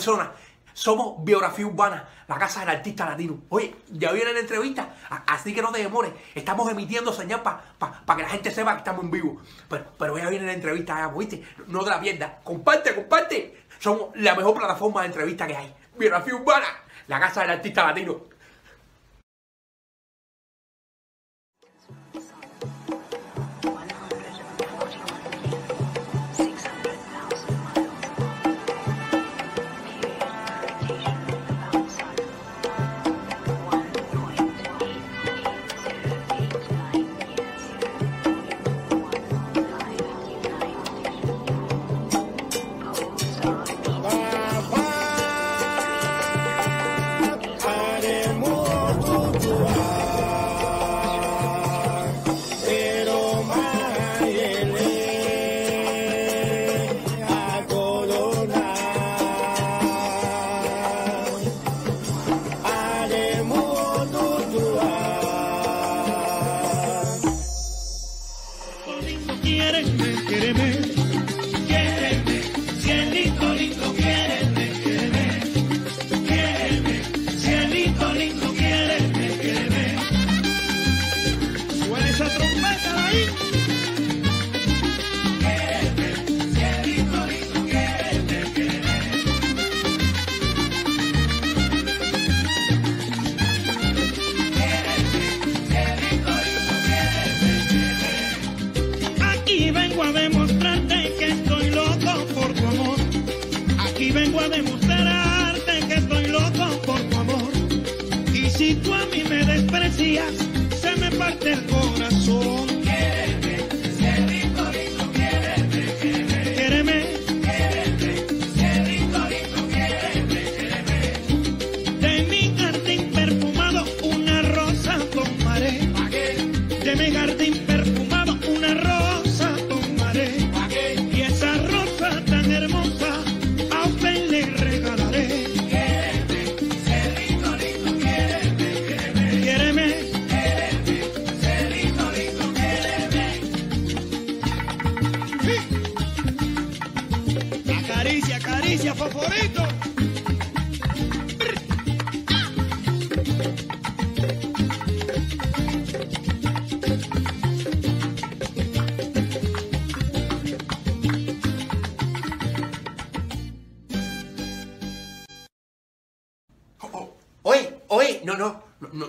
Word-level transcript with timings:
Somos 0.00 1.24
Biografía 1.24 1.66
Urbana, 1.66 2.08
la 2.28 2.38
casa 2.38 2.60
del 2.60 2.68
artista 2.68 3.04
latino. 3.04 3.40
Oye, 3.48 3.74
ya 3.90 4.12
viene 4.12 4.32
la 4.32 4.38
entrevista, 4.38 4.94
así 5.26 5.52
que 5.52 5.60
no 5.60 5.72
te 5.72 5.82
demores. 5.82 6.12
Estamos 6.36 6.70
emitiendo 6.70 7.12
señal 7.12 7.42
para 7.42 8.16
que 8.16 8.22
la 8.22 8.28
gente 8.28 8.52
sepa 8.52 8.74
que 8.74 8.78
estamos 8.78 9.02
en 9.04 9.10
vivo. 9.10 9.40
Pero, 9.68 9.86
pero 9.98 10.16
ya 10.16 10.28
viene 10.28 10.46
la 10.46 10.52
entrevista, 10.52 10.96
ya, 10.96 11.08
¿viste? 11.08 11.42
No 11.66 11.82
te 11.82 11.90
la 11.90 12.00
pierdas. 12.00 12.30
Comparte, 12.44 12.94
comparte. 12.94 13.64
Somos 13.80 14.10
la 14.14 14.36
mejor 14.36 14.54
plataforma 14.54 15.00
de 15.00 15.08
entrevista 15.08 15.48
que 15.48 15.56
hay. 15.56 15.74
Biografía 15.96 16.36
Urbana, 16.36 16.66
la 17.08 17.18
casa 17.18 17.40
del 17.40 17.50
artista 17.50 17.84
latino. 17.84 18.37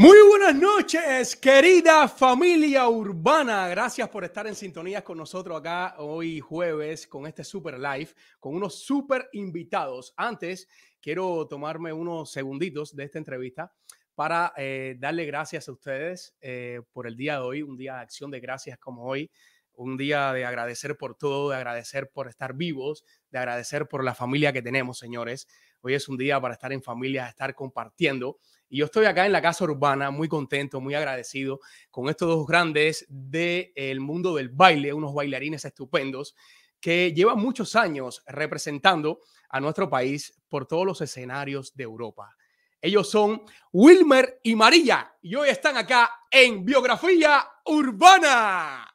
Muy 0.00 0.16
buenas 0.28 0.54
noches, 0.54 1.34
querida 1.34 2.06
familia 2.06 2.88
urbana. 2.88 3.66
Gracias 3.66 4.08
por 4.08 4.22
estar 4.22 4.46
en 4.46 4.54
sintonía 4.54 5.02
con 5.02 5.18
nosotros 5.18 5.58
acá 5.58 5.96
hoy 5.98 6.38
jueves 6.38 7.08
con 7.08 7.26
este 7.26 7.42
super 7.42 7.76
live, 7.80 8.08
con 8.38 8.54
unos 8.54 8.80
super 8.84 9.28
invitados. 9.32 10.14
Antes, 10.16 10.68
quiero 11.02 11.48
tomarme 11.48 11.92
unos 11.92 12.30
segunditos 12.30 12.94
de 12.94 13.02
esta 13.02 13.18
entrevista 13.18 13.72
para 14.14 14.52
eh, 14.56 14.94
darle 15.00 15.24
gracias 15.24 15.68
a 15.68 15.72
ustedes 15.72 16.36
eh, 16.40 16.80
por 16.92 17.08
el 17.08 17.16
día 17.16 17.34
de 17.34 17.40
hoy, 17.40 17.62
un 17.62 17.76
día 17.76 17.94
de 17.94 18.02
acción 18.02 18.30
de 18.30 18.38
gracias 18.38 18.78
como 18.78 19.02
hoy, 19.02 19.32
un 19.72 19.96
día 19.96 20.32
de 20.32 20.44
agradecer 20.44 20.96
por 20.96 21.16
todo, 21.16 21.50
de 21.50 21.56
agradecer 21.56 22.08
por 22.10 22.28
estar 22.28 22.54
vivos, 22.54 23.04
de 23.30 23.38
agradecer 23.38 23.88
por 23.88 24.04
la 24.04 24.14
familia 24.14 24.52
que 24.52 24.62
tenemos, 24.62 24.98
señores. 24.98 25.48
Hoy 25.80 25.94
es 25.94 26.08
un 26.08 26.16
día 26.16 26.40
para 26.40 26.54
estar 26.54 26.72
en 26.72 26.82
familia, 26.82 27.28
estar 27.28 27.54
compartiendo. 27.54 28.38
Y 28.68 28.78
yo 28.78 28.86
estoy 28.86 29.06
acá 29.06 29.24
en 29.24 29.32
la 29.32 29.40
Casa 29.40 29.64
Urbana, 29.64 30.10
muy 30.10 30.28
contento, 30.28 30.80
muy 30.80 30.94
agradecido 30.94 31.60
con 31.90 32.08
estos 32.08 32.28
dos 32.28 32.46
grandes 32.46 33.06
del 33.08 34.00
mundo 34.00 34.34
del 34.34 34.48
baile, 34.48 34.92
unos 34.92 35.14
bailarines 35.14 35.64
estupendos 35.64 36.34
que 36.80 37.12
llevan 37.12 37.38
muchos 37.38 37.76
años 37.76 38.22
representando 38.26 39.20
a 39.48 39.60
nuestro 39.60 39.88
país 39.88 40.40
por 40.48 40.66
todos 40.66 40.86
los 40.86 41.00
escenarios 41.00 41.74
de 41.74 41.84
Europa. 41.84 42.36
Ellos 42.80 43.10
son 43.10 43.42
Wilmer 43.72 44.40
y 44.42 44.54
María 44.54 45.12
y 45.20 45.34
hoy 45.34 45.48
están 45.48 45.76
acá 45.76 46.26
en 46.30 46.64
Biografía 46.64 47.44
Urbana. 47.64 48.94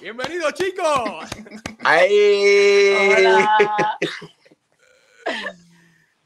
Bienvenidos 0.00 0.52
chicos. 0.54 1.30
¡Ay! 1.82 2.94
Hola. 3.16 3.98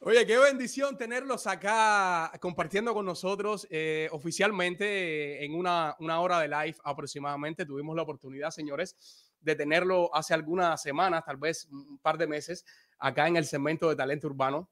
Oye, 0.08 0.24
qué 0.24 0.38
bendición 0.38 0.96
tenerlos 0.96 1.48
acá 1.48 2.30
compartiendo 2.40 2.94
con 2.94 3.04
nosotros 3.04 3.66
eh, 3.70 4.08
oficialmente 4.12 5.44
en 5.44 5.52
una, 5.52 5.96
una 5.98 6.20
hora 6.20 6.38
de 6.38 6.46
live 6.46 6.76
aproximadamente. 6.84 7.66
Tuvimos 7.66 7.96
la 7.96 8.02
oportunidad, 8.02 8.50
señores, 8.50 9.34
de 9.40 9.56
tenerlo 9.56 10.14
hace 10.14 10.32
algunas 10.32 10.80
semanas, 10.80 11.24
tal 11.24 11.38
vez 11.38 11.66
un 11.72 11.98
par 11.98 12.18
de 12.18 12.28
meses, 12.28 12.64
acá 13.00 13.26
en 13.26 13.36
el 13.36 13.46
segmento 13.46 13.88
de 13.88 13.96
talento 13.96 14.28
urbano. 14.28 14.70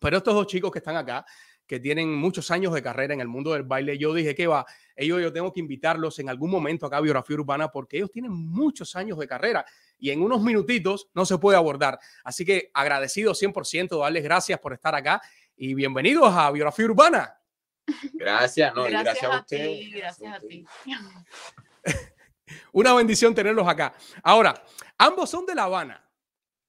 Pero 0.00 0.16
estos 0.16 0.34
dos 0.34 0.48
chicos 0.48 0.72
que 0.72 0.80
están 0.80 0.96
acá, 0.96 1.24
que 1.66 1.80
tienen 1.80 2.14
muchos 2.14 2.50
años 2.50 2.72
de 2.74 2.82
carrera 2.82 3.14
en 3.14 3.20
el 3.20 3.28
mundo 3.28 3.52
del 3.52 3.62
baile, 3.62 3.96
yo 3.98 4.12
dije 4.12 4.34
que 4.34 4.46
va, 4.46 4.66
ellos 4.96 5.20
yo 5.22 5.32
tengo 5.32 5.52
que 5.52 5.60
invitarlos 5.60 6.18
en 6.18 6.28
algún 6.28 6.50
momento 6.50 6.86
acá 6.86 6.98
a 6.98 7.00
Biografía 7.00 7.36
Urbana 7.36 7.68
porque 7.68 7.96
ellos 7.96 8.10
tienen 8.10 8.32
muchos 8.32 8.94
años 8.96 9.18
de 9.18 9.26
carrera 9.26 9.64
y 9.98 10.10
en 10.10 10.22
unos 10.22 10.42
minutitos 10.42 11.08
no 11.14 11.24
se 11.24 11.38
puede 11.38 11.56
abordar. 11.56 11.98
Así 12.22 12.44
que 12.44 12.70
agradecido 12.74 13.32
100%, 13.32 13.98
darles 13.98 14.22
gracias 14.22 14.58
por 14.58 14.72
estar 14.72 14.94
acá 14.94 15.22
y 15.56 15.74
bienvenidos 15.74 16.32
a 16.34 16.50
Biografía 16.50 16.84
Urbana. 16.86 17.40
Gracias, 18.12 18.74
no, 18.74 18.84
gracias, 18.84 19.04
gracias 19.04 19.30
a 19.30 19.36
a 19.36 19.40
usted. 19.40 19.66
ti, 19.66 19.90
gracias 19.92 20.34
a 20.34 20.40
ti. 20.40 20.66
Una 22.72 22.94
bendición 22.94 23.34
tenerlos 23.34 23.66
acá. 23.66 23.94
Ahora, 24.22 24.54
ambos 24.98 25.30
son 25.30 25.46
de 25.46 25.54
La 25.54 25.64
Habana, 25.64 26.06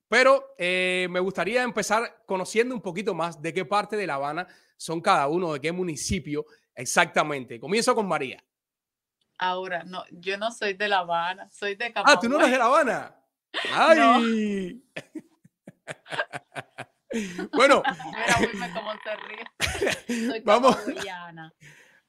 pero 0.08 0.56
eh, 0.58 1.08
me 1.10 1.20
gustaría 1.20 1.64
empezar 1.64 2.24
conociendo 2.26 2.76
un 2.76 2.82
poquito 2.82 3.14
más 3.14 3.42
de 3.42 3.54
qué 3.54 3.66
parte 3.66 3.98
de 3.98 4.08
La 4.08 4.16
Habana 4.16 4.48
son 4.78 5.02
cada 5.02 5.28
uno, 5.28 5.54
de 5.54 5.62
qué 5.62 5.72
municipio 5.72 6.46
exactamente. 6.76 7.60
Comienzo 7.60 7.96
con 7.96 8.08
María. 8.08 8.44
Ahora, 9.38 9.84
no, 9.84 10.04
yo 10.12 10.38
no 10.38 10.50
soy 10.52 10.74
de 10.76 10.88
La 10.88 11.00
Habana, 11.00 11.50
soy 11.52 11.76
de 11.76 11.92
Camagüey. 11.92 12.16
Ah, 12.16 12.20
tú 12.20 12.30
no 12.30 12.38
eres 12.38 12.52
de 12.52 12.58
La 12.58 12.66
Habana. 12.66 13.16
¡Ay! 13.74 14.82
bueno, 17.54 17.82
Mira, 17.86 18.38
Wilmer, 18.40 18.72
cómo 18.74 18.92
se 19.04 19.16
ríe. 19.28 19.46
Soy 20.30 20.40
Vamos. 20.42 20.76
camagüeyana. 20.76 21.54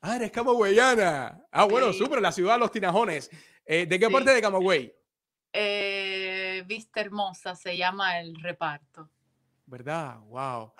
ah, 0.00 0.16
eres 0.16 0.30
camagüeyana. 0.30 1.44
Ah, 1.50 1.64
bueno, 1.64 1.92
Sí. 1.92 1.98
súper, 1.98 2.20
la 2.20 2.32
ciudad 2.32 2.54
de 2.54 2.60
los 2.60 2.70
tinajones. 2.72 3.30
Eh, 3.64 3.86
¿De 3.86 3.98
qué 3.98 4.06
Sí. 4.06 4.12
parte 4.12 4.30
de 4.32 4.40
Camagüey? 4.40 4.94
Eh, 5.52 6.62
Vista 6.66 7.00
Hermosa 7.00 7.54
se 7.56 7.76
llama 7.76 8.20
el 8.20 8.34
reparto. 8.40 9.10
¿Verdad? 9.66 10.18
Wow. 10.20 10.72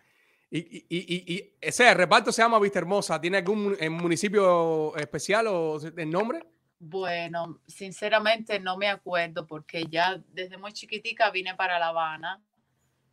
Y, 0.51 0.59
y, 0.59 0.87
y, 0.89 1.35
y- 1.35 1.53
ese 1.61 1.93
reparto 1.95 2.31
se 2.33 2.43
llama 2.43 2.59
Vista 2.61 2.79
Hermosa. 2.79 3.21
¿Tiene 3.21 3.39
algún 3.39 3.77
eh, 3.81 3.91
municipio 3.91 4.95
especial 4.97 5.47
o 5.49 5.79
el 5.79 6.11
nombre? 6.11 6.47
Bueno, 6.79 7.61
sinceramente 7.67 8.61
no 8.61 8.77
me 8.77 8.89
acuerdo 8.89 9.47
porque 9.47 9.85
ya 9.89 10.23
desde 10.29 10.57
muy 10.59 10.73
chiquitica 10.73 11.31
vine 11.31 11.55
para 11.55 11.79
La 11.79 11.89
Habana 11.89 12.41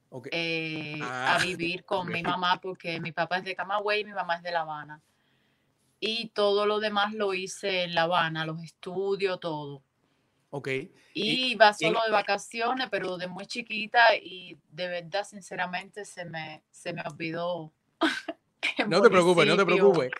Ok. 0.09 0.27
eh, 0.31 0.99
Ah, 1.01 1.35
a 1.35 1.43
vivir 1.43 1.83
con 1.85 2.07
mi 2.07 2.21
mamá 2.21 2.59
porque 2.61 2.99
mi 2.99 3.11
papá 3.13 3.37
es 3.37 3.45
de 3.45 3.55
Camagüey 3.55 4.01
y 4.01 4.05
mi 4.05 4.13
mamá 4.13 4.35
es 4.35 4.43
de 4.43 4.51
La 4.51 4.61
Habana. 4.61 5.01
Y 5.99 6.29
todo 6.29 6.65
lo 6.65 6.79
demás 6.79 7.13
lo 7.13 7.33
hice 7.33 7.83
en 7.83 7.95
La 7.95 8.03
Habana, 8.03 8.45
los 8.45 8.61
estudios, 8.61 9.39
todo. 9.39 9.81
Ok. 10.55 10.67
Y 10.67 10.91
Y- 11.13 11.51
iba 11.53 11.75
y 11.79 11.85
en- 11.85 11.93
solo 11.93 12.05
de 12.05 12.11
vacaciones, 12.11 12.87
pero 12.91 13.17
de 13.17 13.27
muy 13.27 13.45
chiquita 13.47 14.15
y 14.15 14.55
de 14.69 14.87
verdad, 14.87 15.23
sinceramente, 15.27 16.05
se 16.05 16.25
me, 16.25 16.61
se 16.71 16.93
me 16.93 17.01
olvidó. 17.01 17.73
No 18.87 19.01
te 19.01 19.09
preocupes, 19.09 19.45
no 19.47 19.57
te 19.57 19.65
preocupes. 19.65 20.11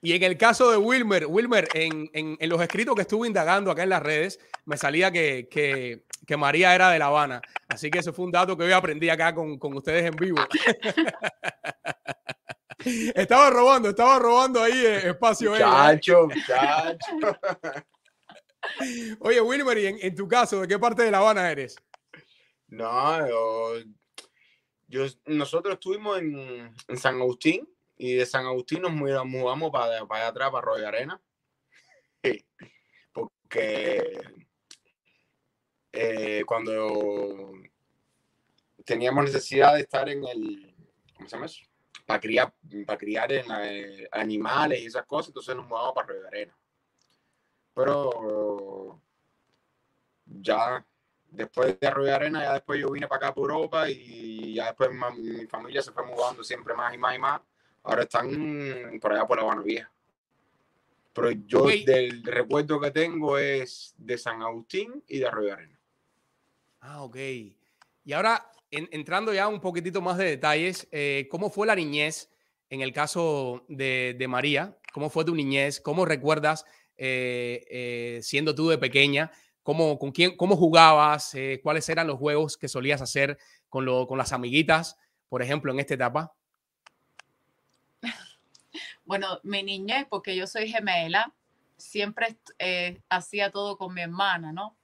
Y 0.00 0.12
en 0.14 0.22
el 0.22 0.36
caso 0.38 0.70
de 0.70 0.76
Wilmer, 0.76 1.26
Wilmer, 1.26 1.68
en, 1.74 2.08
en- 2.12 2.36
en 2.40 2.48
los 2.48 2.60
escritos 2.60 2.94
que 2.94 3.02
estuve 3.02 3.26
indagando 3.28 3.70
acá 3.70 3.82
en 3.82 3.90
las 3.90 4.02
redes, 4.02 4.38
me 4.64 4.76
salía 4.76 5.10
que, 5.10 5.48
que- 5.50 6.04
que 6.26 6.36
María 6.36 6.74
era 6.74 6.90
de 6.90 6.98
La 6.98 7.06
Habana. 7.06 7.40
Así 7.68 7.90
que 7.90 7.98
eso 7.98 8.12
fue 8.12 8.24
un 8.24 8.32
dato 8.32 8.56
que 8.56 8.64
hoy 8.64 8.72
aprendí 8.72 9.08
acá 9.10 9.34
con, 9.34 9.58
con 9.58 9.74
ustedes 9.76 10.04
en 10.06 10.16
vivo. 10.16 10.38
estaba 13.14 13.50
robando, 13.50 13.90
estaba 13.90 14.18
robando 14.18 14.62
ahí 14.62 14.72
eh, 14.84 15.08
espacio. 15.10 15.54
ella, 15.54 15.92
¿eh? 15.92 16.00
Muchacho. 16.00 16.28
Oye, 19.20 19.40
Wilmer, 19.40 19.78
y 19.78 19.86
en, 19.86 20.14
tu 20.14 20.28
caso, 20.28 20.60
¿de 20.60 20.68
qué 20.68 20.78
parte 20.78 21.02
de 21.02 21.10
La 21.10 21.18
Habana 21.18 21.50
eres? 21.50 21.76
No, 22.68 23.26
yo, 24.88 25.06
nosotros 25.26 25.74
estuvimos 25.74 26.18
en, 26.18 26.74
San 26.96 27.16
Agustín 27.16 27.68
y 27.96 28.14
de 28.14 28.26
San 28.26 28.46
Agustín 28.46 28.82
nos 28.82 28.92
mudamos, 28.92 29.70
para, 29.70 30.06
para 30.06 30.28
atrás, 30.28 30.50
para 30.50 30.58
Arroyo 30.58 30.88
Arena. 30.88 31.20
Porque 33.12 34.20
eh, 35.92 36.44
cuando 36.46 37.52
teníamos 38.84 39.24
necesidad 39.24 39.74
de 39.74 39.80
estar 39.80 40.08
en 40.08 40.24
el, 40.24 40.74
¿cómo 41.14 41.28
se 41.28 41.36
llama 41.36 41.46
eso? 41.46 41.64
Para 42.06 42.20
criar, 42.20 42.54
para 42.86 42.98
criar 42.98 43.32
en 43.32 43.46
eh, 43.60 44.08
animales 44.12 44.80
y 44.80 44.86
esas 44.86 45.04
cosas, 45.04 45.28
entonces 45.28 45.54
nos 45.54 45.66
mudamos 45.66 45.92
para 45.94 46.06
Arroyo 46.06 46.26
Arena. 46.26 46.58
Pero 47.74 48.57
ya 50.40 50.84
después 51.30 51.78
de 51.78 51.86
Arroyo 51.86 52.14
Arena, 52.14 52.42
ya 52.42 52.52
después 52.54 52.80
yo 52.80 52.90
vine 52.90 53.06
para 53.06 53.26
acá, 53.28 53.34
por 53.34 53.50
Europa, 53.50 53.88
y 53.90 54.54
ya 54.54 54.66
después 54.66 54.90
mi 55.16 55.46
familia 55.46 55.82
se 55.82 55.92
fue 55.92 56.04
mudando 56.06 56.42
siempre 56.42 56.74
más 56.74 56.94
y 56.94 56.98
más 56.98 57.16
y 57.16 57.18
más. 57.18 57.40
Ahora 57.82 58.02
están 58.02 58.98
por 59.00 59.12
allá 59.12 59.26
por 59.26 59.36
la 59.36 59.42
Habana 59.44 59.62
Vieja. 59.62 59.90
Pero 61.12 61.30
yo 61.32 61.60
Ok. 61.64 61.72
del 61.84 62.22
recuerdo 62.22 62.80
que 62.80 62.90
tengo 62.90 63.38
es 63.38 63.94
de 63.98 64.16
San 64.18 64.40
Agustín 64.42 65.02
y 65.08 65.18
de 65.18 65.26
Arroyo 65.26 65.52
Arena. 65.52 65.78
Ah, 66.80 67.02
ok. 67.02 67.16
Y 68.04 68.12
ahora, 68.12 68.50
en- 68.70 68.88
entrando 68.92 69.32
ya 69.34 69.48
un 69.48 69.60
poquitito 69.60 70.00
más 70.00 70.16
de 70.18 70.26
detalles, 70.26 70.86
eh, 70.92 71.26
¿cómo 71.30 71.50
fue 71.50 71.66
la 71.66 71.74
niñez 71.74 72.30
en 72.70 72.82
el 72.82 72.92
caso 72.92 73.64
de, 73.68 74.14
de 74.18 74.28
María? 74.28 74.76
¿Cómo 74.92 75.10
fue 75.10 75.24
tu 75.24 75.34
niñez? 75.34 75.80
¿Cómo 75.80 76.04
recuerdas 76.04 76.64
eh, 76.96 77.66
eh, 77.70 78.20
siendo 78.22 78.54
tú 78.54 78.68
de 78.68 78.78
pequeña? 78.78 79.32
¿Cómo, 79.68 79.98
con 79.98 80.12
quién, 80.12 80.34
cómo 80.34 80.56
jugabas? 80.56 81.34
Eh, 81.34 81.60
¿Cuáles 81.62 81.86
eran 81.90 82.06
los 82.06 82.16
juegos 82.18 82.56
que 82.56 82.68
solías 82.68 83.02
hacer 83.02 83.36
con, 83.68 83.84
lo- 83.84 84.06
con 84.06 84.16
las 84.16 84.32
amiguitas, 84.32 84.96
por 85.28 85.42
ejemplo, 85.42 85.70
en 85.70 85.78
esta 85.78 85.92
etapa? 85.92 86.32
Bueno, 89.04 89.40
mi 89.42 89.62
niñez, 89.62 90.06
porque 90.08 90.34
yo 90.34 90.46
soy 90.46 90.70
gemela, 90.70 91.34
siempre 91.76 92.38
eh, 92.58 92.98
hacía 93.10 93.50
todo 93.50 93.76
con 93.76 93.92
mi 93.92 94.00
hermana, 94.00 94.52
¿no? 94.52 94.74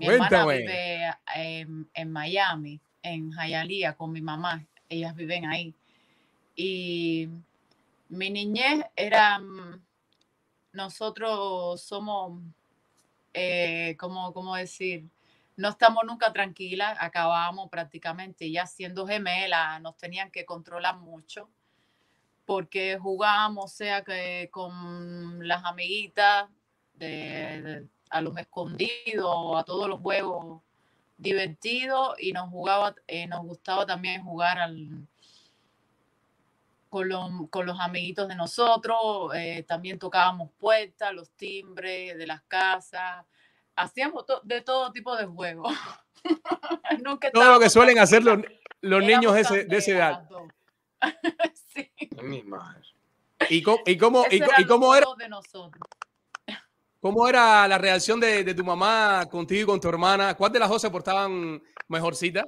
Mi 0.00 0.06
hermana 0.08 0.42
Cuéntame. 0.44 0.58
vive 0.58 1.14
en, 1.36 1.88
en 1.94 2.10
Miami, 2.10 2.80
en 3.02 3.30
Hialeah, 3.30 3.94
con 3.96 4.10
mi 4.10 4.20
mamá. 4.20 4.66
Ellas 4.88 5.14
viven 5.14 5.46
ahí. 5.46 5.72
Y 6.56 7.28
mi 8.08 8.30
niñez 8.30 8.84
era, 8.96 9.38
mm, 9.38 9.80
nosotros 10.72 11.80
somos, 11.82 12.42
eh, 13.34 13.96
¿cómo, 13.98 14.32
decir? 14.56 15.04
No 15.56 15.68
estamos 15.68 16.04
nunca 16.06 16.32
tranquilas, 16.32 16.96
acabábamos 17.00 17.68
prácticamente, 17.70 18.50
ya 18.50 18.66
siendo 18.66 19.06
gemelas, 19.06 19.80
nos 19.82 19.96
tenían 19.96 20.30
que 20.30 20.44
controlar 20.44 20.96
mucho 20.96 21.48
porque 22.46 22.98
jugábamos, 22.98 23.72
sea 23.72 24.02
que 24.02 24.48
con 24.50 25.46
las 25.46 25.64
amiguitas, 25.64 26.48
de, 26.94 27.62
de- 27.62 27.88
a 28.10 28.20
los 28.20 28.36
escondidos, 28.36 29.56
a 29.56 29.64
todos 29.64 29.88
los 29.88 30.00
juegos 30.00 30.62
divertidos 31.16 32.14
y 32.20 32.32
nos 32.32 32.48
jugaba, 32.50 32.94
eh, 33.06 33.26
nos 33.26 33.44
gustaba 33.44 33.86
también 33.86 34.22
jugar 34.22 34.58
al, 34.58 35.08
con, 36.94 37.08
los, 37.08 37.28
con 37.50 37.66
los 37.66 37.80
amiguitos 37.80 38.28
de 38.28 38.36
nosotros, 38.36 39.34
eh, 39.34 39.64
también 39.66 39.98
tocábamos 39.98 40.52
puertas, 40.60 41.12
los 41.12 41.28
timbres 41.32 42.16
de 42.16 42.24
las 42.24 42.40
casas, 42.42 43.26
hacíamos 43.74 44.24
to- 44.26 44.40
de 44.44 44.60
todo 44.60 44.92
tipo 44.92 45.16
de 45.16 45.26
juegos. 45.26 45.74
Nunca 47.04 47.32
Todo 47.32 47.54
lo 47.54 47.58
que 47.58 47.68
suelen 47.68 47.98
hacer 47.98 48.22
los, 48.22 48.38
los 48.80 49.02
niños 49.02 49.34
de, 49.34 49.40
ese- 49.40 49.64
de 49.64 49.76
esa 49.76 49.90
edad. 49.90 50.28
sí. 51.74 51.90
Es 51.98 52.22
mi 52.22 52.44
madre. 52.44 52.82
¿Y 53.50 53.60
cómo, 53.60 53.80
y 53.84 53.98
cómo, 53.98 54.24
y, 54.30 54.64
cómo 54.64 54.94
era, 54.94 55.04
juegos 55.06 55.18
de 55.18 55.28
nosotros. 55.28 55.82
cómo 57.00 57.26
era 57.28 57.66
la 57.66 57.76
reacción 57.76 58.20
de, 58.20 58.44
de 58.44 58.54
tu 58.54 58.62
mamá 58.64 59.26
contigo 59.28 59.62
y 59.62 59.66
con 59.66 59.80
tu 59.80 59.88
hermana? 59.88 60.34
¿Cuál 60.36 60.52
de 60.52 60.60
las 60.60 60.68
dos 60.68 60.80
se 60.80 60.90
portaban 60.90 61.60
mejorcita? 61.88 62.46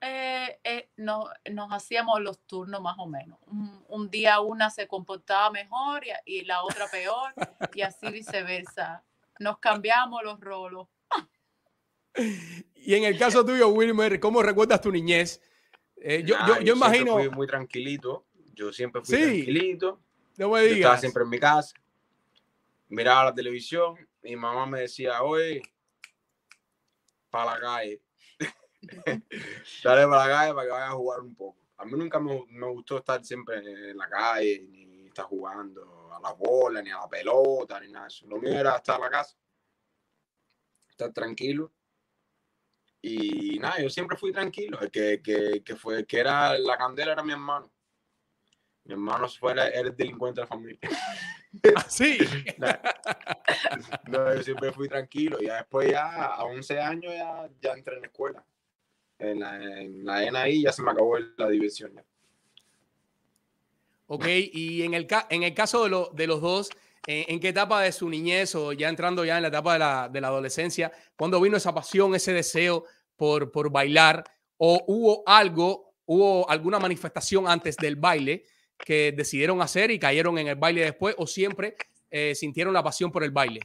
Eh, 0.00 0.60
eh, 0.62 0.90
no- 0.96 1.28
nos 1.50 1.72
hacíamos 1.72 2.20
los 2.20 2.38
turnos 2.46 2.80
más 2.80 2.96
o 2.98 3.06
menos. 3.06 3.38
Un, 3.46 3.84
un 3.88 4.10
día 4.10 4.40
una 4.40 4.70
se 4.70 4.86
comportaba 4.86 5.50
mejor 5.50 6.04
y, 6.06 6.10
y 6.38 6.44
la 6.44 6.62
otra 6.62 6.86
peor, 6.88 7.32
y 7.74 7.80
así 7.82 8.08
viceversa. 8.10 9.02
Nos 9.40 9.58
cambiamos 9.58 10.22
los 10.22 10.38
rolos. 10.40 10.86
Y 12.74 12.94
en 12.94 13.04
el 13.04 13.18
caso 13.18 13.44
tuyo, 13.44 13.68
Wilmer, 13.68 14.18
¿cómo 14.18 14.42
recuerdas 14.42 14.80
tu 14.80 14.90
niñez? 14.90 15.40
Eh, 15.96 16.22
yo, 16.24 16.36
Nah, 16.38 16.60
yo, 16.60 16.74
imagino. 16.74 17.14
Fui 17.14 17.28
muy 17.30 17.46
tranquilito. 17.46 18.24
Yo 18.54 18.72
siempre 18.72 19.02
fui 19.02 19.16
Sí. 19.16 19.22
tranquilito. 19.22 20.00
No 20.36 20.50
me 20.50 20.68
Yo 20.68 20.74
estaba 20.74 20.98
siempre 20.98 21.22
en 21.24 21.28
mi 21.30 21.38
casa. 21.38 21.74
Miraba 22.88 23.24
la 23.26 23.34
televisión. 23.34 23.96
Mi 24.22 24.34
mamá 24.36 24.66
me 24.66 24.80
decía, 24.80 25.22
oye, 25.22 25.62
para 27.30 27.54
la 27.54 27.60
calle. 27.60 28.00
Dale 29.84 30.06
para 30.06 30.26
la 30.26 30.34
calle 30.34 30.54
para 30.54 30.66
que 30.66 30.72
vayas 30.72 30.90
a 30.90 30.94
jugar 30.94 31.20
un 31.20 31.34
poco. 31.34 31.58
A 31.76 31.84
mí 31.84 31.92
nunca 31.92 32.18
me, 32.18 32.44
me 32.48 32.66
gustó 32.66 32.98
estar 32.98 33.24
siempre 33.24 33.58
en 33.58 33.96
la 33.96 34.08
calle, 34.08 34.60
ni 34.68 35.06
estar 35.06 35.24
jugando 35.26 36.12
a 36.12 36.20
la 36.20 36.32
bola, 36.32 36.82
ni 36.82 36.90
a 36.90 36.98
la 36.98 37.08
pelota, 37.08 37.80
ni 37.80 37.90
nada 37.90 38.06
de 38.06 38.08
eso. 38.08 38.26
Lo 38.26 38.38
mío 38.38 38.52
era 38.52 38.76
estar 38.76 38.96
en 38.96 39.02
la 39.02 39.10
casa, 39.10 39.36
estar 40.88 41.12
tranquilo. 41.12 41.72
Y 43.00 43.58
nada, 43.60 43.80
yo 43.80 43.88
siempre 43.90 44.16
fui 44.16 44.32
tranquilo. 44.32 44.80
El 44.80 44.90
que, 44.90 45.22
que, 45.22 45.62
que 45.64 45.76
fue, 45.76 46.04
que 46.04 46.18
era 46.18 46.58
la 46.58 46.76
candela 46.76 47.12
era 47.12 47.22
mi 47.22 47.32
hermano. 47.32 47.70
Mi 48.84 48.94
hermano 48.94 49.28
fue 49.28 49.52
el, 49.52 49.58
era 49.58 49.80
el 49.80 49.96
delincuente 49.96 50.40
de 50.40 50.44
la 50.44 50.48
familia. 50.48 50.78
Sí. 51.88 52.18
No, 54.06 54.34
yo 54.34 54.42
siempre 54.42 54.72
fui 54.72 54.88
tranquilo. 54.88 55.38
Ya 55.40 55.56
después, 55.56 55.90
ya 55.90 56.26
a 56.26 56.44
11 56.44 56.80
años, 56.80 57.12
ya, 57.12 57.48
ya 57.60 57.72
entré 57.72 57.94
en 57.94 58.02
la 58.02 58.06
escuela. 58.06 58.44
En 59.18 59.40
la, 59.40 59.56
en 59.80 60.04
la 60.04 60.24
NAI 60.30 60.62
ya 60.62 60.72
se 60.72 60.82
me 60.82 60.90
acabó 60.92 61.18
la 61.18 61.48
diversión. 61.48 61.92
ya. 61.94 62.04
Ok, 64.06 64.24
y 64.28 64.82
en 64.84 64.94
el, 64.94 65.06
en 65.30 65.42
el 65.42 65.54
caso 65.54 65.84
de, 65.84 65.90
lo- 65.90 66.10
de 66.14 66.26
los 66.26 66.40
dos, 66.40 66.70
¿en, 67.06 67.40
qué 67.40 67.48
etapa 67.48 67.82
de 67.82 67.92
su 67.92 68.08
niñez 68.08 68.54
o 68.54 68.72
ya 68.72 68.88
entrando 68.88 69.24
ya 69.24 69.36
en 69.36 69.42
la 69.42 69.48
etapa 69.48 69.74
de 69.74 69.78
la, 69.80 70.08
de 70.08 70.20
la 70.20 70.28
adolescencia, 70.28 70.92
cuándo 71.16 71.40
vino 71.40 71.56
esa 71.56 71.74
pasión, 71.74 72.14
ese 72.14 72.32
deseo 72.32 72.84
por, 73.16 73.50
por 73.52 73.70
bailar? 73.70 74.24
¿O 74.56 74.82
hubo 74.86 75.22
algo, 75.26 75.94
hubo 76.06 76.48
alguna 76.48 76.78
manifestación 76.78 77.46
antes 77.48 77.76
del 77.76 77.96
baile 77.96 78.44
que 78.78 79.12
decidieron 79.12 79.60
hacer 79.60 79.90
y 79.90 79.98
cayeron 79.98 80.38
en 80.38 80.48
el 80.48 80.56
baile 80.56 80.82
después? 80.84 81.14
¿O 81.18 81.26
siempre 81.26 81.76
eh, 82.10 82.34
sintieron 82.34 82.72
la 82.72 82.82
pasión 82.82 83.12
por 83.12 83.24
el 83.24 83.30
baile? 83.30 83.60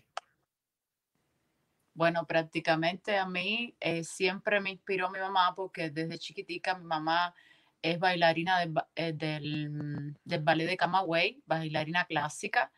Bueno, 1.96 2.26
prácticamente 2.26 3.18
a 3.18 3.28
mí 3.28 3.76
eh, 3.80 4.04
siempre 4.04 4.60
me 4.60 4.72
inspiró 4.72 5.10
mi 5.12 5.20
mamá 5.20 5.54
porque 5.56 5.90
desde 5.92 6.18
chiquitica 6.18 6.76
mi 6.78 6.86
mamá 6.86 7.36
es 7.84 8.00
bailarina 8.00 8.64
eh, 8.96 9.14
del, 9.14 10.16
del 10.24 10.42
ballet 10.42 10.66
de 10.68 10.78
Camagüey, 10.78 11.44
bailarina 11.46 12.06
clásica, 12.06 12.72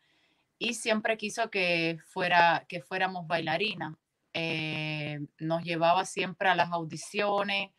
y 0.58 0.74
siempre 0.74 1.16
quiso 1.16 1.50
que, 1.50 1.98
fuera, 2.06 2.66
que 2.68 2.80
fuéramos 2.82 3.26
bailarinas. 3.26 3.94
Eh, 4.34 5.20
nos 5.38 5.62
llevaba 5.62 6.04
siempre 6.04 6.48
a 6.50 6.54
las 6.54 6.70
audiciones, 6.72 7.70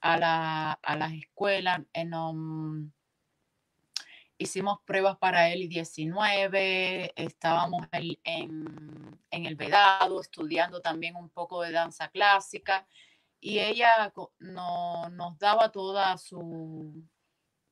a, 0.00 0.18
la- 0.18 0.72
a 0.82 0.96
las 0.96 1.12
escuelas, 1.12 1.80
en, 1.94 2.14
um, 2.14 2.90
hicimos 4.42 4.80
pruebas 4.84 5.16
para 5.18 5.48
el 5.50 5.68
19, 5.68 7.12
estábamos 7.16 7.86
el- 7.92 8.20
en, 8.24 9.18
en 9.30 9.46
el 9.46 9.56
Vedado 9.56 10.20
estudiando 10.20 10.80
también 10.80 11.16
un 11.16 11.30
poco 11.30 11.62
de 11.62 11.72
danza 11.72 12.08
clásica 12.08 12.86
y 13.40 13.58
ella 13.58 14.12
no- 14.40 15.08
nos 15.10 15.38
daba 15.38 15.70
toda 15.72 16.16
su, 16.18 17.04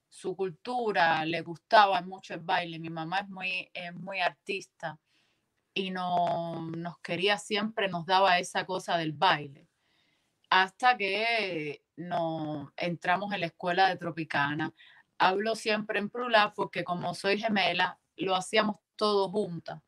su 0.09 0.35
cultura, 0.37 1.25
le 1.25 1.43
gustaba 1.43 2.01
mucho 2.03 2.35
el 2.35 2.41
baile. 2.41 2.79
Mi 2.79 2.91
mamá 2.91 3.21
es 3.21 3.29
muy, 3.29 3.71
es 3.73 3.95
muy 3.95 4.21
artista 4.21 4.99
y 5.75 5.91
no, 5.91 6.67
nos 6.77 6.99
quería 6.99 7.39
siempre, 7.39 7.89
nos 7.89 8.07
daba 8.07 8.39
esa 8.39 8.65
cosa 8.67 8.97
del 8.97 9.13
baile. 9.13 9.69
Hasta 10.51 10.97
que 10.97 11.85
no 11.97 12.73
entramos 12.77 13.33
en 13.33 13.41
la 13.41 13.47
escuela 13.47 13.89
de 13.89 13.97
Tropicana 13.97 14.73
hablo 15.21 15.55
siempre 15.55 15.99
en 15.99 16.09
plural 16.11 16.53
porque 16.57 16.83
como 16.83 17.15
soy 17.15 17.39
gemela, 17.39 18.01
lo 18.17 18.35
hacíamos 18.35 18.77
todo 18.97 19.31
juntas. 19.31 19.81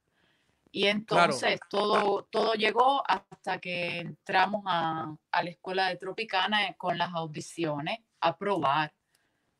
Y 0.70 0.86
entonces 0.86 1.60
todo, 1.68 2.24
todo 2.30 2.54
llegó 2.54 3.02
hasta 3.06 3.58
que 3.58 3.98
entramos 3.98 4.62
a, 4.66 5.14
a 5.30 5.42
la 5.42 5.50
escuela 5.50 5.88
de 5.88 5.96
Tropicana 5.96 6.66
eh, 6.66 6.76
con 6.78 6.96
las 6.96 7.12
audiciones 7.14 7.98
a 8.20 8.36
probar, 8.38 8.94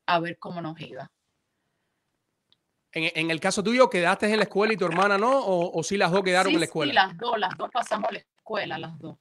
a 0.06 0.20
ver 0.20 0.38
cómo 0.38 0.62
nos 0.62 0.80
iba. 0.80 1.10
En, 2.92 3.10
en 3.14 3.30
el 3.30 3.40
caso 3.40 3.62
tuyo, 3.62 3.88
¿quedaste 3.90 4.26
en 4.30 4.36
la 4.36 4.42
escuela 4.44 4.72
y 4.72 4.76
tu 4.76 4.84
hermana 4.86 5.16
no? 5.18 5.38
¿O, 5.38 5.78
o 5.78 5.82
sí 5.82 5.96
las 5.96 6.10
dos 6.12 6.22
quedaron 6.22 6.50
Sí, 6.50 6.54
en 6.54 6.60
la 6.60 6.66
sí, 6.66 6.68
escuela? 6.68 6.92
las 6.92 7.16
dos, 7.16 7.38
las 7.38 7.56
dos 7.56 7.70
pasamos 7.70 8.10
la 8.12 8.18
escuela, 8.18 8.78
las 8.78 8.98
dos. 8.98 9.16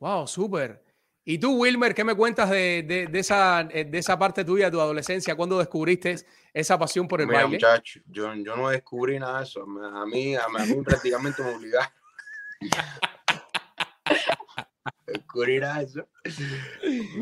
Wow, 0.00 0.26
súper. 0.26 0.84
¿Y 1.24 1.38
tú, 1.38 1.56
Wilmer, 1.60 1.94
qué 1.94 2.02
me 2.02 2.16
cuentas 2.16 2.50
de, 2.50 2.82
de- 2.82 3.06
de 3.06 3.18
esa, 3.20 3.60
eh, 3.70 3.84
de 3.84 3.98
esa 3.98 4.18
parte 4.18 4.44
tuya 4.44 4.64
de 4.66 4.70
tu 4.72 4.80
adolescencia? 4.80 5.36
¿Cuándo 5.36 5.56
descubriste 5.58 6.16
esa 6.52 6.76
pasión 6.78 7.06
por 7.06 7.20
el 7.20 7.28
Mira, 7.28 7.42
baile? 7.42 7.56
muchacho, 7.56 8.00
yo, 8.06 8.34
yo 8.34 8.56
no 8.56 8.68
descubrí 8.70 9.18
nada 9.20 9.38
de 9.38 9.44
eso. 9.44 9.62
A 9.62 10.04
mí, 10.06 10.34
a 10.34 10.48
mí, 10.48 10.82
prácticamente 10.84 11.42
me 11.44 11.54
obligaron. 11.54 11.88
descubrir 15.06 15.60
nada 15.62 15.78
de 15.78 15.84
eso. 15.84 16.08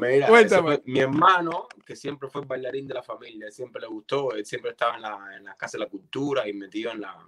Mira, 0.01 0.29
fue 0.29 0.81
mi 0.87 1.01
hermano, 1.01 1.67
que 1.85 1.95
siempre 1.97 2.31
fue 2.31 2.43
bailarín 2.47 2.87
de 2.87 2.95
la 2.95 3.03
familia, 3.03 3.51
siempre 3.51 3.83
le 3.83 3.89
gustó, 3.89 4.33
él 4.33 4.47
siempre 4.47 4.71
estaba 4.71 4.97
en 4.97 5.03
la, 5.03 5.37
en 5.37 5.45
la 5.45 5.55
Casa 5.57 5.77
de 5.77 5.85
la 5.85 5.91
Cultura 5.91 6.49
y 6.49 6.55
metido 6.55 6.91
en 6.93 7.03
la. 7.03 7.19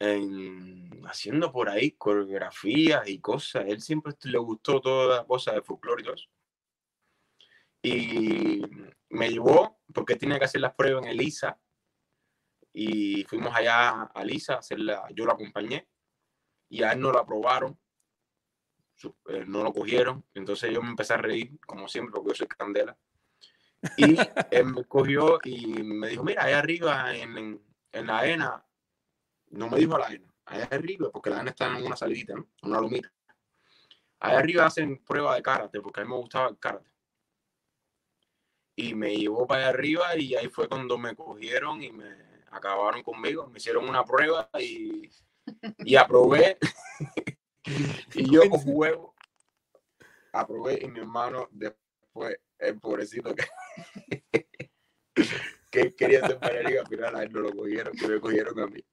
En, 0.00 1.02
haciendo 1.06 1.52
por 1.52 1.68
ahí 1.68 1.92
coreografías 1.92 3.06
y 3.08 3.20
cosas. 3.20 3.66
Él 3.68 3.80
siempre 3.80 4.14
le 4.24 4.38
gustó 4.38 4.80
toda 4.80 5.18
la 5.18 5.24
cosa 5.24 5.52
de 5.52 5.62
folclore 5.62 6.02
y 6.02 6.04
todo 6.04 6.14
eso. 6.14 6.28
Y 7.82 8.62
me 9.10 9.30
llevó, 9.30 9.80
porque 9.94 10.16
tenía 10.16 10.38
que 10.38 10.46
hacer 10.46 10.60
las 10.60 10.74
pruebas 10.74 11.04
en 11.04 11.10
Elisa. 11.10 11.60
Y 12.72 13.24
fuimos 13.24 13.54
allá 13.54 14.02
a 14.02 14.24
Lisa 14.24 14.54
a 14.54 14.58
hacerla, 14.58 15.06
yo 15.14 15.24
lo 15.24 15.32
acompañé. 15.32 15.88
Y 16.68 16.82
a 16.82 16.92
él 16.92 17.00
no 17.00 17.12
lo 17.12 17.18
aprobaron 17.18 17.78
eh, 19.28 19.44
no 19.46 19.62
lo 19.62 19.72
cogieron. 19.72 20.24
Entonces 20.34 20.72
yo 20.72 20.82
me 20.82 20.90
empecé 20.90 21.14
a 21.14 21.18
reír, 21.18 21.58
como 21.66 21.88
siempre, 21.88 22.12
porque 22.14 22.30
yo 22.30 22.34
soy 22.34 22.46
candela. 22.48 22.96
Y 23.96 24.16
él 24.50 24.66
me 24.66 24.84
cogió 24.84 25.38
y 25.44 25.82
me 25.82 26.08
dijo, 26.08 26.24
mira, 26.24 26.44
allá 26.44 26.58
arriba 26.58 27.14
en, 27.14 27.62
en, 27.92 28.06
la 28.06 28.26
ENA, 28.26 28.64
no 29.50 29.68
me 29.68 29.78
dijo 29.78 29.98
la 29.98 30.12
ENA, 30.12 30.32
allá 30.46 30.68
arriba, 30.70 31.10
porque 31.10 31.30
la 31.30 31.40
ENA 31.40 31.50
está 31.50 31.76
en 31.76 31.86
una 31.86 31.96
salidita, 31.96 32.34
¿no? 32.34 32.48
Una 32.62 32.80
lomita. 32.80 33.12
Allá 34.20 34.38
arriba 34.38 34.66
hacen 34.66 35.02
prueba 35.04 35.34
de 35.34 35.42
karate, 35.42 35.80
porque 35.80 36.00
a 36.00 36.04
mí 36.04 36.10
me 36.10 36.16
gustaba 36.16 36.48
el 36.48 36.58
karate. 36.58 36.90
Y 38.76 38.94
me 38.94 39.14
llevó 39.14 39.46
para 39.46 39.62
allá 39.62 39.70
arriba 39.70 40.16
y 40.16 40.34
ahí 40.34 40.48
fue 40.48 40.68
cuando 40.68 40.96
me 40.98 41.14
cogieron 41.14 41.82
y 41.82 41.90
me 41.92 42.14
acabaron 42.50 43.02
conmigo. 43.02 43.46
Me 43.46 43.58
hicieron 43.58 43.88
una 43.88 44.04
prueba 44.04 44.48
y, 44.58 45.10
y 45.78 45.96
aprobé. 45.96 46.58
y 48.14 48.30
yo 48.30 48.48
con 48.48 48.60
huevo 48.64 49.14
aprobé 50.32 50.80
y 50.82 50.88
mi 50.88 51.00
hermano 51.00 51.48
después, 51.50 52.38
el 52.58 52.78
pobrecito 52.78 53.34
que, 53.34 53.44
que 55.70 55.94
quería 55.94 56.26
ser 56.26 56.38
bailarín, 56.38 56.78
al 56.78 56.86
final 56.86 57.16
a 57.16 57.22
él 57.22 57.32
no 57.32 57.40
lo 57.40 57.52
cogieron, 57.52 57.96
que 57.96 58.08
me 58.08 58.20
cogieron 58.20 58.58
a 58.60 58.66
mí. 58.66 58.84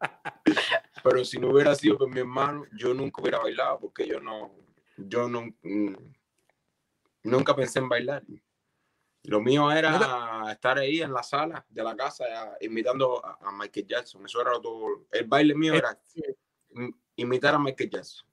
Pero 1.02 1.24
si 1.24 1.38
no 1.38 1.48
hubiera 1.50 1.74
sido 1.74 1.98
por 1.98 2.08
mi 2.12 2.20
hermano, 2.20 2.64
yo 2.76 2.92
nunca 2.94 3.20
hubiera 3.22 3.38
bailado 3.38 3.78
porque 3.80 4.06
yo 4.06 4.20
no, 4.20 4.52
yo 4.96 5.28
no, 5.28 5.42
mm, 5.62 5.94
nunca 7.24 7.54
pensé 7.54 7.78
en 7.78 7.88
bailar. 7.88 8.22
Lo 9.24 9.40
mío 9.40 9.70
era 9.70 10.46
estar 10.50 10.78
ahí 10.78 11.02
en 11.02 11.12
la 11.12 11.22
sala 11.22 11.64
de 11.68 11.82
la 11.82 11.94
casa 11.94 12.24
imitando 12.60 13.24
a, 13.24 13.38
a 13.42 13.52
Michael 13.52 13.86
Jackson. 13.86 14.24
Eso 14.24 14.40
era 14.40 14.52
todo. 14.60 15.06
El 15.12 15.26
baile 15.26 15.54
mío 15.54 15.74
era 15.74 15.98
im- 16.74 16.94
imitar 17.16 17.54
a 17.54 17.58
Michael 17.58 17.90
Jackson. 17.90 18.26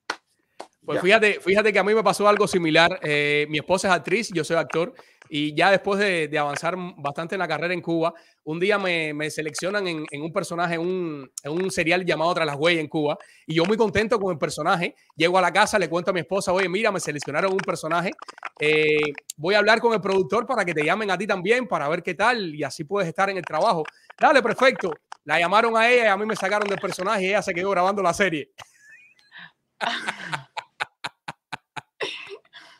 Pues 0.86 0.96
Ya. 0.98 1.02
fíjate, 1.02 1.40
fíjate 1.42 1.74
que 1.74 1.80
a 1.80 1.84
mí 1.84 1.94
me 1.94 2.04
pasó 2.04 2.26
algo 2.30 2.48
similar. 2.48 2.98
Eh, 3.04 3.46
mi 3.50 3.58
esposa 3.58 3.90
es 3.90 3.94
actriz, 3.96 4.30
yo 4.34 4.46
soy 4.46 4.56
actor, 4.56 4.94
y 5.29 5.55
ya 5.55 5.72
después 5.72 6.00
de, 6.00 6.27
de 6.27 6.39
avanzar 6.39 6.75
bastante 6.98 7.36
en 7.36 7.39
la 7.39 7.48
carrera 7.48 7.74
en 7.74 7.81
Cuba, 7.81 8.13
un 8.43 8.60
día 8.60 8.77
me, 8.77 9.13
me 9.13 9.29
seleccionan 9.29 9.88
en, 9.88 10.05
en 10.10 10.22
un 10.22 10.31
personaje, 10.31 10.75
en 10.75 10.81
un, 10.81 11.31
en 11.43 11.51
un 11.51 11.72
serial 11.72 12.05
llamado 12.05 12.34
Tras 12.34 12.46
las 12.46 12.55
Huellas 12.57 12.81
en 12.81 12.88
Cuba, 12.88 13.17
y 13.46 13.55
yo 13.55 13.65
muy 13.65 13.77
contento 13.77 14.19
con 14.19 14.31
el 14.31 14.38
personaje. 14.38 14.96
Llego 15.15 15.38
a 15.38 15.41
la 15.41 15.51
casa, 15.51 15.79
le 15.79 15.89
cuento 15.89 16.12
a 16.12 16.13
mi 16.13 16.22
esposa, 16.22 16.53
oye, 16.53 16.69
mira, 16.69 16.91
me 16.91 17.00
seleccionaron 17.00 17.51
un 17.51 17.57
personaje, 17.60 18.12
eh, 18.60 18.98
voy 19.36 19.55
a 19.55 19.60
hablar 19.60 19.79
con 19.79 19.93
el 19.93 20.01
productor 20.01 20.46
para 20.46 20.63
que 20.65 20.74
te 20.74 20.84
llamen 20.84 21.12
a 21.12 21.17
ti 21.17 21.27
también, 21.27 21.67
para 21.67 21.88
ver 21.89 22.03
qué 22.03 22.13
tal, 22.13 22.55
y 22.55 22.63
así 22.63 22.84
puedes 22.84 23.07
estar 23.10 23.29
en 23.29 23.38
el 23.38 23.43
trabajo. 23.43 23.84
Dale, 24.19 24.41
perfecto. 24.41 24.91
La 25.25 25.39
llamaron 25.39 25.75
a 25.75 25.89
ella 25.89 26.05
y 26.05 26.07
a 26.07 26.17
mí 26.17 26.25
me 26.25 26.36
sacaron 26.36 26.67
del 26.69 26.79
personaje 26.79 27.24
y 27.24 27.27
ella 27.27 27.41
se 27.41 27.53
quedó 27.53 27.69
grabando 27.72 28.01
la 28.01 28.13
serie. 28.13 28.51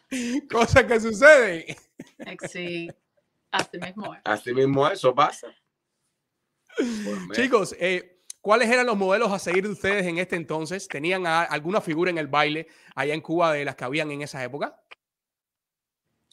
Cosas 0.52 0.84
que 0.84 1.00
suceden. 1.00 1.64
Sí, 2.48 2.90
así 3.52 3.78
mismo 3.80 4.14
es. 4.16 4.22
Así 4.26 4.54
mismo 4.54 4.88
eso 4.88 5.14
pasa. 5.14 5.48
Pues, 6.78 7.20
Chicos, 7.34 7.76
eh, 7.80 8.22
¿cuáles 8.42 8.70
eran 8.70 8.86
los 8.86 8.98
modelos 8.98 9.32
a 9.32 9.40
seguir 9.40 9.64
de 9.64 9.72
ustedes 9.72 10.06
en 10.06 10.18
este 10.18 10.36
entonces? 10.36 10.88
¿Tenían 10.88 11.26
a- 11.26 11.44
alguna 11.44 11.82
figura 11.82 12.12
en 12.12 12.18
el 12.18 12.28
baile 12.28 12.68
allá 12.96 13.14
en 13.14 13.22
Cuba 13.22 13.54
de 13.54 13.66
las 13.66 13.76
que 13.76 13.86
habían 13.86 14.12
en 14.12 14.22
esa 14.22 14.44
época? 14.44 14.82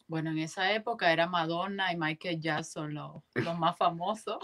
Bueno, 0.06 0.30
en 0.30 0.38
esa 0.38 0.72
época 0.72 1.12
era 1.12 1.26
Madonna 1.26 1.90
y 1.92 1.96
Michael 1.96 2.40
Jackson 2.40 2.92
los, 2.94 3.22
los 3.34 3.58
más 3.58 3.76
famosos. 3.76 4.38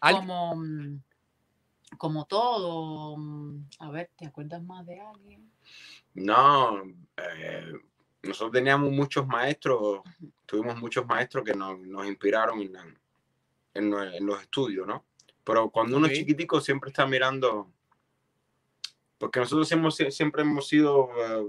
Como, 0.00 0.56
mm, 0.56 1.02
como 1.98 2.24
todo. 2.24 3.16
mm, 3.18 3.68
A 3.80 3.90
ver, 3.90 4.10
¿te 4.16 4.26
acuerdas 4.26 4.62
más 4.62 4.86
de 4.86 5.00
alguien? 5.00 5.50
No, 6.14 6.82
eh, 7.18 7.72
nosotros 8.26 8.52
teníamos 8.52 8.90
muchos 8.90 9.26
maestros, 9.26 10.00
tuvimos 10.46 10.76
muchos 10.78 11.06
maestros 11.06 11.44
que 11.44 11.54
nos, 11.54 11.78
nos 11.80 12.06
inspiraron 12.06 12.60
en, 13.74 13.90
los 14.26 14.40
estudios, 14.42 14.86
¿no? 14.86 15.04
Pero 15.44 15.70
cuando 15.70 15.96
uno 15.96 16.06
es 16.06 16.18
chiquitico 16.18 16.60
siempre 16.60 16.90
está 16.90 17.06
mirando, 17.06 17.72
porque 19.18 19.40
nosotros 19.40 19.70
hemos, 19.72 19.96
siempre 19.96 20.42
hemos 20.42 20.66
sido 20.66 21.08
eh, 21.16 21.46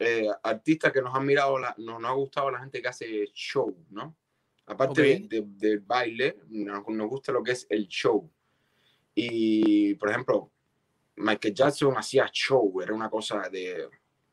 eh, 0.00 0.28
artistas 0.42 0.92
que 0.92 1.02
nos 1.02 1.14
han 1.14 1.24
mirado, 1.26 1.58
la- 1.58 1.74
nos, 1.78 2.00
nos 2.00 2.10
ha 2.10 2.14
gustado 2.14 2.50
la 2.50 2.60
gente 2.60 2.80
que 2.82 2.88
hace 2.88 3.26
show, 3.32 3.76
¿no? 3.90 4.16
Aparte 4.66 5.02
de- 5.02 5.14
Ok. 5.16 5.20
de- 5.30 5.44
del 5.68 5.80
baile, 5.80 6.38
nos, 6.48 6.86
nos 6.88 7.08
gusta 7.08 7.32
lo 7.32 7.42
que 7.42 7.52
es 7.52 7.66
el 7.70 7.86
show. 7.88 8.30
Y, 9.14 9.94
por 9.94 10.10
ejemplo, 10.10 10.52
Michael 11.16 11.54
Jackson 11.54 11.94
hacía 11.96 12.28
show, 12.32 12.80
era 12.80 12.94
una 12.94 13.10
cosa 13.10 13.48
de, 13.48 13.88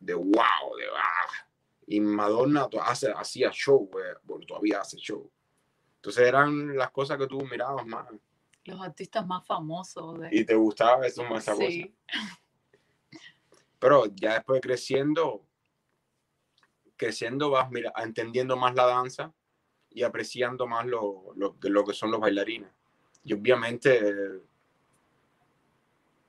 de 0.06 0.14
wow, 0.14 0.76
de 0.78 0.86
ah. 0.96 1.48
Y 1.88 2.00
Madonna 2.00 2.68
hace, 2.82 3.12
hacía 3.12 3.52
show, 3.52 3.90
eh, 4.00 4.18
bueno, 4.24 4.46
todavía 4.46 4.82
hace 4.82 4.98
show. 4.98 5.30
Entonces 5.98 6.28
eran 6.28 6.76
las 6.76 6.92
cosas 6.92 7.18
que 7.18 7.28
tú 7.28 7.42
mirabas 7.46 7.86
más 7.86 8.08
Los 8.64 8.82
artistas 8.82 9.26
más 9.26 9.46
famosos 9.46 10.20
de... 10.20 10.30
y 10.32 10.46
te 10.46 10.56
gustaba 10.56 11.06
eso 11.06 11.24
más 11.24 11.44
esa 11.44 11.54
cosa. 11.54 11.68
Sí, 11.68 11.96
Pero 13.80 14.06
ya 14.16 14.36
después 14.36 14.62
creciendo, 14.62 15.46
creciendo 16.96 17.50
vas 17.52 17.70
mira, 17.72 17.92
entendiendo 17.98 18.56
más 18.58 18.74
la 18.76 18.86
danza 18.86 19.34
y 19.90 20.04
apreciando 20.04 20.68
más 20.68 20.86
lo, 20.86 21.34
lo, 21.36 21.56
lo 21.60 21.84
que 21.86 21.94
son 21.94 22.12
los 22.12 22.20
bailarines. 22.20 22.70
Y 23.24 23.34
obviamente 23.34 24.44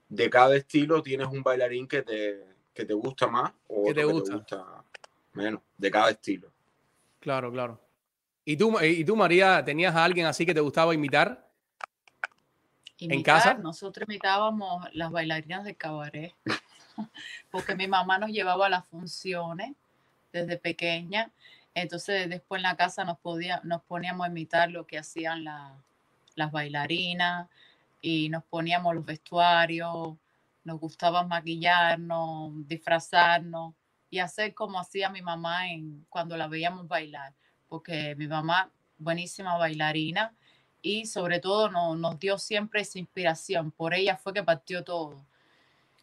de 0.09 0.29
cada 0.29 0.55
estilo 0.55 1.01
tienes 1.01 1.27
un 1.27 1.43
bailarín 1.43 1.87
que 1.87 2.01
te, 2.01 2.56
que 2.77 2.85
te 2.85 2.93
gusta 2.93 3.27
más 3.27 3.51
o 3.67 3.85
Que 3.85 3.93
te 3.95 4.05
otro 4.05 4.19
gusta. 4.19 4.83
menos, 5.33 5.61
de 5.77 5.89
cada 5.91 6.11
estilo. 6.11 6.51
Claro, 7.19 7.51
claro. 7.51 7.81
¿Y 8.45 8.55
tú, 8.55 8.79
y 8.79 9.03
tú, 9.03 9.15
María, 9.15 9.65
tenías 9.65 9.95
a 9.95 10.03
alguien 10.03 10.27
así 10.27 10.45
que 10.45 10.53
te 10.53 10.59
gustaba 10.61 10.93
imitar? 10.93 11.45
imitar, 12.99 13.41
casa? 13.43 13.53
Nosotros 13.55 14.07
imitábamos 14.07 14.87
las 14.93 15.11
bailarinas 15.11 15.63
de 15.65 15.75
cabaret, 15.75 16.33
porque 17.51 17.75
mi 17.75 17.87
mamá 17.87 18.17
nos 18.19 18.29
llevaba 18.29 18.67
a 18.67 18.69
las 18.69 18.85
funciones 18.87 19.75
desde 20.31 20.57
pequeña. 20.57 21.31
Entonces 21.73 22.29
después 22.29 22.59
en 22.59 22.63
la 22.63 22.75
casa 22.75 23.03
nos, 23.03 23.19
podía, 23.19 23.59
nos 23.63 23.81
poníamos 23.83 24.25
a 24.25 24.29
imitar 24.29 24.69
lo 24.71 24.85
que 24.87 24.97
hacían 24.97 25.43
la- 25.43 25.75
las 26.35 26.51
bailarinas 26.51 27.47
y 28.01 28.29
nos 28.29 28.43
poníamos 28.43 28.93
los 28.95 29.05
vestuarios, 29.05 30.15
nos 30.67 30.79
gustaba 30.79 31.23
maquillarnos, 31.23 32.67
disfrazarnos 32.67 33.73
y 34.09 34.19
hacer 34.19 34.53
como 34.53 34.79
hacía 34.79 35.09
mi 35.09 35.21
mamá 35.21 35.69
en, 35.69 36.05
cuando 36.09 36.35
la 36.37 36.47
veíamos 36.47 36.87
bailar, 36.87 37.33
porque 37.67 38.15
mi 38.15 38.27
mamá, 38.27 38.69
buenísima 38.97 39.57
bailarina, 39.57 40.35
y 40.81 41.05
sobre 41.05 41.39
todo 41.39 41.69
no- 41.69 41.95
nos 41.95 42.19
dio 42.19 42.37
siempre 42.37 42.81
esa 42.81 42.99
inspiración. 42.99 43.71
Por 43.71 43.93
ella 43.93 44.17
fue 44.17 44.33
que 44.33 44.43
partió 44.43 44.83
todo. 44.83 45.25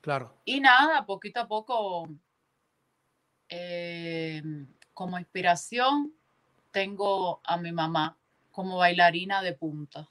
Claro. 0.01 0.35
Y 0.45 0.61
nada, 0.61 1.05
poquito 1.07 1.41
a 1.41 1.47
poco, 1.47 2.09
eh, 3.49 4.43
como 4.93 5.19
inspiración, 5.19 6.13
tengo 6.71 7.41
a 7.45 7.57
mi 7.57 7.71
mamá 7.73 8.17
como 8.51 8.79
bailarina 8.79 9.43
de 9.43 9.53
punta. 9.53 10.09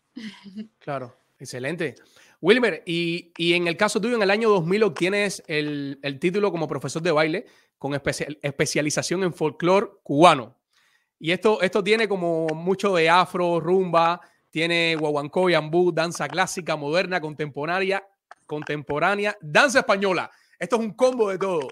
Claro, 0.80 1.16
excelente. 1.40 1.96
Wilmer, 2.44 2.84
y, 2.86 3.32
y 3.38 3.54
en 3.54 3.68
el 3.70 3.78
caso 3.78 4.02
tuyo, 4.02 4.18
en 4.18 4.22
el 4.22 4.30
año 4.30 4.50
2000 4.50 4.84
obtienes 4.84 5.42
el, 5.48 5.98
el 6.04 6.20
título 6.20 6.52
como 6.52 6.68
profesor 6.68 7.02
de 7.02 7.14
baile 7.14 7.46
con 7.78 7.94
especia- 7.94 8.38
especialización 8.42 9.24
en 9.24 9.34
folclore 9.34 9.88
cubano. 10.04 10.58
Y 11.20 11.32
esto, 11.32 11.62
esto 11.62 11.82
tiene 11.82 12.06
como 12.10 12.48
mucho 12.48 12.94
de 12.96 13.10
afro, 13.10 13.62
rumba, 13.62 14.20
tiene 14.50 14.94
guaguancó, 15.00 15.50
yambú, 15.50 15.94
danza 15.94 16.28
clásica, 16.28 16.76
moderna, 16.76 17.22
contemporánea, 17.22 18.06
contemporánea, 18.46 19.38
danza 19.40 19.80
española. 19.80 20.30
Esto 20.60 20.76
es 20.76 20.82
un 20.82 20.92
combo 20.92 21.30
de 21.30 21.38
todo. 21.38 21.70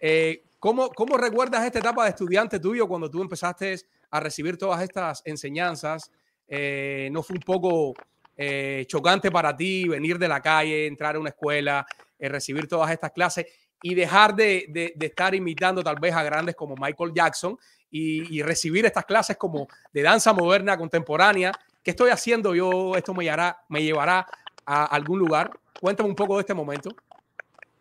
Eh, 0.00 0.44
¿cómo, 0.58 0.90
¿Cómo 0.90 1.16
recuerdas 1.16 1.64
esta 1.64 1.78
etapa 1.78 2.04
de 2.04 2.10
estudiante 2.10 2.60
tuyo 2.60 2.86
cuando 2.86 3.10
tú 3.10 3.22
empezaste 3.22 3.74
a 4.10 4.20
recibir 4.20 4.58
todas 4.58 4.82
estas 4.82 5.22
enseñanzas? 5.24 6.10
Eh, 6.46 7.08
¿No 7.10 7.22
fue 7.22 7.36
un 7.36 7.42
poco 7.42 7.94
eh, 8.36 8.84
chocante 8.88 9.30
para 9.30 9.56
ti 9.56 9.88
venir 9.88 10.18
de 10.18 10.28
la 10.28 10.40
calle, 10.40 10.86
entrar 10.86 11.16
a 11.16 11.20
una 11.20 11.30
escuela, 11.30 11.86
eh, 12.18 12.28
recibir 12.28 12.66
todas 12.68 12.90
estas 12.90 13.12
clases 13.12 13.46
y 13.82 13.94
dejar 13.94 14.34
de, 14.34 14.94
estar 14.98 15.34
imitando 15.34 15.82
tal 15.82 15.96
vez 16.00 16.14
a 16.14 16.22
grandes 16.22 16.56
como 16.56 16.74
Michael 16.76 17.12
Jackson 17.14 17.58
y, 17.90 18.42
recibir 18.42 18.86
estas 18.86 19.04
clases 19.04 19.36
como 19.36 19.68
de 19.92 20.02
danza 20.02 20.32
moderna, 20.32 20.76
contemporánea? 20.76 21.52
¿Qué 21.82 21.90
estoy 21.90 22.10
haciendo 22.10 22.54
yo? 22.54 22.96
¿Esto 22.96 23.14
me 23.14 23.24
llevará, 23.24 23.62
me 23.68 23.82
llevará 23.82 24.26
a 24.66 24.86
algún 24.86 25.18
lugar? 25.18 25.50
Cuéntame 25.80 26.08
un 26.08 26.16
poco 26.16 26.36
de 26.36 26.40
este 26.40 26.54
momento. 26.54 26.90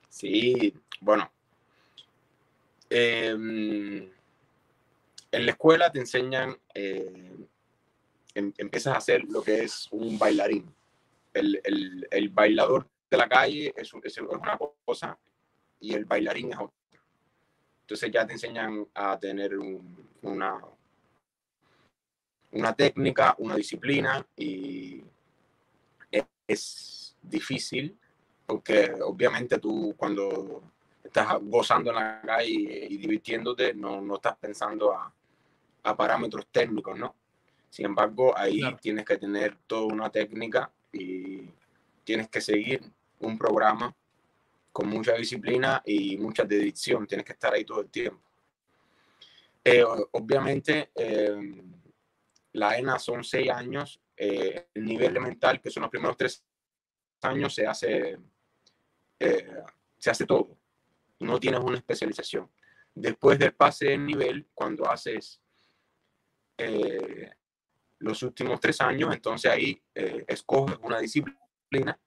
Sí, 0.10 0.76
bueno. 1.00 1.32
em, 2.90 4.12
en 5.32 5.46
la 5.46 5.52
escuela 5.52 5.92
te 5.92 6.00
enseñan, 6.00 6.56
eh, 6.76 7.34
em- 8.36 8.54
empiezas 8.58 8.94
a 8.94 8.98
hacer 8.98 9.24
lo 9.26 9.42
que 9.44 9.64
es 9.64 9.88
un 9.92 10.18
bailarín. 10.18 10.74
El, 11.34 11.60
el- 11.64 12.08
el 12.12 12.30
bailador 12.30 12.88
de 13.10 13.18
la 13.18 13.28
calle 13.30 13.74
es, 13.76 13.92
es 14.04 14.18
una 14.20 14.58
cosa 14.86 15.18
y 15.80 15.94
el 15.94 16.06
bailarín 16.06 16.52
es 16.54 16.60
otra. 16.60 16.76
Entonces 17.82 18.12
ya 18.12 18.26
te 18.26 18.34
enseñan 18.34 18.88
a 18.94 19.18
tener 19.20 19.58
un- 19.58 20.08
una, 20.22 20.62
una 22.52 22.74
técnica, 22.74 23.36
una 23.40 23.56
disciplina 23.56 24.26
y 24.38 25.04
es, 26.12 26.26
es 26.48 27.16
difícil 27.22 27.98
porque 28.46 28.94
obviamente 29.04 29.58
tú 29.58 29.94
cuando 29.98 30.62
estás 31.04 31.38
gozando 31.42 31.90
en 31.92 31.96
la 31.96 32.22
calle 32.22 32.88
y 32.90 32.98
divirtiéndote 32.98 33.74
no, 33.74 34.02
no 34.02 34.16
estás 34.16 34.36
pensando 34.38 34.94
a, 34.94 35.12
a 35.84 35.96
parámetros 35.98 36.48
técnicos, 36.52 36.98
¿no? 36.98 37.16
Sin 37.74 37.88
embargo, 37.88 38.38
ahí 38.38 38.60
Claro. 38.60 38.78
tienes 38.80 39.04
que 39.04 39.18
tener 39.18 39.58
toda 39.66 39.92
una 39.92 40.12
técnica 40.12 40.72
y 40.92 41.50
tienes 42.04 42.30
que 42.30 42.40
seguir 42.40 42.84
un 43.20 43.36
programa 43.36 43.96
con 44.72 44.88
mucha 44.88 45.14
disciplina 45.16 45.82
y 45.84 46.16
mucha 46.18 46.44
dedicación. 46.44 47.08
Tienes 47.08 47.26
que 47.26 47.32
estar 47.34 47.52
ahí 47.52 47.66
todo 47.66 47.82
el 47.82 47.90
tiempo. 47.90 48.22
Eh, 49.64 49.84
obviamente, 50.12 50.92
eh, 50.94 51.64
la 52.52 52.78
ENA 52.78 53.00
son 53.00 53.24
seis 53.24 53.50
años. 53.50 54.00
eh, 54.16 54.68
el 54.76 54.86
nivel 54.86 55.10
elemental, 55.10 55.60
que 55.60 55.72
son 55.72 55.82
los 55.82 55.90
primeros 55.90 56.16
tres 56.16 56.44
años, 57.24 57.56
se 57.56 57.66
hace, 57.66 58.20
eh, 59.20 59.64
se 59.98 60.12
hace 60.12 60.28
todo. 60.28 60.56
No 61.20 61.40
tienes 61.40 61.60
una 61.62 61.78
especialización. 61.78 62.48
Después 62.94 63.40
del 63.40 63.56
pase 63.56 63.88
de 63.88 63.98
nivel, 63.98 64.48
cuando 64.54 64.88
haces 64.88 65.42
los 68.04 68.22
últimos 68.24 68.60
tres 68.60 68.82
años, 68.82 69.14
entonces 69.14 69.50
ahí 69.50 69.82
eh, 69.96 70.26
escoges 70.28 70.78
una 70.82 71.00
disciplina 71.00 72.00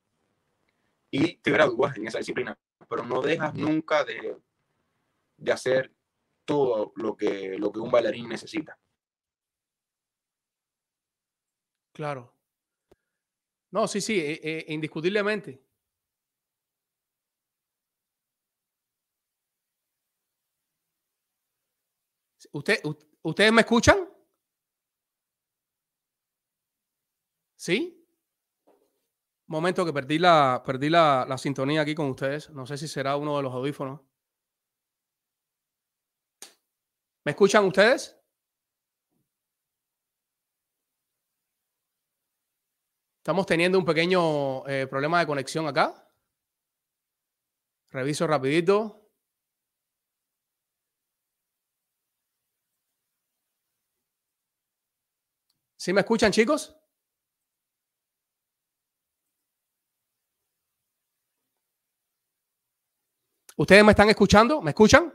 y 1.11 1.37
te 1.37 1.51
gradúas 1.51 1.97
en 1.97 2.07
esa 2.07 2.19
disciplina, 2.19 2.59
pero 2.89 3.05
no 3.05 3.23
dejas 3.23 3.55
nunca 3.55 4.05
de, 4.05 4.37
de 5.37 5.53
hacer 5.53 5.93
todo 6.45 6.93
lo 6.97 7.17
que, 7.17 7.59
lo 7.59 7.73
que 7.73 7.81
un 7.81 7.91
bailarín 7.91 8.29
necesita. 8.29 8.79
Claro. 11.93 12.33
No, 13.71 13.89
sí, 13.89 14.01
sí, 14.01 14.19
eh, 14.21 14.41
eh, 14.43 14.65
indiscutiblemente. 14.69 15.63
¿Usted, 22.53 22.81
¿Ustedes 23.23 23.53
me 23.53 23.63
escuchan? 23.63 24.16
¿Sí? 27.67 28.07
Momento 29.49 29.85
que 29.85 29.93
perdí 29.93 30.21
la, 30.21 30.63
perdí 30.65 30.89
la, 30.89 31.27
la 31.29 31.37
sintonía 31.37 31.81
aquí 31.81 31.97
con 31.97 32.07
ustedes. 32.11 32.49
No 32.51 32.65
sé 32.65 32.79
si 32.79 32.87
será 32.87 33.17
uno 33.17 33.37
de 33.37 33.43
los 33.43 33.53
audífonos. 33.53 34.03
¿Me 37.25 37.33
escuchan 37.33 37.65
ustedes? 37.65 38.17
Estamos 43.19 43.47
teniendo 43.47 43.81
un 43.81 43.85
pequeño 43.85 44.65
eh, 44.69 44.87
problema 44.87 45.19
de 45.19 45.27
conexión 45.27 45.67
acá. 45.67 46.09
Reviso 47.91 48.29
rapidito. 48.29 49.11
¿Sí 55.77 55.93
me 55.93 56.03
escuchan, 56.03 56.31
chicos? 56.31 56.86
¿Ustedes 63.57 63.83
me 63.85 63.93
están 63.93 64.11
escuchando? 64.11 64.61
¿Me 64.61 64.71
escuchan? 64.71 65.13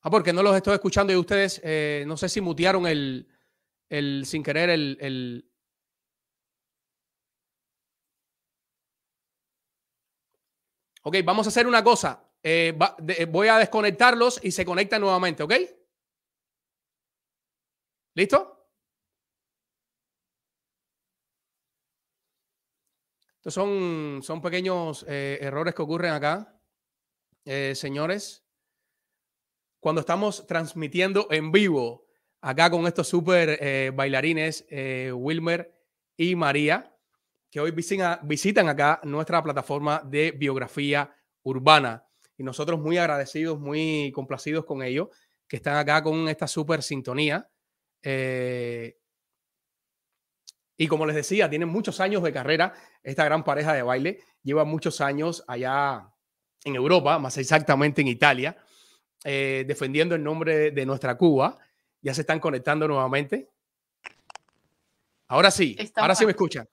Ah, 0.00 0.10
porque 0.10 0.32
no 0.32 0.42
los 0.42 0.54
estoy 0.54 0.74
escuchando 0.74 1.12
y 1.12 1.16
ustedes, 1.16 1.60
eh, 1.64 2.04
no 2.06 2.16
sé 2.16 2.28
si 2.28 2.40
mutearon 2.40 2.86
el, 2.86 3.26
el 3.88 4.24
sin 4.26 4.42
querer 4.42 4.70
el, 4.70 4.96
el... 5.00 5.50
Ok, 11.02 11.16
vamos 11.24 11.46
a 11.46 11.48
hacer 11.48 11.66
una 11.66 11.82
cosa. 11.82 12.22
Eh, 12.42 12.78
eh, 13.08 13.24
voy 13.24 13.48
a 13.48 13.58
desconectarlos 13.58 14.38
y 14.42 14.52
se 14.52 14.64
conectan 14.64 15.00
nuevamente, 15.00 15.42
¿ok? 15.42 15.54
¿Listo? 18.14 18.63
Estos 23.44 23.62
son, 23.62 24.20
son 24.22 24.40
pequeños 24.40 25.04
eh, 25.06 25.36
errores 25.38 25.74
que 25.74 25.82
ocurren 25.82 26.14
acá, 26.14 26.58
eh, 27.44 27.74
señores. 27.74 28.42
Cuando 29.80 30.00
estamos 30.00 30.46
transmitiendo 30.46 31.26
en 31.30 31.52
vivo 31.52 32.06
acá 32.40 32.70
con 32.70 32.86
estos 32.86 33.06
super 33.06 33.58
eh, 33.60 33.92
bailarines, 33.94 34.64
Wilmer 35.12 35.78
y 36.16 36.34
María, 36.36 36.96
que 37.50 37.60
hoy 37.60 37.70
visitan, 37.70 38.68
acá 38.70 39.02
nuestra 39.04 39.42
plataforma 39.42 40.00
de 40.02 40.30
biografía 40.30 41.14
urbana. 41.42 42.02
Y 42.38 42.44
nosotros 42.44 42.80
muy 42.80 42.96
agradecidos, 42.96 43.60
muy 43.60 44.10
complacidos 44.12 44.64
con 44.64 44.82
ellos, 44.82 45.08
que 45.46 45.56
están 45.56 45.76
acá 45.76 46.02
con 46.02 46.30
esta 46.30 46.48
super 46.48 46.82
sintonía. 46.82 47.46
Y 50.76 50.86
como 50.88 51.06
les 51.06 51.14
decía, 51.16 51.48
tienen 51.48 51.68
muchos 51.68 52.00
años 52.00 52.22
de 52.22 52.32
carrera. 52.32 52.74
Esta 53.02 53.24
gran 53.24 53.44
pareja 53.44 53.72
de 53.72 53.82
baile 53.82 54.20
lleva 54.42 54.64
muchos 54.64 55.00
años 55.00 55.44
allá 55.46 56.08
en 56.64 56.74
Europa, 56.74 57.18
más 57.18 57.36
exactamente 57.38 58.00
en 58.00 58.08
Italia, 58.08 58.56
eh, 59.24 59.64
defendiendo 59.66 60.14
el 60.14 60.22
nombre 60.22 60.70
de 60.70 60.86
nuestra 60.86 61.16
Cuba. 61.16 61.58
Ya 62.00 62.12
se 62.14 62.22
están 62.22 62.40
conectando 62.40 62.88
nuevamente. 62.88 63.50
Ahora 65.28 65.50
sí, 65.50 65.74
Estamos 65.78 66.02
ahora 66.02 66.14
sí 66.14 66.24
me 66.24 66.32
escuchan. 66.32 66.68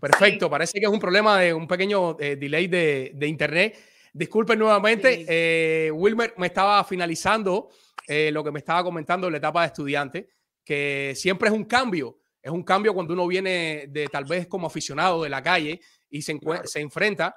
Perfecto, 0.00 0.50
parece 0.50 0.78
que 0.78 0.86
es 0.86 0.92
un 0.92 0.98
problema 0.98 1.38
de 1.40 1.54
un 1.54 1.66
pequeño 1.66 2.16
eh, 2.20 2.36
delay 2.36 2.66
de, 2.66 3.12
de 3.14 3.26
internet. 3.26 3.78
Disculpen 4.12 4.58
nuevamente, 4.58 5.16
Sí. 5.18 5.26
eh, 5.28 5.90
Wilmer 5.92 6.34
me 6.36 6.46
estaba 6.48 6.82
finalizando 6.84 7.70
eh, 8.06 8.30
lo 8.32 8.44
que 8.44 8.50
me 8.50 8.58
estaba 8.58 8.84
comentando 8.84 9.26
en 9.28 9.32
la 9.32 9.38
etapa 9.38 9.62
de 9.62 9.66
estudiante, 9.68 10.28
que 10.64 11.14
siempre 11.16 11.48
es 11.48 11.54
un 11.54 11.64
cambio. 11.64 12.18
Es 12.44 12.50
un 12.50 12.62
cambio 12.62 12.92
cuando 12.92 13.14
uno 13.14 13.26
viene 13.26 13.86
de 13.88 14.06
tal 14.08 14.26
vez 14.26 14.46
como 14.46 14.66
aficionado 14.66 15.22
de 15.22 15.30
la 15.30 15.42
calle 15.42 15.80
y 16.10 16.20
se, 16.20 16.38
Claro. 16.38 16.66
se 16.66 16.78
enfrenta 16.78 17.34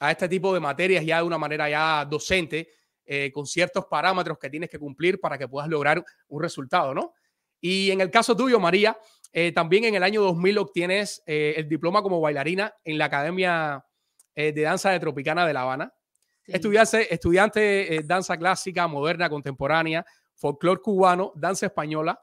a 0.00 0.10
este 0.10 0.28
tipo 0.28 0.52
de 0.52 0.58
materias 0.58 1.04
ya 1.06 1.18
de 1.18 1.22
una 1.22 1.38
manera 1.38 1.70
ya 1.70 2.04
docente, 2.04 2.68
eh, 3.04 3.30
con 3.30 3.46
ciertos 3.46 3.84
parámetros 3.86 4.38
que 4.40 4.50
tienes 4.50 4.68
que 4.68 4.80
cumplir 4.80 5.20
para 5.20 5.38
que 5.38 5.46
puedas 5.46 5.70
lograr 5.70 6.04
un 6.26 6.42
resultado, 6.42 6.92
¿no? 6.92 7.12
Y 7.60 7.92
en 7.92 8.00
el 8.00 8.10
caso 8.10 8.36
tuyo, 8.36 8.58
María, 8.58 8.98
eh, 9.32 9.52
también 9.52 9.84
en 9.84 9.94
el 9.94 10.02
año 10.02 10.20
2000 10.22 10.58
obtienes 10.58 11.22
eh, 11.24 11.54
el 11.56 11.68
diploma 11.68 12.02
como 12.02 12.20
bailarina 12.20 12.74
en 12.82 12.98
la 12.98 13.04
Academia 13.04 13.86
de 14.34 14.60
Danza 14.60 14.90
de 14.90 14.98
Tropicana 14.98 15.46
de 15.46 15.52
La 15.52 15.60
Habana. 15.60 15.94
Sí. 16.42 16.52
Estudiante, 16.52 17.14
estudiante 17.14 18.00
danza 18.04 18.36
clásica, 18.36 18.88
moderna, 18.88 19.30
contemporánea, 19.30 20.04
folclore 20.34 20.80
cubano, 20.80 21.32
danza 21.36 21.66
española. 21.66 22.20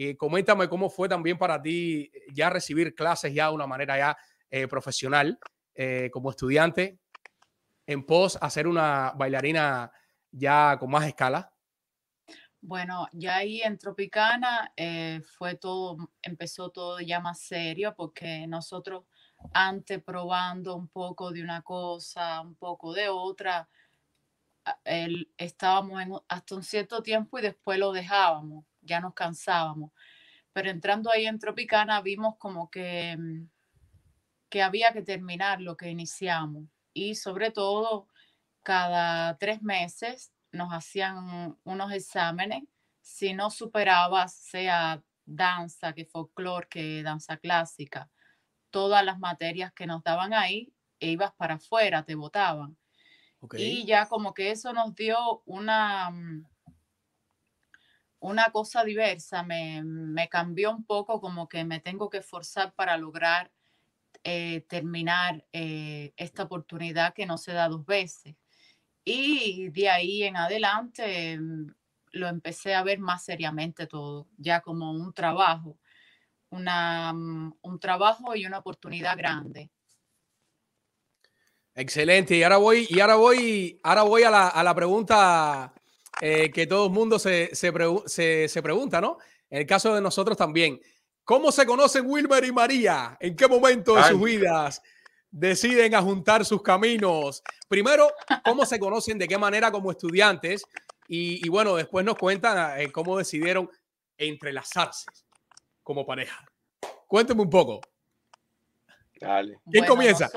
Eh, 0.00 0.16
coméntame 0.16 0.68
cómo 0.68 0.88
fue 0.90 1.08
también 1.08 1.38
para 1.38 1.60
ti 1.60 2.10
eh, 2.14 2.26
ya 2.32 2.50
recibir 2.50 2.94
clases 2.94 3.34
ya 3.34 3.48
de 3.48 3.54
una 3.54 3.66
manera 3.66 3.98
ya 3.98 4.16
eh, 4.50 4.68
profesional 4.68 5.40
eh, 5.74 6.08
como 6.12 6.30
estudiante 6.30 7.00
en 7.86 8.04
pos 8.04 8.38
a 8.40 8.50
ser 8.50 8.68
una 8.68 9.12
bailarina 9.16 9.92
ya 10.30 10.76
con 10.78 10.90
más 10.90 11.06
escala. 11.06 11.52
Bueno, 12.60 13.06
ya 13.12 13.36
ahí 13.36 13.60
en 13.62 13.78
Tropicana 13.78 14.72
fue 15.38 15.54
todo, 15.54 15.96
empezó 16.22 16.70
todo 16.70 17.00
ya 17.00 17.20
más 17.20 17.40
serio 17.40 17.94
porque 17.96 18.46
nosotros 18.48 19.04
antes 19.52 20.02
probando 20.02 20.74
un 20.76 20.88
poco 20.88 21.30
de 21.30 21.42
una 21.42 21.62
cosa, 21.62 22.40
un 22.40 22.56
poco 22.56 22.92
de 22.94 23.08
otra, 23.08 23.68
el- 24.84 25.32
estábamos 25.36 26.22
hasta 26.28 26.54
un 26.54 26.62
cierto 26.62 27.02
tiempo 27.02 27.38
y 27.38 27.42
después 27.42 27.78
lo 27.78 27.92
dejábamos, 27.92 28.64
ya 28.88 29.00
nos 29.00 29.14
cansábamos. 29.14 29.92
Pero 30.52 30.70
entrando 30.70 31.12
ahí 31.12 31.26
en 31.26 31.38
Tropicana 31.38 32.00
vimos 32.00 32.36
como 32.38 32.70
que, 32.70 33.16
mm, 33.16 33.48
que 34.48 34.62
había 34.62 34.92
que 34.92 35.02
terminar 35.02 35.60
lo 35.60 35.76
que 35.76 35.90
iniciamos 35.90 36.64
y 36.92 37.14
sobre 37.14 37.50
todo 37.50 38.08
cada 38.62 39.36
tres 39.38 39.62
meses 39.62 40.32
nos 40.50 40.72
hacían 40.72 41.56
unos 41.64 41.92
exámenes. 41.92 42.64
Si 43.00 43.34
no 43.34 43.50
superabas, 43.50 44.34
sea 44.34 45.02
danza, 45.24 45.92
que 45.92 46.04
folclore, 46.04 46.68
que 46.68 47.02
danza 47.02 47.36
clásica, 47.36 48.10
todas 48.70 49.04
las 49.04 49.18
materias 49.18 49.72
que 49.72 49.86
nos 49.86 50.02
daban 50.02 50.32
ahí, 50.32 50.72
e 51.00 51.10
ibas 51.10 51.32
para 51.34 51.54
afuera, 51.54 52.04
te 52.04 52.14
votaban. 52.14 52.76
Y 53.56 53.86
ya 53.86 54.06
como 54.06 54.34
que 54.34 54.50
eso 54.50 54.72
nos 54.72 54.94
dio 54.94 55.42
una, 55.46 56.10
mm, 56.10 56.46
una 58.20 58.50
cosa 58.50 58.84
diversa, 58.84 59.42
me, 59.42 59.82
me 59.84 60.28
cambió 60.28 60.70
un 60.70 60.84
poco 60.84 61.20
como 61.20 61.48
que 61.48 61.64
me 61.64 61.80
tengo 61.80 62.10
que 62.10 62.18
esforzar 62.18 62.74
para 62.74 62.96
lograr 62.96 63.52
eh, 64.24 64.66
terminar 64.68 65.44
eh, 65.52 66.12
esta 66.16 66.42
oportunidad 66.42 67.14
que 67.14 67.26
no 67.26 67.38
se 67.38 67.52
da 67.52 67.68
dos 67.68 67.86
veces. 67.86 68.34
Y 69.04 69.70
de 69.70 69.88
ahí 69.88 70.24
en 70.24 70.36
adelante 70.36 71.38
mm, 71.38 71.66
lo 72.12 72.28
empecé 72.28 72.74
a 72.74 72.82
ver 72.82 72.98
más 72.98 73.24
seriamente 73.24 73.86
todo, 73.86 74.28
ya 74.36 74.60
como 74.60 74.90
un 74.90 75.12
trabajo, 75.12 75.78
una, 76.50 77.12
mm, 77.12 77.58
un 77.62 77.80
trabajo 77.80 78.34
y 78.34 78.44
una 78.44 78.58
oportunidad 78.58 79.16
grande. 79.16 79.70
Excelente. 81.74 82.36
Y 82.36 82.42
ahora 82.42 82.56
voy, 82.56 82.86
y 82.90 82.98
ahora 82.98 83.14
voy, 83.14 83.80
ahora 83.84 84.02
voy 84.02 84.24
a 84.24 84.30
la, 84.30 84.48
a 84.48 84.62
la 84.64 84.74
pregunta 84.74 85.72
eh, 86.20 86.50
que 86.50 86.66
todo 86.66 86.86
el 86.86 86.92
mundo 86.92 87.18
se, 87.18 87.54
se, 87.54 87.72
pregu- 87.72 88.06
se- 88.06 88.48
se 88.48 88.62
pregunta, 88.62 89.00
¿no? 89.00 89.18
En 89.50 89.60
el 89.60 89.66
caso 89.66 89.94
de 89.94 90.00
nosotros 90.00 90.36
también. 90.36 90.80
¿Cómo 91.24 91.52
se 91.52 91.66
conocen 91.66 92.06
Wilmer 92.06 92.44
y 92.44 92.52
María? 92.52 93.16
¿En 93.20 93.36
qué 93.36 93.46
momento 93.46 93.94
de 93.94 94.00
Ay. 94.00 94.10
sus 94.12 94.22
vidas 94.22 94.82
deciden 95.30 95.94
a 95.94 96.00
juntar 96.02 96.44
sus 96.44 96.62
caminos? 96.62 97.42
Primero, 97.68 98.10
¿cómo 98.44 98.64
se 98.64 98.78
conocen? 98.78 99.18
¿De 99.18 99.28
qué 99.28 99.36
manera 99.36 99.70
como 99.70 99.90
estudiantes? 99.90 100.64
Y, 101.06 101.44
y 101.44 101.48
bueno, 101.50 101.76
después 101.76 102.04
nos 102.04 102.16
cuentan 102.16 102.80
eh, 102.80 102.90
cómo 102.90 103.16
decidieron 103.18 103.70
entrelazarse 104.16 105.06
como 105.82 106.04
pareja. 106.06 106.44
Cuénteme 107.06 107.42
un 107.42 107.50
poco. 107.50 107.80
Dale. 109.20 109.58
¿Quién 109.70 109.84
comienza? 109.86 110.30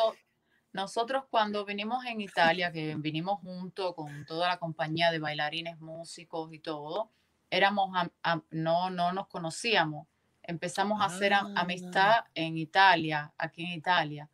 Nosotros 0.74 1.26
cuando 1.30 1.66
vinimos 1.66 2.06
en 2.06 2.22
Italia, 2.22 2.72
que 2.72 2.96
vinimos 2.96 3.40
junto 3.42 3.94
con 3.96 4.26
toda 4.26 4.48
la 4.48 4.58
compañía 4.60 5.12
de 5.12 5.20
bailarines, 5.20 5.80
músicos 5.80 6.54
y 6.54 6.60
todo, 6.60 7.12
éramos 7.50 7.92
am- 7.96 8.12
am- 8.24 8.44
no, 8.52 8.90
no 8.90 9.12
nos 9.12 9.28
conocíamos. 9.28 10.08
Empezamos 10.44 11.02
a 11.02 11.06
hacer 11.06 11.34
am- 11.34 11.54
Ah. 11.58 11.62
amistad 11.62 12.26
en 12.34 12.58
Italia, 12.58 13.34
aquí 13.38 13.64
en 13.64 13.72
Italia. 13.74 14.30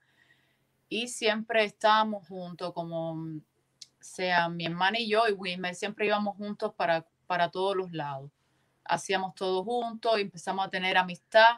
Y 0.89 1.07
siempre 1.07 1.63
estábamos 1.65 2.27
juntos, 2.27 2.71
como 2.73 3.15
mm, 3.15 3.41
sea 3.99 4.47
mi 4.47 4.65
hermana 4.65 4.99
y 4.99 5.09
yo 5.09 5.27
y 5.27 5.33
Wilmer, 5.33 5.75
siempre 5.75 6.05
íbamos 6.05 6.37
juntos 6.37 6.73
para, 6.75 7.05
para 7.25 7.49
todos 7.49 7.75
los 7.75 7.91
lados. 7.91 8.31
Hacíamos 8.85 9.35
todo 9.35 9.63
juntos, 9.65 10.17
y 10.17 10.21
empezamos 10.21 10.65
a 10.65 10.69
tener 10.69 10.97
amistad 10.97 11.57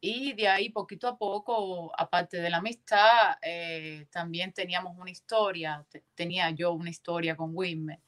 y 0.00 0.32
de 0.32 0.48
ahí, 0.48 0.70
poquito 0.70 1.06
a 1.08 1.16
poco, 1.18 1.92
aparte 1.96 2.38
de 2.40 2.48
la 2.50 2.56
amistad, 2.58 3.36
eh, 3.42 4.06
también 4.10 4.52
teníamos 4.52 4.96
una 4.96 5.10
historia. 5.10 5.84
te- 5.90 6.04
tenía 6.14 6.50
yo 6.50 6.72
una 6.72 6.90
historia 6.90 7.36
con 7.36 7.50
Wilmer. 7.54 7.98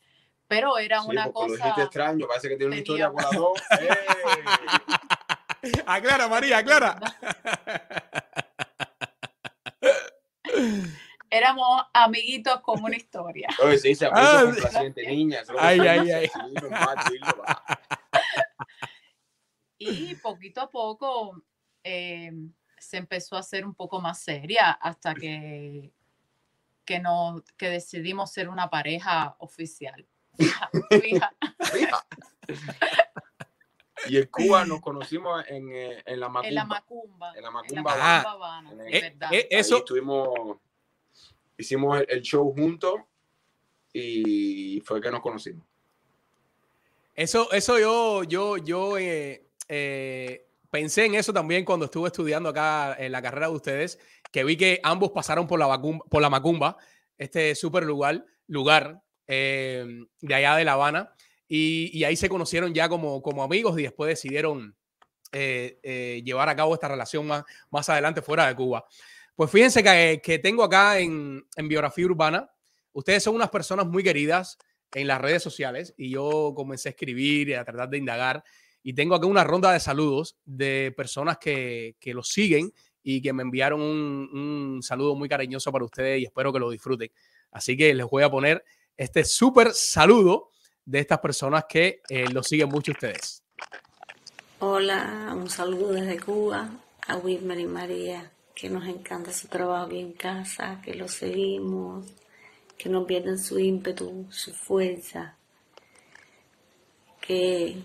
Pero 0.49 0.77
era 0.79 1.01
Sí, 1.03 1.09
una 1.11 1.27
lo 1.27 1.33
cosa. 1.33 1.55
dijiste 1.55 1.83
extraño, 1.83 2.27
parece 2.27 2.49
que 2.49 2.57
tiene 2.57 2.67
una 2.73 2.77
historia 2.77 3.11
tenía- 3.11 3.23
con 3.23 3.31
las 3.31 3.33
dos. 3.41 3.61
Aclara, 5.87 6.29
María, 6.29 6.59
aclara. 6.59 6.99
Éramos 11.31 11.85
amiguitos 11.95 12.61
con 12.61 12.83
una 12.85 12.97
historia. 12.97 13.49
Oye, 13.65 13.79
sí, 13.79 13.95
se 13.95 14.07
Ah, 14.13 14.43
complaciente, 14.45 15.07
niña. 15.07 15.43
lo 15.49 15.59
Ay, 15.61 15.81
ay, 15.81 16.11
ay. 16.11 16.31
Y 19.79 20.15
poquito 20.17 20.61
a 20.61 20.71
poco 20.71 21.43
eh, 21.85 22.33
se 22.79 22.97
empezó 22.97 23.37
a 23.37 23.41
hacer 23.41 23.65
un 23.65 23.75
poco 23.75 24.01
más 24.01 24.19
seria 24.21 24.71
hasta 24.73 25.15
que, 25.15 25.93
que, 26.85 26.99
nos, 27.01 27.43
que 27.57 27.69
decidimos 27.71 28.33
ser 28.33 28.49
una 28.49 28.69
pareja 28.71 29.37
oficial. 29.39 30.07
Fija, 30.39 30.71
fija. 30.91 31.33
Fija. 31.61 32.07
Y 34.09 34.17
en 34.17 34.27
Cuba 34.27 34.65
nos 34.65 34.81
conocimos 34.81 35.45
en, 35.49 35.71
eh, 35.73 36.03
en 36.07 36.19
la 36.19 36.29
Macumba. 36.29 36.49
En 36.49 36.55
la 36.57 36.65
Macumba. 36.65 37.33
En 37.37 37.43
la 37.43 37.49
En 37.49 37.55
Macumba. 37.55 37.97
la 37.97 38.19
Ah. 38.19 38.23
Macumba 38.25 38.33
Habana, 38.33 38.73
En 38.73 38.81
el- 38.81 38.95
Eh, 38.95 39.07
eh, 39.07 39.17
Ahí 39.29 39.47
eso, 39.51 39.77
estuvimos, 39.79 40.59
hicimos 41.57 42.01
el, 42.01 42.07
el 42.09 42.23
show 42.23 42.53
juntos 42.53 42.95
y 43.93 44.81
fue 44.85 45.01
que 45.01 45.11
nos 45.11 45.21
conocimos. 45.21 45.65
Eso, 47.15 47.53
eso 47.53 47.79
yo, 47.79 48.25
yo, 48.25 48.57
yo 48.57 48.97
eh, 48.99 49.45
eh, 49.69 50.47
pensé 50.73 51.05
en 51.05 51.15
eso 51.15 51.35
también 51.35 51.67
cuando 51.67 51.85
estuve 51.85 52.07
estudiando 52.07 52.49
acá 52.49 52.97
en 52.99 53.13
la 53.13 53.21
carrera 53.21 53.49
de 53.49 53.53
ustedes, 53.53 53.99
que 54.33 54.43
vi 54.43 54.57
que 54.57 54.81
ambos 54.83 55.11
pasaron 55.11 55.47
por 55.47 55.59
la, 55.59 55.69
Macumba, 55.69 56.03
por 56.09 56.23
la 56.23 56.31
Macumba, 56.31 56.79
este 57.19 57.55
súper 57.55 57.85
lugar, 57.85 58.25
lugar 58.47 59.03
eh, 59.27 59.85
de 60.23 60.35
allá 60.35 60.57
de 60.57 60.65
La 60.65 60.73
Habana, 60.73 61.13
y, 61.47 61.91
y 61.93 62.05
ahí 62.05 62.17
se 62.17 62.31
conocieron 62.31 62.73
ya 62.73 62.89
como, 62.89 63.21
como 63.21 63.43
amigos 63.43 63.79
y 63.79 63.83
después 63.83 64.09
decidieron 64.09 64.75
eh, 65.33 65.79
eh, 65.83 66.23
llevar 66.25 66.49
a 66.49 66.57
cabo 66.57 66.73
esta 66.73 66.89
relación 66.89 67.27
más, 67.27 67.45
más 67.71 67.91
adelante 67.91 68.23
fuera 68.23 68.47
de 68.47 68.57
Cuba. 68.57 68.87
Pues 69.37 69.51
fíjense 69.51 69.83
que, 69.83 70.23
que 70.25 70.39
tengo 70.39 70.65
acá 70.65 70.99
en, 70.99 71.45
en 71.55 71.69
Biografía 71.69 72.07
Urbana, 72.07 72.51
ustedes 72.93 73.23
son 73.23 73.35
unas 73.35 73.51
personas 73.51 73.85
muy 73.87 74.03
queridas 74.03 74.57
en 74.95 75.07
las 75.07 75.21
redes 75.21 75.43
sociales 75.43 75.93
y 75.99 76.09
yo 76.09 76.55
comencé 76.57 76.89
a 76.89 76.93
escribir 76.93 77.51
y 77.51 77.55
a 77.55 77.65
tratar 77.65 77.91
de 77.91 77.99
indagar 77.99 78.43
y 78.83 78.95
tengo 78.95 79.15
acá 79.15 79.27
una 79.27 79.45
ronda 79.45 79.73
de 79.73 79.81
saludos 79.81 80.37
de 80.45 80.93
personas 80.97 81.39
que, 81.39 81.97
que 82.01 82.15
los 82.15 82.29
siguen 82.29 82.73
y 83.03 83.21
que 83.21 83.33
me 83.33 83.43
enviaron 83.43 83.81
un, 83.81 84.81
saludo 84.83 85.15
muy 85.15 85.29
cariñoso 85.29 85.73
para 85.73 85.85
ustedes 85.85 86.21
y 86.21 86.25
espero 86.25 86.53
que 86.53 86.59
lo 86.59 86.71
disfruten. 86.71 87.11
Así 87.51 87.77
que 87.77 87.95
les 87.95 88.07
voy 88.09 88.23
a 88.23 88.31
poner 88.31 88.65
este 88.97 89.25
súper 89.25 89.73
saludo 89.73 90.51
de 90.85 91.01
estas 91.01 91.19
personas 91.19 91.65
que 91.69 92.03
eh, 92.09 92.29
los 92.33 92.47
siguen 92.47 92.69
mucho 92.69 92.93
ustedes. 92.93 93.43
Hola, 94.59 95.33
un 95.37 95.51
saludo 95.51 95.93
desde 95.93 96.21
Cuba 96.21 96.71
a 97.07 97.17
Wilmer 97.17 97.59
y 97.59 97.67
María, 97.67 98.31
que 98.55 98.71
nos 98.71 98.87
encanta 98.87 99.33
su 99.33 99.49
trabajo 99.49 99.87
aquí 99.87 99.99
en 99.99 100.13
casa, 100.13 100.81
que 100.85 100.95
lo 100.95 101.09
seguimos, 101.09 102.07
que 102.79 102.89
no 102.89 103.07
pierden 103.07 103.39
su 103.39 103.59
ímpetu, 103.59 104.27
su 104.31 104.53
fuerza, 104.53 105.37
que 107.21 107.83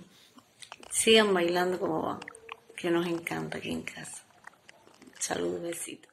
sigan 0.97 1.31
bailando 1.31 1.79
como 1.79 2.01
van, 2.01 2.19
que 2.75 2.89
nos 2.89 3.05
encanta 3.05 3.60
aquí 3.60 3.71
en 3.71 3.83
casa. 3.83 4.23
Saludos, 5.19 5.62
besitos. 5.62 6.12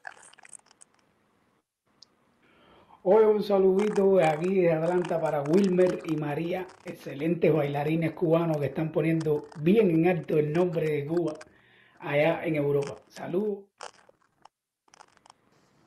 Hoy 3.03 3.25
un 3.25 3.43
saludito 3.43 4.17
de 4.17 4.27
aquí 4.27 4.61
de 4.61 4.73
Atlanta 4.73 5.19
para 5.19 5.43
Wilmer 5.43 6.03
y 6.05 6.17
María, 6.17 6.67
excelentes 6.85 7.51
bailarines 7.51 8.13
cubanos 8.13 8.59
que 8.59 8.67
están 8.67 8.93
poniendo 8.93 9.49
bien 9.59 9.91
en 9.91 10.07
alto 10.07 10.37
el 10.37 10.53
nombre 10.53 10.91
de 10.91 11.07
Cuba 11.07 11.35
allá 12.01 12.45
en 12.45 12.57
Europa. 12.57 12.97
Saludos. 13.09 13.65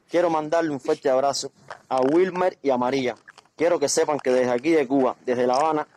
Quiero 0.10 0.32
mandarle 0.32 0.72
un 0.72 0.80
fuerte 0.80 1.08
abrazo 1.08 1.52
a 1.88 2.02
Wilmer 2.02 2.58
y 2.64 2.72
a 2.72 2.78
María. 2.78 3.16
Quiero 3.56 3.78
que 3.78 3.90
sepan 3.90 4.20
que 4.20 4.32
desde 4.32 4.52
aquí 4.52 4.72
de 4.72 4.88
Cuba, 4.88 5.16
desde 5.24 5.46
La 5.46 5.56
Habana, 5.56 5.88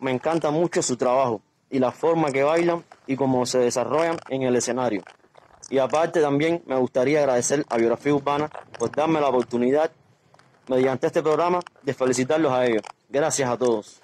me 0.00 0.10
encanta 0.10 0.50
mucho 0.50 0.82
su 0.82 0.96
trabajo 0.96 1.40
y 1.72 1.80
la 1.80 1.90
forma 1.90 2.30
que 2.30 2.44
bailan 2.44 2.84
y 3.08 3.16
cómo 3.16 3.44
se 3.46 3.58
desarrollan 3.58 4.16
en 4.28 4.42
el 4.42 4.54
escenario. 4.54 5.02
Y 5.70 5.78
aparte 5.78 6.20
también 6.20 6.62
me 6.66 6.76
gustaría 6.76 7.18
agradecer 7.20 7.64
a 7.68 7.76
Biografía 7.78 8.14
Urbana 8.14 8.48
por 8.78 8.92
darme 8.94 9.20
la 9.20 9.28
oportunidad 9.28 9.90
mediante 10.68 11.06
este 11.08 11.22
programa 11.22 11.58
de 11.82 11.94
felicitarlos 11.94 12.52
a 12.52 12.66
ellos. 12.66 12.82
Gracias 13.08 13.48
a 13.50 13.56
todos. 13.56 14.00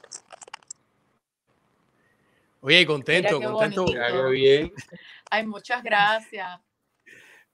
Oye, 2.61 2.85
contento, 2.87 3.39
qué 3.39 3.47
contento. 3.47 3.85
bien. 4.31 4.73
Ay, 5.31 5.47
muchas 5.47 5.83
gracias. 5.83 6.61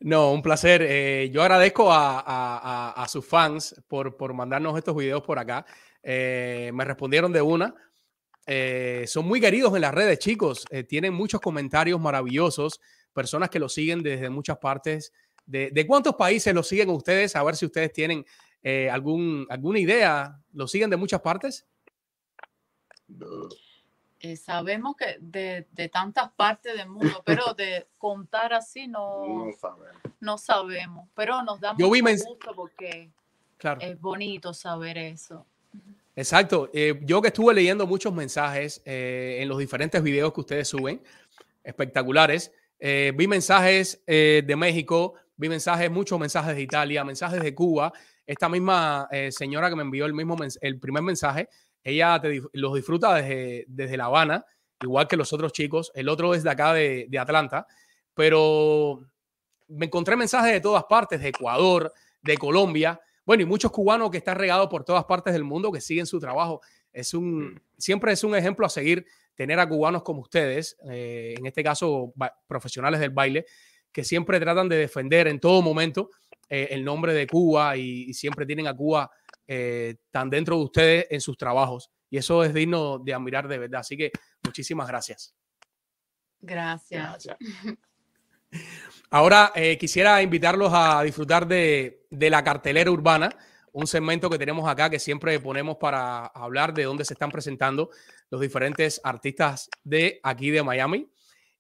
No, 0.01 0.33
un 0.33 0.43
placer. 0.43 0.83
Eh, 0.83 1.31
yo 1.33 1.43
agradezco 1.43 1.91
a, 1.93 2.21
a- 2.21 2.21
a- 2.91 3.03
a 3.03 3.09
sus 3.09 3.27
fans 3.27 3.75
por, 3.89 4.17
por 4.17 4.33
mandarnos 4.33 4.77
estos 4.79 4.97
videos 4.97 5.23
por 5.23 5.39
acá. 5.39 5.65
Eh, 6.03 6.71
me 6.75 6.85
respondieron 6.85 7.33
de 7.33 7.43
una. 7.43 7.75
Eh, 8.47 9.05
son 9.07 9.27
muy 9.27 9.41
queridos 9.41 9.75
en 9.75 9.81
las 9.81 9.95
redes, 9.95 10.19
chicos. 10.19 10.65
Eh, 10.71 10.85
tienen 10.85 11.15
muchos 11.15 11.41
comentarios 11.41 12.01
maravillosos. 12.01 12.81
Personas 13.13 13.49
que 13.51 13.59
los 13.59 13.73
siguen 13.73 14.03
desde 14.03 14.29
muchas 14.31 14.59
partes. 14.59 15.13
¿De, 15.47 15.71
de 15.71 15.87
cuántos 15.87 16.15
países 16.17 16.55
los 16.55 16.67
siguen 16.69 16.91
ustedes? 16.91 17.37
A 17.37 17.43
ver 17.43 17.57
si 17.57 17.67
ustedes 17.67 17.93
tienen 17.93 18.25
eh, 18.63 18.89
algún, 18.91 19.47
alguna 19.51 19.79
idea. 19.79 20.39
¿Los 20.53 20.71
siguen 20.71 20.91
de 20.91 20.97
muchas 20.97 21.21
partes? 21.21 21.67
Eh, 24.21 24.37
sabemos 24.37 24.97
que 24.97 25.19
de, 25.21 25.67
de 25.73 25.89
tantas 25.91 26.31
partes 26.33 26.77
del 26.77 26.89
mundo, 26.89 27.23
pero 27.27 27.53
de 27.55 27.87
contar 27.99 28.55
así 28.55 28.89
no, 28.89 29.47
No 29.47 29.53
sabemos. 29.59 29.97
no 30.21 30.39
sabemos. 30.39 31.09
Pero 31.15 31.43
nos 31.43 31.61
da 31.61 31.75
Yo 31.79 31.91
vi 31.91 32.01
mucho 32.03 32.25
gusto 32.27 32.53
porque 32.55 33.11
Claro. 33.59 33.81
es 33.83 34.01
bonito 34.01 34.53
saber 34.55 34.97
eso. 34.99 35.47
Exacto. 36.17 36.71
Eh, 36.73 37.01
yo 37.03 37.21
que 37.21 37.29
estuve 37.29 37.55
leyendo 37.55 37.87
muchos 37.87 38.15
mensajes 38.15 38.83
eh, 38.85 39.39
en 39.41 39.49
los 39.49 39.59
diferentes 39.59 40.03
videos 40.03 40.33
que 40.33 40.41
ustedes 40.41 40.69
suben, 40.69 41.03
espectaculares. 41.65 42.53
Eh, 42.79 43.13
vi 43.17 43.27
mensajes 43.27 44.03
eh, 44.07 44.43
de 44.47 44.57
México, 44.57 45.15
vi 45.37 45.49
mensajes, 45.49 45.91
muchos 45.91 46.19
mensajes 46.21 46.55
de 46.55 46.63
Italia, 46.63 47.05
mensajes 47.05 47.43
de 47.43 47.55
Cuba. 47.55 47.93
Esta 48.27 48.49
misma 48.49 49.09
eh, 49.11 49.33
señora 49.33 49.69
que 49.69 49.77
me 49.77 49.83
envió 49.83 50.07
el 50.07 50.15
mismo 50.15 50.37
el 50.61 50.79
primer 50.79 51.03
mensaje, 51.03 51.49
ella 51.83 52.21
te 52.21 52.41
los 52.53 52.75
disfruta 52.75 53.15
desde, 53.15 53.65
desde 53.69 53.97
La 53.97 54.07
Habana, 54.07 54.45
igual 54.81 55.09
que 55.09 55.17
los 55.17 55.33
otros 55.33 55.53
chicos. 55.53 55.93
El 55.95 56.09
otro 56.09 56.35
es 56.35 56.43
de 56.43 56.51
acá 56.51 56.73
de, 56.73 57.07
de 57.09 57.19
Atlanta, 57.19 57.67
pero 58.15 59.01
me 59.69 59.87
encontré 59.87 60.17
mensajes 60.17 60.53
de 60.53 60.61
todas 60.61 60.85
partes, 60.85 61.21
de 61.21 61.29
Ecuador, 61.29 61.93
de 62.23 62.37
Colombia. 62.39 63.01
Bueno, 63.25 63.43
y 63.43 63.47
muchos 63.47 63.71
cubanos 63.71 64.11
que 64.11 64.19
están 64.19 64.37
regados 64.37 64.69
por 64.69 64.85
todas 64.85 65.05
partes 65.05 65.33
del 65.33 65.45
mundo 65.45 65.73
que 65.73 65.81
siguen 65.81 66.07
su 66.07 66.21
trabajo. 66.21 66.61
Es 66.93 67.15
un, 67.15 67.61
siempre 67.79 68.13
es 68.13 68.23
un 68.23 68.37
ejemplo 68.37 68.67
a 68.67 68.69
seguir 68.69 69.07
tener 69.35 69.59
a 69.59 69.69
cubanos 69.69 70.03
como 70.03 70.21
ustedes, 70.21 70.77
eh, 70.91 71.35
en 71.37 71.47
este 71.47 71.65
caso 71.65 72.13
profesionales 72.47 73.01
del 73.01 73.11
baile, 73.11 73.47
que 73.91 74.05
siempre 74.05 74.39
tratan 74.39 74.69
de 74.69 74.77
defender 74.77 75.27
en 75.27 75.41
todo 75.41 75.63
momento 75.63 76.11
eh, 76.49 76.69
el 76.71 76.85
nombre 76.85 77.15
de 77.15 77.27
Cuba 77.27 77.77
y, 77.77 78.05
y 78.11 78.15
siempre 78.15 78.47
tienen 78.47 78.67
a 78.67 78.77
Cuba 78.77 79.11
eh, 79.47 79.97
tan 80.11 80.31
dentro 80.31 80.57
de 80.57 80.65
ustedes 80.65 81.07
en 81.11 81.21
sus 81.21 81.37
trabajos. 81.37 81.91
Y 82.09 82.17
eso 82.17 82.43
es 82.45 82.55
digno 82.55 82.99
de 82.99 83.13
admirar 83.13 83.47
de 83.47 83.59
verdad. 83.59 83.81
Así 83.81 83.97
que 83.97 84.11
muchísimas 84.43 84.89
gracias. 84.89 85.35
Gracias. 86.41 87.25
Gracias. 87.25 87.37
Ahora 89.11 89.53
eh, 89.55 89.77
quisiera 89.77 90.23
invitarlos 90.23 90.71
a 90.73 91.03
disfrutar 91.03 91.47
de, 91.47 92.04
de 92.15 92.31
la 92.31 92.43
cartelera 92.45 92.91
urbana, 92.91 93.31
un 93.73 93.87
segmento 93.87 94.31
que 94.31 94.39
tenemos 94.39 94.69
acá 94.69 94.89
que 94.89 95.01
siempre 95.01 95.39
ponemos 95.41 95.77
para 95.77 96.27
hablar 96.27 96.73
de 96.73 96.85
dónde 96.85 97.05
se 97.05 97.15
están 97.15 97.31
presentando 97.31 97.91
los 98.31 98.41
diferentes 98.41 99.01
artistas 99.03 99.69
de 99.83 100.21
aquí 100.23 100.51
de 100.51 100.63
Miami. 100.63 101.09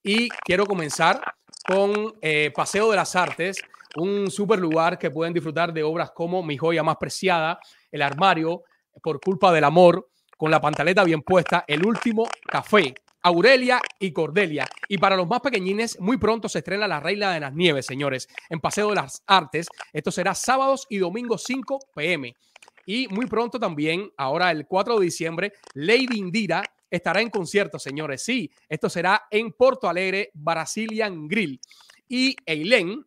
Y 0.02 0.28
quiero 0.28 0.64
comenzar 0.64 1.20
con 1.66 2.14
eh, 2.20 2.52
Paseo 2.54 2.90
de 2.90 2.96
las 2.96 3.16
Artes, 3.16 3.60
un 3.96 4.30
super 4.30 4.58
lugar 4.58 4.98
que 4.98 5.10
pueden 5.10 5.34
disfrutar 5.34 5.72
de 5.72 5.82
obras 5.82 6.12
como 6.12 6.42
Mi 6.42 6.56
joya 6.56 6.82
más 6.82 6.96
preciada, 6.96 7.58
El 7.90 8.02
armario, 8.02 8.62
Por 9.02 9.20
culpa 9.20 9.52
del 9.52 9.64
amor, 9.64 10.08
con 10.36 10.50
la 10.50 10.60
pantaleta 10.60 11.02
bien 11.02 11.22
puesta, 11.22 11.64
El 11.66 11.84
último 11.84 12.28
café, 12.46 12.94
Aurelia 13.24 13.80
y 13.98 14.12
Cordelia. 14.12 14.68
Y 14.86 14.98
para 14.98 15.16
los 15.16 15.26
más 15.26 15.40
pequeñines, 15.40 15.98
muy 15.98 16.18
pronto 16.18 16.48
se 16.48 16.58
estrena 16.58 16.86
La 16.86 17.00
Reina 17.00 17.32
de 17.32 17.40
las 17.40 17.54
Nieves, 17.54 17.86
señores, 17.86 18.28
en 18.50 18.60
Paseo 18.60 18.90
de 18.90 18.96
las 18.96 19.22
Artes. 19.26 19.66
Esto 19.92 20.10
será 20.10 20.34
sábados 20.34 20.86
y 20.90 20.98
domingos 20.98 21.42
5 21.44 21.78
pm. 21.94 22.36
Y 22.84 23.08
muy 23.08 23.26
pronto 23.26 23.58
también, 23.58 24.10
ahora 24.18 24.50
el 24.50 24.66
4 24.66 24.98
de 24.98 25.04
diciembre, 25.06 25.52
Lady 25.72 26.18
Indira 26.18 26.62
estará 26.90 27.22
en 27.22 27.30
concierto, 27.30 27.78
señores. 27.78 28.22
Sí, 28.22 28.50
esto 28.68 28.90
será 28.90 29.22
en 29.30 29.52
Porto 29.52 29.88
Alegre, 29.88 30.30
Brazilian 30.34 31.26
Grill. 31.26 31.58
Y 32.06 32.36
Eileen 32.44 33.06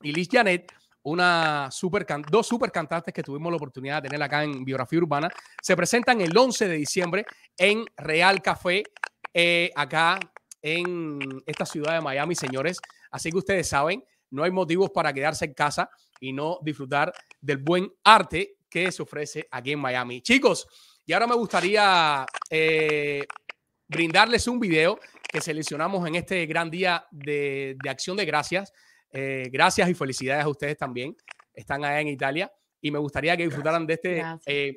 y 0.00 0.12
Liz 0.12 0.28
Janet, 0.30 0.72
dos 1.02 2.46
super 2.46 2.70
cantantes 2.70 3.12
que 3.12 3.22
tuvimos 3.22 3.50
la 3.50 3.56
oportunidad 3.56 4.02
de 4.02 4.08
tener 4.08 4.22
acá 4.22 4.44
en 4.44 4.64
Biografía 4.64 5.00
Urbana, 5.00 5.28
se 5.60 5.76
presentan 5.76 6.20
el 6.20 6.36
11 6.36 6.68
de 6.68 6.76
diciembre 6.76 7.26
en 7.56 7.84
Real 7.96 8.40
Café, 8.42 8.84
eh, 9.38 9.70
acá 9.76 10.18
en 10.62 11.18
esta 11.44 11.66
ciudad 11.66 11.92
de 11.92 12.00
Miami, 12.00 12.34
señores. 12.34 12.80
Así 13.10 13.30
que 13.30 13.36
ustedes 13.36 13.68
saben, 13.68 14.02
no 14.30 14.44
hay 14.44 14.50
motivos 14.50 14.90
para 14.90 15.12
quedarse 15.12 15.44
en 15.44 15.52
casa 15.52 15.90
y 16.18 16.32
no 16.32 16.58
disfrutar 16.62 17.12
del 17.38 17.58
buen 17.58 17.92
arte 18.02 18.56
que 18.70 18.90
se 18.90 19.02
ofrece 19.02 19.46
aquí 19.50 19.72
en 19.72 19.78
Miami. 19.78 20.22
Chicos, 20.22 20.66
y 21.04 21.12
ahora 21.12 21.26
me 21.26 21.34
gustaría 21.34 22.24
eh, 22.48 23.26
brindarles 23.86 24.48
un 24.48 24.58
video 24.58 24.98
que 25.30 25.42
seleccionamos 25.42 26.08
en 26.08 26.14
este 26.14 26.46
gran 26.46 26.70
día 26.70 27.06
de, 27.10 27.76
de 27.82 27.90
acción 27.90 28.16
de 28.16 28.24
gracias. 28.24 28.72
Eh, 29.12 29.50
gracias 29.52 29.88
y 29.90 29.94
felicidades 29.94 30.46
a 30.46 30.48
ustedes 30.48 30.78
también. 30.78 31.14
Están 31.52 31.84
allá 31.84 32.00
en 32.00 32.08
Italia 32.08 32.50
y 32.80 32.90
me 32.90 32.98
gustaría 32.98 33.36
que 33.36 33.44
disfrutaran 33.44 33.86
de 33.86 33.94
este 33.94 34.24
eh, 34.46 34.74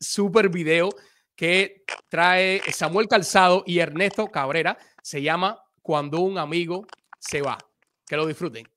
super 0.00 0.48
video 0.48 0.88
que 1.38 1.84
trae 2.08 2.60
Samuel 2.72 3.06
Calzado 3.06 3.62
y 3.64 3.78
Ernesto 3.78 4.26
Cabrera. 4.26 4.76
Se 5.04 5.22
llama 5.22 5.56
Cuando 5.80 6.20
un 6.20 6.36
amigo 6.36 6.84
se 7.20 7.42
va. 7.42 7.56
Que 8.04 8.16
lo 8.16 8.26
disfruten. 8.26 8.68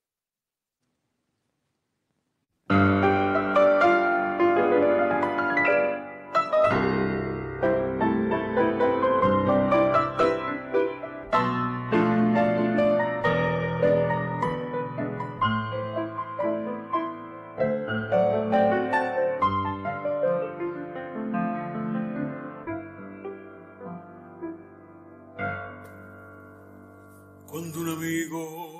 Cuando 28.28 28.71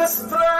una 0.00 0.59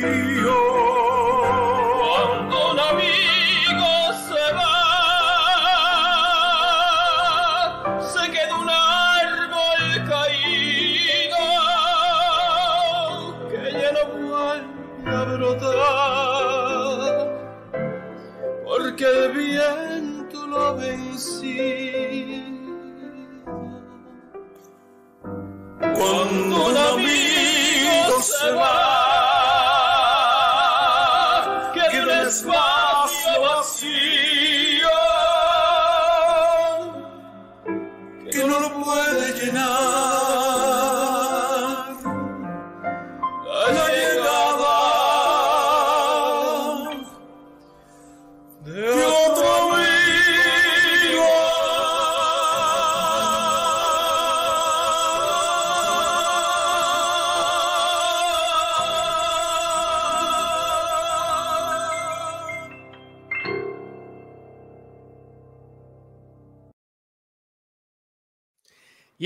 You. 0.00 0.77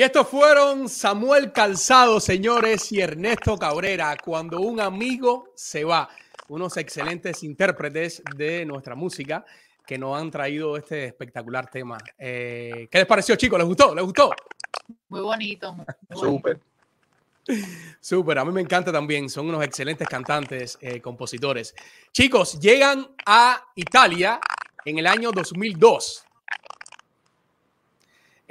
Y 0.02 0.04
estos 0.04 0.26
fueron 0.26 0.88
Samuel 0.88 1.52
Calzado, 1.52 2.18
señores, 2.18 2.90
y 2.90 3.00
Ernesto 3.00 3.56
Cabrera, 3.56 4.16
cuando 4.16 4.60
un 4.60 4.80
amigo 4.80 5.50
se 5.54 5.84
va. 5.84 6.08
Unos 6.48 6.76
excelentes 6.76 7.44
intérpretes 7.44 8.20
de 8.34 8.66
nuestra 8.66 8.96
música 8.96 9.44
que 9.86 9.98
nos 9.98 10.20
han 10.20 10.28
traído 10.28 10.76
este 10.76 11.04
espectacular 11.04 11.70
tema. 11.70 11.98
Eh, 12.18 12.88
¿Qué 12.90 12.98
les 12.98 13.06
pareció, 13.06 13.36
chicos? 13.36 13.60
¿Les 13.60 13.68
gustó? 13.68 13.94
¿Les 13.94 14.04
gustó? 14.04 14.32
Muy 15.08 15.20
bonito. 15.20 15.72
muy 15.72 15.86
bonito. 16.08 16.20
Súper. 16.20 16.60
Súper, 18.00 18.38
a 18.40 18.44
mí 18.44 18.50
me 18.50 18.62
encanta 18.62 18.90
también. 18.90 19.30
Son 19.30 19.48
unos 19.48 19.62
excelentes 19.62 20.08
cantantes, 20.08 20.78
eh, 20.80 21.00
compositores. 21.00 21.76
Chicos, 22.10 22.58
llegan 22.58 23.06
a 23.24 23.68
Italia 23.76 24.40
en 24.84 24.98
el 24.98 25.06
año 25.06 25.30
2002. 25.30 26.24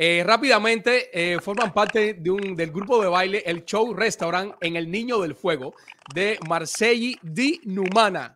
Eh, 0.04 0.24
rápidamente 0.24 1.12
eh, 1.14 1.40
forman 1.40 1.72
parte 1.72 2.16
de 2.16 2.32
un, 2.32 2.56
del 2.56 2.72
grupo 2.72 3.00
de 3.04 3.08
baile 3.08 3.44
El 3.46 3.66
Show 3.66 3.94
Restaurant 3.94 4.56
en 4.60 4.76
El 4.76 4.90
Niño 4.90 5.20
del 5.20 5.36
Fuego 5.36 5.76
de 6.12 6.40
Marcelli 6.50 7.16
di 7.22 7.62
Numana. 7.66 8.36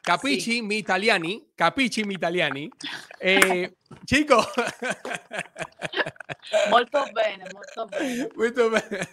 Capici 0.00 0.62
mi 0.62 0.76
italiani, 0.76 1.44
capici 1.56 2.04
mi 2.04 2.14
italiani. 2.14 2.70
Eh, 3.18 3.74
chicos, 4.06 4.46
Molto 6.70 7.04
bene, 7.12 7.46
molto 7.52 7.86
bene. 7.86 8.28
Muito 8.36 8.70
bene. 8.70 9.08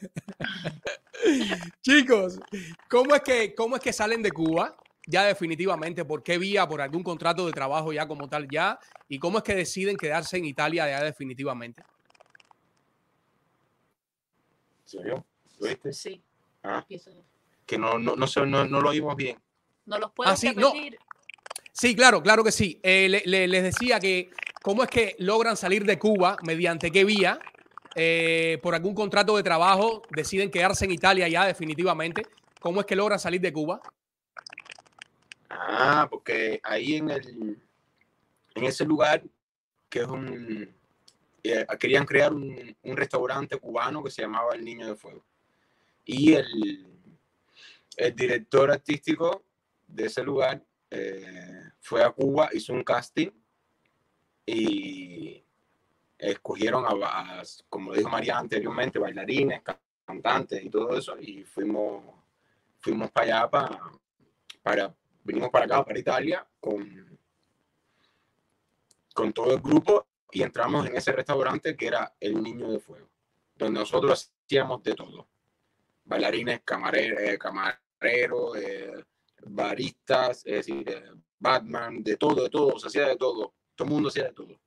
Chicos, 1.82 2.40
¿cómo 2.88 3.16
es, 3.16 3.22
que, 3.22 3.56
¿cómo 3.56 3.78
es 3.78 3.82
que 3.82 3.94
salen 3.94 4.22
de 4.22 4.32
Cuba? 4.32 4.78
Ya 5.12 5.24
definitivamente, 5.26 6.06
¿por 6.06 6.22
qué 6.22 6.38
vía? 6.38 6.68
¿Por 6.68 6.82
algún 6.82 7.02
contrato 7.02 7.48
de 7.48 7.52
trabajo 7.52 7.92
ya 7.92 8.08
como 8.08 8.30
tal 8.30 8.48
ya? 8.48 8.78
¿Y 9.08 9.18
cómo 9.18 9.40
es 9.40 9.44
que 9.44 9.56
deciden 9.56 9.98
quedarse 9.98 10.38
en 10.38 10.46
Italia 10.46 10.88
ya 10.88 11.04
definitivamente? 11.04 11.82
¿Lo 14.94 15.68
viste? 15.68 15.94
Sí, 15.94 16.24
Ah, 16.62 16.86
que 17.66 17.78
no, 17.78 17.98
no, 17.98 18.16
no, 18.16 18.28
sé, 18.28 18.46
no, 18.46 18.66
no 18.66 18.82
lo 18.82 18.90
oímos 18.90 19.16
bien. 19.16 19.38
¿No 19.86 19.98
los 19.98 20.12
puedes 20.12 20.34
Ah, 20.34 20.36
sí? 20.36 20.54
Sí, 21.72 21.96
claro, 21.96 22.22
claro 22.22 22.44
que 22.44 22.52
sí. 22.52 22.80
Eh, 22.84 23.08
le- 23.10 23.24
le- 23.26 23.48
les 23.48 23.64
decía 23.64 24.00
que 24.00 24.30
cómo 24.62 24.84
es 24.84 24.90
que 24.90 25.16
logran 25.20 25.56
salir 25.58 25.86
de 25.86 25.98
Cuba, 25.98 26.38
mediante 26.44 26.92
qué 26.92 27.04
vía, 27.04 27.40
Eh, 27.96 28.60
por 28.62 28.76
algún 28.76 28.94
contrato 28.94 29.36
de 29.36 29.42
trabajo, 29.42 30.04
deciden 30.12 30.52
quedarse 30.52 30.86
en 30.86 30.92
Italia 30.92 31.28
ya 31.28 31.46
definitivamente. 31.46 32.22
¿Cómo 32.62 32.82
es 32.82 32.86
que 32.86 32.96
logran 32.96 33.20
salir 33.20 33.42
de 33.42 33.52
Cuba? 33.52 33.82
Ah, 35.62 36.08
porque 36.10 36.62
ahí 36.64 36.96
en 36.96 37.10
el 37.10 37.62
en 38.56 38.64
ese 38.64 38.86
lugar 38.86 39.24
que 39.90 40.00
es 40.00 40.08
un 40.08 40.74
eh, 41.44 41.66
querían 41.80 42.06
crear 42.06 42.34
un, 42.34 42.76
restaurante 42.84 43.58
cubano 43.58 44.04
que 44.04 44.12
se 44.12 44.22
llamaba 44.22 44.56
El 44.56 44.64
Niño 44.64 44.88
de 44.88 44.96
Fuego. 44.96 45.24
Y 46.06 46.34
el, 46.34 46.88
el 47.98 48.16
director 48.16 48.72
artístico 48.72 49.44
de 49.88 50.06
ese 50.06 50.24
lugar 50.24 50.64
eh, 50.90 51.72
fue 51.80 52.04
a 52.04 52.12
Cuba, 52.12 52.50
hizo 52.54 52.74
un 52.74 52.84
casting 52.84 53.30
y 54.46 55.44
escogieron 56.18 56.86
a, 56.86 57.40
a, 57.40 57.44
como 57.70 57.94
dijo 57.94 58.10
María 58.10 58.38
anteriormente, 58.38 59.00
bailarines, 59.00 59.62
cantantes 60.06 60.64
y 60.64 60.70
todo 60.70 60.98
eso, 60.98 61.18
y 61.20 61.44
fuimos, 61.44 62.04
fuimos 62.80 63.12
para 63.12 63.46
allá, 63.46 63.50
para, 64.64 64.96
vinimos 65.30 65.52
para 65.52 65.66
acá, 65.66 65.86
para 65.86 66.00
Italia, 66.00 66.46
con, 66.60 67.20
con 69.14 69.32
todo 69.32 69.54
el 69.54 69.62
grupo, 69.62 70.08
y 70.32 70.42
entramos 70.42 70.88
en 70.88 70.96
ese 70.96 71.12
restaurante 71.12 71.76
que 71.76 71.88
era 71.88 72.16
El 72.20 72.42
Niño 72.42 72.72
de 72.72 72.80
Fuego, 72.80 73.08
donde 73.56 73.80
nosotros 73.80 74.32
hacíamos 74.46 74.82
de 74.84 74.96
todo. 74.96 75.28
Bailarines, 76.06 76.62
camareros, 76.66 77.20
eh, 77.22 77.38
camareros 77.38 78.58
eh, 78.58 79.04
baristas, 79.46 80.46
es 80.46 80.66
decir, 80.66 80.90
eh, 80.90 81.12
Batman, 81.38 82.04
de 82.04 82.18
todo, 82.18 82.44
de 82.44 82.50
todo, 82.50 82.80
se 82.80 82.88
hacía 82.88 83.08
de 83.08 83.16
todo, 83.16 83.54
todo 83.76 83.88
el 83.88 83.94
mundo 83.94 84.10
hacía 84.10 84.26
de 84.26 84.34
todo. 84.34 84.60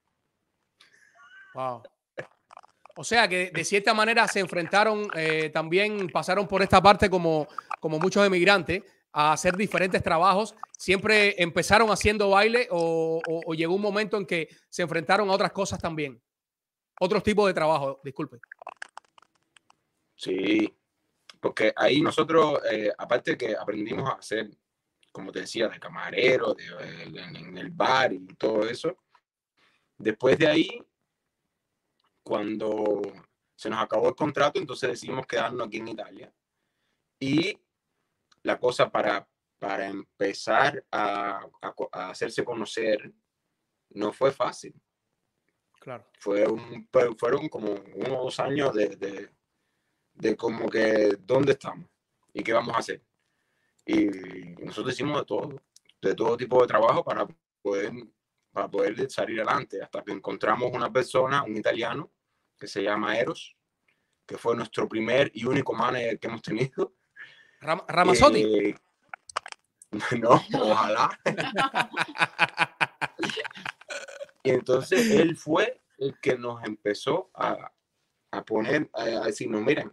Wow. 1.54 1.82
O 2.94 3.04
sea 3.04 3.26
que 3.26 3.50
de 3.50 3.64
cierta 3.64 3.94
manera 3.94 4.28
se 4.28 4.40
enfrentaron, 4.40 5.08
eh, 5.14 5.50
también 5.50 6.08
pasaron 6.08 6.46
por 6.46 6.62
esta 6.62 6.80
parte 6.80 7.10
como, 7.10 7.48
como 7.80 7.98
muchos 7.98 8.24
emigrantes 8.24 8.82
a 9.12 9.32
hacer 9.32 9.56
diferentes 9.56 10.02
trabajos. 10.02 10.54
¿Siempre 10.76 11.40
empezaron 11.40 11.90
haciendo 11.90 12.30
baile 12.30 12.68
o, 12.70 13.20
llegó 13.54 13.74
un 13.74 13.82
momento 13.82 14.16
en 14.16 14.26
que 14.26 14.48
se 14.68 14.82
enfrentaron 14.82 15.28
a 15.28 15.32
otras 15.32 15.52
cosas 15.52 15.80
también? 15.80 16.20
Otros 17.00 17.22
tipos 17.22 17.46
de 17.46 17.54
trabajo, 17.54 18.00
disculpe. 18.02 18.38
Sí, 20.14 20.72
porque 21.40 21.72
ahí 21.76 22.00
nosotros, 22.00 22.60
eh, 22.70 22.92
aparte 22.96 23.36
que 23.36 23.56
aprendimos 23.56 24.08
a 24.08 24.14
hacer, 24.14 24.50
como 25.10 25.32
te 25.32 25.40
decía, 25.40 25.68
de 25.68 25.80
camarero, 25.80 26.56
en 26.58 27.58
el 27.58 27.70
bar 27.70 28.12
y 28.12 28.26
todo 28.36 28.64
eso, 28.68 28.96
después 29.98 30.38
de 30.38 30.46
ahí, 30.46 30.82
cuando 32.22 33.02
se 33.54 33.68
nos 33.70 33.80
acabó 33.80 34.08
el 34.08 34.14
contrato, 34.14 34.58
entonces 34.58 34.90
decidimos 34.90 35.26
quedarnos 35.26 35.66
aquí 35.66 35.78
en 35.78 35.88
Italia. 35.88 36.32
Y 37.18 37.58
la 38.42 38.58
cosa 38.58 38.90
para, 38.90 39.28
para 39.58 39.86
empezar 39.88 40.84
a, 40.90 41.46
a 41.60 41.72
co- 41.72 41.88
a 41.92 42.10
hacerse 42.10 42.44
conocer 42.44 43.12
no 43.90 44.12
fue 44.12 44.32
fácil. 44.32 44.74
Claro. 45.80 46.06
Fue 46.18 46.46
un- 46.46 46.88
fue- 46.92 47.14
fueron 47.16 47.48
como 47.48 47.72
uno 47.72 48.20
o 48.20 48.24
dos 48.24 48.40
años 48.40 48.72
de, 48.74 48.88
de, 48.96 49.30
de 50.14 50.36
como 50.36 50.68
que 50.68 51.16
dónde 51.20 51.52
estamos 51.52 51.88
y 52.32 52.42
qué 52.42 52.52
vamos 52.52 52.74
a 52.74 52.78
hacer. 52.78 53.02
Y 53.84 54.06
nosotros 54.64 54.94
hicimos 54.94 55.18
de 55.20 55.24
todo, 55.26 55.62
de 56.00 56.14
todo 56.14 56.36
tipo 56.36 56.60
de 56.60 56.68
trabajo 56.68 57.04
para 57.04 57.26
poder, 57.60 57.92
para 58.52 58.68
poder 58.70 59.10
salir 59.10 59.40
adelante, 59.40 59.82
hasta 59.82 60.02
que 60.04 60.12
encontramos 60.12 60.70
una 60.72 60.92
persona, 60.92 61.42
un 61.42 61.56
italiano, 61.56 62.12
que 62.58 62.68
se 62.68 62.82
llama 62.82 63.18
Eros, 63.18 63.56
que 64.24 64.38
fue 64.38 64.54
nuestro 64.56 64.88
primer 64.88 65.30
y 65.34 65.44
único 65.44 65.72
manager 65.72 66.18
que 66.18 66.28
hemos 66.28 66.42
tenido. 66.42 66.94
Ram- 67.62 67.84
Ramazzotti. 67.88 68.42
Eh, 68.42 68.74
no, 70.20 70.40
ojalá. 70.60 71.18
Y 74.42 74.50
entonces 74.50 75.10
él 75.10 75.36
fue 75.36 75.80
el 75.98 76.18
que 76.20 76.36
nos 76.36 76.62
empezó 76.64 77.30
a, 77.34 77.72
a 78.32 78.44
poner, 78.44 78.90
a, 78.92 79.02
a 79.02 79.26
decirnos, 79.26 79.62
miren, 79.62 79.92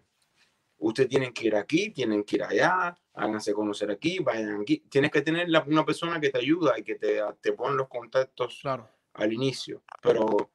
ustedes 0.78 1.10
tienen 1.10 1.34
que 1.34 1.48
ir 1.48 1.56
aquí, 1.56 1.92
tienen 1.92 2.24
que 2.24 2.38
ir 2.38 2.44
allá, 2.44 2.98
háganse 3.14 3.54
conocer 3.54 3.92
aquí, 3.92 4.20
vayan 4.20 4.62
aquí. 4.62 4.80
Tienes 4.90 5.12
que 5.12 5.22
tener 5.22 5.50
la- 5.50 5.64
una 5.64 5.86
persona 5.86 6.20
que 6.20 6.30
te 6.30 6.40
ayuda 6.40 6.80
y 6.80 6.84
que 6.84 6.96
te, 6.96 7.20
te 7.42 7.54
pone 7.54 7.76
los 7.76 7.88
contactos 7.88 8.60
Claro. 8.62 8.90
al 9.14 9.34
inicio. 9.34 9.84
Pero 10.02 10.52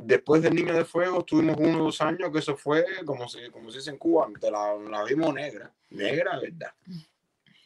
después 0.00 0.42
del 0.42 0.54
Niño 0.54 0.74
de 0.74 0.84
Fuego 0.84 1.24
tuvimos 1.24 1.56
uno 1.58 1.80
o 1.80 1.84
dos 1.84 2.00
años 2.00 2.30
que 2.32 2.38
eso 2.38 2.56
fue, 2.56 2.84
como 3.04 3.28
se, 3.28 3.50
como 3.50 3.70
se 3.70 3.78
dice 3.78 3.90
en 3.90 3.98
Cuba, 3.98 4.28
te 4.40 4.50
la, 4.50 4.74
la 4.74 5.04
vimos 5.04 5.34
negra, 5.34 5.72
negra, 5.90 6.38
¿verdad? 6.38 6.72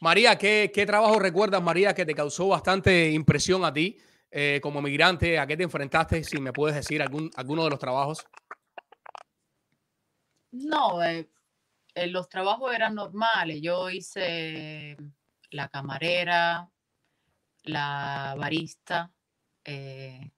María, 0.00 0.36
¿qué, 0.36 0.70
qué 0.74 0.84
trabajo 0.84 1.18
recuerdas, 1.18 1.62
María, 1.62 1.94
que 1.94 2.04
te 2.04 2.14
causó 2.14 2.48
bastante 2.48 3.10
impresión 3.10 3.64
a 3.64 3.72
ti 3.72 3.98
eh, 4.30 4.58
como 4.62 4.82
migrante? 4.82 5.38
¿A 5.38 5.46
qué 5.46 5.56
te 5.56 5.62
enfrentaste? 5.62 6.24
Si 6.24 6.40
me 6.40 6.52
puedes 6.52 6.74
decir 6.74 7.00
algún, 7.02 7.30
alguno 7.36 7.64
de 7.64 7.70
los 7.70 7.78
trabajos. 7.78 8.26
No, 10.50 11.02
eh, 11.02 11.30
eh, 11.94 12.06
los 12.08 12.28
trabajos 12.28 12.74
eran 12.74 12.94
normales. 12.94 13.60
Yo 13.62 13.90
hice 13.90 14.96
la 15.50 15.68
camarera, 15.68 16.68
la 17.64 18.34
barista 18.36 19.12
eh, 19.64 20.30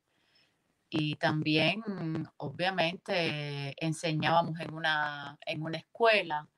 y 0.97 1.17
también, 1.17 1.83
obviamente, 2.37 3.75
enseñábamos 3.85 4.61
en 4.61 4.73
una, 4.73 5.37
en 5.45 5.63
una 5.63 5.79
escuela, 5.79 6.49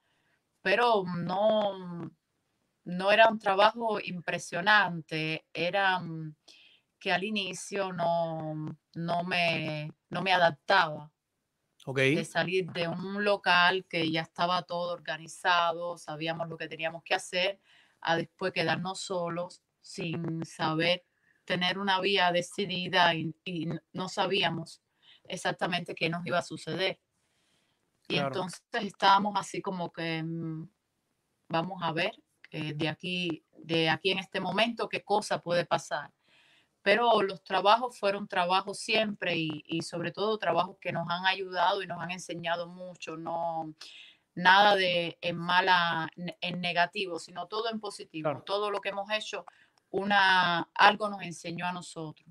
pero 0.60 1.04
no, 1.06 2.10
no 2.84 3.12
era 3.12 3.28
un 3.30 3.38
trabajo 3.38 3.98
impresionante. 3.98 5.46
Era 5.54 6.00
mm, 6.00 6.36
que 6.98 7.12
al 7.12 7.24
inicio 7.24 7.94
no, 7.94 8.76
no 8.94 9.24
me, 9.24 9.90
no 10.10 10.22
me 10.22 10.32
adaptaba 10.34 11.10
Ok. 11.86 11.98
de 12.10 12.24
salir 12.24 12.70
de 12.72 12.88
un 12.88 13.24
local 13.24 13.86
que 13.88 14.10
ya 14.10 14.20
estaba 14.22 14.62
todo 14.62 14.92
organizado, 14.92 15.96
sabíamos 15.96 16.48
lo 16.48 16.58
que 16.58 16.68
teníamos 16.68 17.02
que 17.04 17.14
hacer, 17.14 17.60
a 18.00 18.16
después 18.16 18.52
quedarnos 18.52 19.00
solos 19.00 19.62
sin 19.80 20.44
saber 20.44 21.04
tener 21.46 21.78
una 21.78 22.00
vía 22.00 22.32
decidida 22.32 23.14
y, 23.14 23.34
y 23.44 23.68
no 23.92 24.08
sabíamos 24.08 24.82
exactamente 25.24 25.94
qué 25.94 26.10
nos 26.10 26.26
iba 26.26 26.38
a 26.38 26.42
suceder. 26.42 27.00
Y 28.08 28.14
Claro. 28.14 28.28
entonces 28.28 28.60
estábamos 28.72 29.34
así 29.36 29.62
como 29.62 29.90
que 29.92 30.22
mm, 30.22 30.68
vamos 31.48 31.82
a 31.82 31.92
ver 31.92 32.12
eh, 32.50 32.74
de 32.74 32.88
aquí, 32.88 33.44
de 33.52 33.88
aquí 33.88 34.10
en 34.10 34.18
este 34.18 34.40
momento 34.40 34.88
qué 34.88 35.02
cosa 35.02 35.40
puede 35.40 35.64
pasar 35.64 36.12
pero 36.82 37.20
los 37.20 37.42
trabajos 37.42 37.98
fueron 37.98 38.28
trabajos 38.28 38.78
siempre 38.78 39.36
y, 39.36 39.64
y 39.66 39.82
sobre 39.82 40.12
todo 40.12 40.38
trabajos 40.38 40.76
que 40.80 40.92
nos 40.92 41.10
han 41.10 41.26
ayudado 41.26 41.82
y 41.82 41.88
nos 41.88 42.00
han 42.00 42.12
enseñado 42.12 42.68
mucho, 42.68 43.16
no 43.16 43.74
nada 44.36 44.76
de 44.76 45.18
en 45.20 45.36
mala, 45.36 46.08
en 46.14 46.60
negativo, 46.60 47.18
sino 47.18 47.48
todo 47.48 47.70
en 47.70 47.80
positivo. 47.80 48.30
Claro. 48.30 48.44
Todo 48.44 48.70
lo 48.70 48.80
que 48.80 48.90
hemos 48.90 49.10
hecho, 49.10 49.44
una, 49.90 50.68
algo 50.74 51.08
nos 51.08 51.22
enseñó 51.22 51.66
a 51.66 51.72
nosotros. 51.72 52.28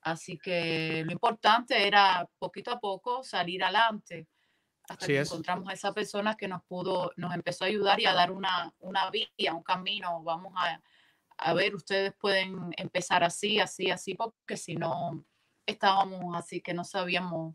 Así 0.00 0.38
que 0.38 1.02
lo 1.04 1.12
importante 1.12 1.86
era 1.86 2.28
poquito 2.38 2.70
a 2.70 2.80
poco 2.80 3.22
salir 3.22 3.62
adelante 3.62 4.26
hasta 4.88 5.06
que 5.06 5.20
es. 5.20 5.28
encontramos 5.28 5.68
a 5.68 5.72
esa 5.72 5.92
persona 5.92 6.34
que 6.36 6.48
nos 6.48 6.62
pudo, 6.64 7.12
nos 7.16 7.34
empezó 7.34 7.64
a 7.64 7.68
ayudar 7.68 8.00
y 8.00 8.06
a 8.06 8.14
dar 8.14 8.30
una, 8.30 8.72
una 8.78 9.10
vía, 9.10 9.52
un 9.52 9.62
camino. 9.62 10.22
Vamos 10.22 10.54
a, 10.56 10.80
a 11.36 11.54
ver, 11.54 11.74
ustedes 11.74 12.14
pueden 12.14 12.72
empezar 12.76 13.22
así, 13.22 13.60
así, 13.60 13.90
así, 13.90 14.14
porque 14.14 14.56
si 14.56 14.76
no 14.76 15.24
estábamos 15.66 16.34
así 16.36 16.60
que 16.60 16.72
no 16.72 16.84
sabíamos 16.84 17.54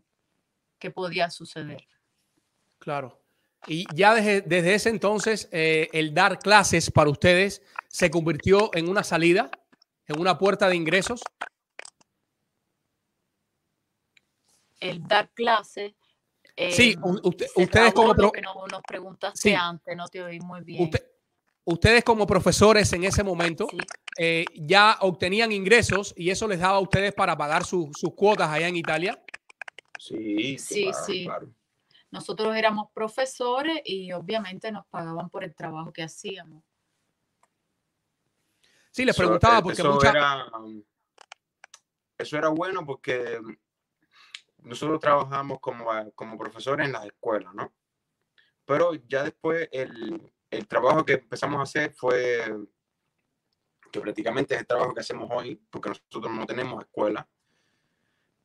qué 0.78 0.90
podía 0.90 1.30
suceder. 1.30 1.86
Claro. 2.78 3.20
Y 3.66 3.86
ya 3.94 4.14
desde, 4.14 4.42
desde 4.42 4.74
ese 4.74 4.90
entonces, 4.90 5.48
eh, 5.50 5.88
el 5.92 6.14
dar 6.14 6.38
clases 6.38 6.90
para 6.90 7.10
ustedes 7.10 7.62
se 7.94 8.10
convirtió 8.10 8.70
en 8.74 8.88
una 8.88 9.04
salida, 9.04 9.52
en 10.08 10.18
una 10.18 10.36
puerta 10.36 10.68
de 10.68 10.74
ingresos. 10.74 11.22
el 14.80 15.02
dar 15.06 15.30
clases. 15.32 15.94
Sí, 16.72 16.94
usted- 17.22 17.46
se 17.54 17.62
ustedes 17.62 17.94
como 17.94 18.08
lo 18.08 18.14
pro- 18.14 18.32
que 18.32 18.42
no- 18.42 18.66
nos 18.70 18.82
preguntaste 18.82 19.48
Sí. 19.50 19.54
antes, 19.54 19.96
no 19.96 20.08
te 20.08 20.22
oí 20.22 20.38
muy 20.40 20.60
bien. 20.62 20.82
Usted- 20.82 21.06
ustedes 21.64 22.04
como 22.04 22.26
profesores 22.26 22.92
en 22.92 23.04
ese 23.04 23.22
momento 23.22 23.66
Sí. 23.70 23.78
eh, 24.18 24.44
ya 24.54 24.98
obtenían 25.00 25.52
ingresos 25.52 26.12
y 26.16 26.28
eso 26.30 26.46
les 26.48 26.58
daba 26.60 26.76
a 26.76 26.80
ustedes 26.80 27.14
para 27.14 27.34
pagar 27.36 27.64
su- 27.64 27.90
sus 27.98 28.14
cuotas 28.14 28.50
allá 28.50 28.68
en 28.68 28.76
Italia. 28.76 29.24
Sí, 29.98 30.58
Sí, 30.58 30.82
claro, 30.90 31.04
sí. 31.06 31.24
claro. 31.24 31.48
Nosotros 32.10 32.54
éramos 32.54 32.90
profesores 32.92 33.80
y 33.86 34.12
obviamente 34.12 34.70
nos 34.70 34.84
pagaban 34.88 35.30
por 35.30 35.44
el 35.44 35.54
trabajo 35.54 35.92
que 35.94 36.02
hacíamos. 36.02 36.62
Sí, 38.94 39.04
les 39.04 39.16
preguntaba 39.16 39.60
porque 39.60 39.82
eso 39.82 39.92
muchas... 39.92 40.14
era, 40.14 40.46
eso 42.16 42.38
era 42.38 42.48
bueno 42.50 42.86
porque 42.86 43.40
nosotros 44.58 45.00
trabajamos 45.00 45.58
como, 45.58 45.86
como 46.14 46.38
profesores 46.38 46.86
en 46.86 46.92
las 46.92 47.04
escuelas, 47.06 47.52
¿no? 47.54 47.74
Pero 48.64 48.94
ya 48.94 49.24
después 49.24 49.68
el, 49.72 50.32
el 50.48 50.68
trabajo 50.68 51.04
que 51.04 51.14
empezamos 51.14 51.58
a 51.58 51.64
hacer 51.64 51.92
fue, 51.92 52.44
que 53.90 54.00
prácticamente 54.00 54.54
es 54.54 54.60
el 54.60 54.66
trabajo 54.68 54.94
que 54.94 55.00
hacemos 55.00 55.28
hoy, 55.28 55.60
porque 55.70 55.88
nosotros 55.88 56.30
no 56.30 56.46
tenemos 56.46 56.80
escuela. 56.84 57.28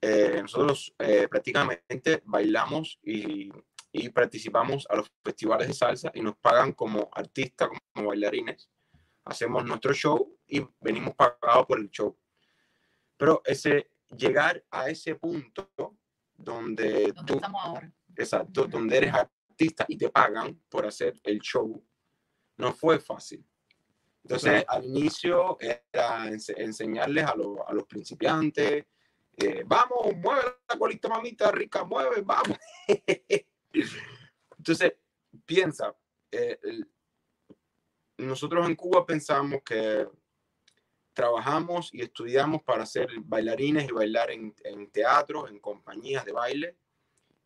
Eh, 0.02 0.40
nosotros 0.42 0.96
eh, 0.98 1.28
prácticamente 1.28 2.24
bailamos 2.26 2.98
y, 3.04 3.52
y 3.92 4.10
participamos 4.10 4.88
a 4.90 4.96
los 4.96 5.12
festivales 5.24 5.68
de 5.68 5.76
salsa 5.76 6.12
y 6.12 6.22
nos 6.22 6.38
pagan 6.38 6.74
como 6.74 7.08
artistas, 7.14 7.70
como 7.94 8.08
bailarines 8.08 8.68
hacemos 9.30 9.64
nuestro 9.66 9.94
show 9.94 10.38
y 10.48 10.66
venimos 10.80 11.16
pagados 11.16 11.66
por 11.68 11.80
el 11.80 11.90
show. 11.90 12.18
Pero 13.18 13.42
ese 13.46 13.92
llegar 14.18 14.64
a 14.72 14.90
ese 14.90 15.16
punto 15.16 15.72
donde 16.36 17.12
¿Dónde 17.12 17.24
tú, 17.26 17.36
estamos 17.36 17.62
ahora? 17.64 17.94
exacto, 18.16 18.66
donde 18.66 18.98
eres 18.98 19.14
artista 19.14 19.86
y 19.88 19.98
te 19.98 20.10
pagan 20.10 20.60
por 20.70 20.86
hacer 20.86 21.20
el 21.24 21.40
show, 21.40 21.86
no 22.58 22.74
fue 22.74 23.00
fácil. 23.00 23.46
Entonces, 24.24 24.64
al 24.68 24.86
inicio 24.86 25.58
era 25.60 26.26
ense- 26.28 26.56
enseñarles 26.58 27.26
a, 27.26 27.36
los- 27.36 27.60
a 27.68 27.74
los 27.74 27.86
principiantes, 27.86 28.86
eh, 29.38 29.64
vamos, 29.66 30.16
mueve 30.18 30.58
la 30.68 30.78
colita, 30.78 31.08
mamita 31.08 31.52
rica, 31.52 31.84
mueve, 31.86 32.22
vamos. 32.22 32.58
Entonces, 34.58 34.94
piensa, 35.46 35.96
eh, 36.32 36.60
el- 36.64 36.90
nosotros 38.20 38.68
en 38.68 38.76
Cuba 38.76 39.06
pensamos 39.06 39.62
que 39.64 40.08
trabajamos 41.14 41.94
y 41.94 42.02
estudiamos 42.02 42.64
para 42.64 42.86
ser 42.86 43.10
bailarines 43.24 43.90
y 43.90 43.92
bailar 43.92 44.32
en, 44.32 44.54
en 44.64 44.90
teatros, 44.90 45.50
en 45.50 45.60
compañías 45.60 46.24
de 46.26 46.32
baile, 46.32 46.78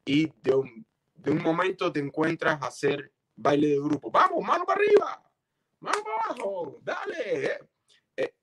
y 0.05 0.31
de 0.41 0.53
un, 0.55 0.85
de 1.15 1.31
un 1.31 1.41
momento 1.41 1.91
te 1.91 1.99
encuentras 1.99 2.61
a 2.61 2.67
hacer 2.67 3.11
baile 3.35 3.69
de 3.69 3.79
grupo. 3.79 4.11
Vamos, 4.11 4.43
mano 4.43 4.65
para 4.65 4.81
arriba, 4.81 5.31
mano 5.79 5.97
para 6.03 6.15
abajo, 6.25 6.79
dale. 6.83 7.45
eh. 7.45 7.59
Eh, 8.17 8.33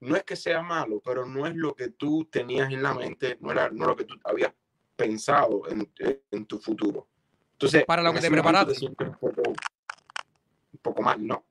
no 0.00 0.16
es 0.16 0.22
que 0.24 0.36
sea 0.36 0.62
malo, 0.62 1.00
pero 1.04 1.26
no 1.26 1.46
es 1.46 1.54
lo 1.54 1.74
que 1.74 1.88
tú 1.90 2.24
tenías 2.30 2.70
en 2.72 2.82
la 2.82 2.94
mente, 2.94 3.36
no 3.40 3.50
era 3.52 3.68
no 3.70 3.86
lo 3.86 3.96
que 3.96 4.04
tú 4.04 4.14
habías 4.24 4.52
pensado 4.96 5.68
en, 5.68 5.92
en 6.30 6.46
tu 6.46 6.58
futuro. 6.58 7.08
Entonces, 7.52 7.84
Para 7.84 8.02
lo 8.02 8.12
que 8.12 8.20
te 8.20 8.30
preparaste. 8.30 8.86
un 8.86 8.96
poco, 10.82 11.02
mal, 11.02 11.24
¿no? 11.26 11.44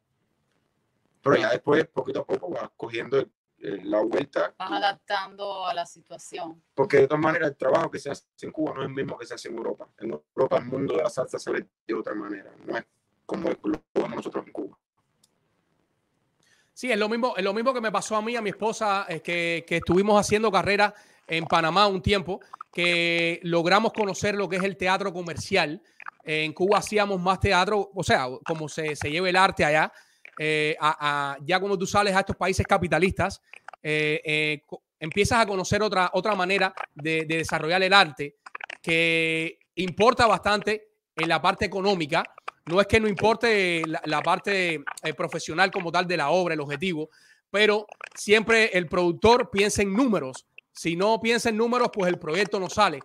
Pero 1.21 1.35
ya 1.37 1.49
después, 1.49 1.87
poquito 1.87 2.21
a 2.21 2.25
poco, 2.25 2.49
vas 2.49 2.69
cogiendo 2.75 3.19
eh, 3.19 3.79
la 3.83 4.01
vuelta, 4.01 4.53
Vas 4.57 4.71
adaptando 4.71 5.65
a 5.65 5.73
la 5.73 5.85
situación. 5.85 6.61
porque 6.73 6.97
de 6.97 7.07
todas 7.07 7.21
maneras 7.21 7.49
el 7.49 7.55
trabajo 7.55 7.91
que 7.91 7.99
se 7.99 8.09
hace 8.09 8.25
en 8.41 8.51
Cuba 8.51 8.73
no 8.73 8.81
es 8.81 8.87
el 8.87 8.93
mismo 8.93 9.17
que 9.17 9.25
se 9.25 9.35
hace 9.35 9.49
en 9.49 9.57
Europa. 9.57 9.87
En 9.99 10.11
Europa 10.11 10.57
el 10.57 10.65
mundo 10.65 10.95
de 10.95 11.03
la 11.03 11.09
salsa 11.09 11.37
se 11.37 11.51
ve 11.51 11.67
de 11.87 11.93
otra 11.93 12.15
manera, 12.15 12.51
no 12.65 12.75
es 12.77 12.85
como 13.25 13.49
lo 13.49 13.81
vemos 13.93 14.15
nosotros 14.15 14.45
en 14.47 14.51
Cuba. 14.51 14.77
Sí, 16.73 16.91
es 16.91 16.97
lo 16.97 17.07
mismo, 17.07 17.35
es 17.37 17.43
lo 17.43 17.53
mismo 17.53 17.73
que 17.73 17.81
me 17.81 17.91
pasó 17.91 18.15
a 18.15 18.21
mí, 18.21 18.35
a 18.35 18.41
mi 18.41 18.49
esposa, 18.49 19.05
es 19.07 19.21
que, 19.21 19.63
que 19.67 19.77
estuvimos 19.77 20.19
haciendo 20.19 20.51
carrera 20.51 20.93
en 21.27 21.45
Panamá 21.45 21.87
un 21.87 22.01
tiempo, 22.01 22.41
que 22.73 23.39
logramos 23.43 23.93
conocer 23.93 24.35
lo 24.35 24.49
que 24.49 24.55
es 24.55 24.63
el 24.63 24.77
teatro 24.77 25.13
comercial. 25.13 25.81
En 26.23 26.53
Cuba 26.53 26.79
hacíamos 26.79 27.19
más 27.19 27.39
teatro, 27.39 27.91
o 27.93 28.03
sea, 28.03 28.27
como 28.45 28.67
se, 28.69 28.95
se 28.95 29.09
lleva 29.09 29.29
el 29.29 29.35
arte 29.35 29.65
allá. 29.65 29.91
eh, 30.39 30.75
a- 30.79 31.37
ya 31.41 31.59
cuando 31.59 31.77
tú 31.77 31.85
sales 31.85 32.15
a 32.15 32.19
estos 32.21 32.35
países 32.35 32.65
capitalistas, 32.65 33.41
eh, 33.83 34.21
eh, 34.23 34.61
empiezas 34.99 35.39
a 35.39 35.45
conocer 35.45 35.83
otra, 35.83 36.09
otra 36.13 36.33
manera 36.35 36.73
de, 36.95 37.25
de 37.25 37.37
desarrollar 37.37 37.83
el 37.83 37.93
arte 37.93 38.35
que 38.81 39.59
importa 39.75 40.25
bastante 40.27 40.89
en 41.15 41.27
la 41.29 41.41
parte 41.41 41.65
económica. 41.65 42.23
No 42.65 42.79
es 42.79 42.87
que 42.87 42.99
no 42.99 43.07
importe 43.07 43.83
la, 43.85 44.01
la 44.05 44.21
parte 44.21 44.83
profesional 45.17 45.69
como 45.71 45.91
tal 45.91 46.07
de 46.07 46.17
la 46.17 46.29
obra, 46.29 46.53
el 46.53 46.59
objetivo, 46.61 47.09
pero 47.49 47.85
siempre 48.15 48.69
el 48.77 48.87
productor 48.87 49.49
piensa 49.51 49.81
en 49.81 49.93
números. 49.93 50.45
Si 50.71 50.95
no 50.95 51.19
piensa 51.19 51.49
en 51.49 51.57
números, 51.57 51.89
pues 51.93 52.09
el 52.11 52.17
proyecto 52.19 52.59
no 52.59 52.69
sale. 52.69 52.99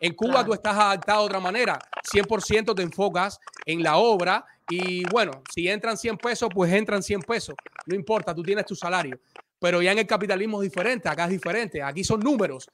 En 0.00 0.14
Cuba 0.14 0.32
Claro. 0.32 0.46
tú 0.48 0.54
estás 0.54 0.76
adaptado 0.76 1.20
de 1.20 1.26
otra 1.26 1.40
manera. 1.40 1.78
100% 2.12 2.74
te 2.74 2.82
enfocas 2.82 3.38
en 3.64 3.82
la 3.82 3.96
obra 3.96 4.44
y 4.68 5.04
bueno, 5.10 5.42
si 5.52 5.68
entran 5.68 5.96
100 5.96 6.16
pesos, 6.18 6.48
pues 6.54 6.72
entran 6.72 7.02
100 7.02 7.20
pesos. 7.22 7.54
No 7.86 7.94
importa, 7.94 8.34
tú 8.34 8.42
tienes 8.42 8.66
tu 8.66 8.74
salario. 8.74 9.18
Pero 9.58 9.80
ya 9.80 9.92
en 9.92 9.98
el 9.98 10.06
capitalismo 10.06 10.62
es 10.62 10.70
diferente, 10.70 11.08
acá 11.08 11.24
es 11.24 11.30
diferente. 11.30 11.82
Aquí 11.82 12.04
son 12.04 12.20
números. 12.20 12.70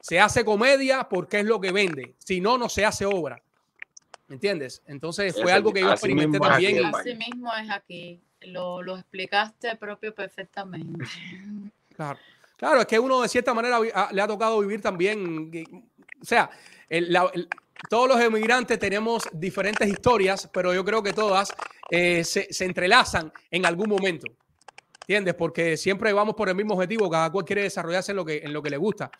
Se 0.00 0.18
hace 0.18 0.44
comedia 0.44 1.04
porque 1.08 1.40
es 1.40 1.46
lo 1.46 1.60
que 1.60 1.70
vende. 1.70 2.14
Si 2.18 2.40
no, 2.40 2.58
no 2.58 2.68
se 2.68 2.84
hace 2.84 3.06
obra. 3.06 3.40
¿Me 4.26 4.34
entiendes? 4.36 4.82
Entonces 4.86 5.34
fue 5.34 5.44
Así- 5.44 5.52
algo 5.52 5.72
que 5.72 5.80
yo 5.82 5.90
experimenté 5.92 6.40
también. 6.40 6.84
Así 6.86 7.14
mismo 7.14 7.52
es 7.54 7.70
aquí. 7.70 8.20
Lo, 8.40 8.82
lo 8.82 8.96
explicaste 8.96 9.76
propio 9.76 10.12
perfectamente. 10.14 11.04
Claro. 11.94 12.18
Claro, 12.56 12.80
es 12.80 12.86
que 12.86 12.98
uno 12.98 13.20
de 13.22 13.28
cierta 13.28 13.52
manera 13.54 13.78
vi- 13.80 13.90
a- 13.94 14.10
le 14.12 14.22
ha 14.22 14.26
tocado 14.26 14.58
vivir 14.60 14.80
también, 14.80 15.50
o 16.22 16.24
sea, 16.24 16.48
todos 17.90 18.08
los 18.08 18.20
emigrantes 18.20 18.78
tenemos 18.78 19.24
diferentes 19.32 19.88
historias, 19.88 20.48
pero 20.52 20.72
yo 20.72 20.84
creo 20.84 21.02
que 21.02 21.12
todas 21.12 21.52
eh, 21.90 22.22
se, 22.24 22.48
entrelazan 22.64 23.32
en 23.50 23.66
algún 23.66 23.88
momento. 23.88 24.26
¿Entiendes? 25.00 25.34
Porque 25.34 25.76
siempre 25.76 26.12
vamos 26.12 26.36
por 26.36 26.48
el 26.48 26.54
mismo 26.54 26.74
objetivo, 26.74 27.10
cada 27.10 27.30
cual 27.30 27.44
quiere 27.44 27.62
desarrollarse 27.64 28.12
en 28.12 28.16
lo 28.16 28.24
que, 28.24 28.38
en 28.38 28.52
lo 28.52 28.62
que 28.62 28.70
le 28.70 28.76
gusta. 28.76 29.10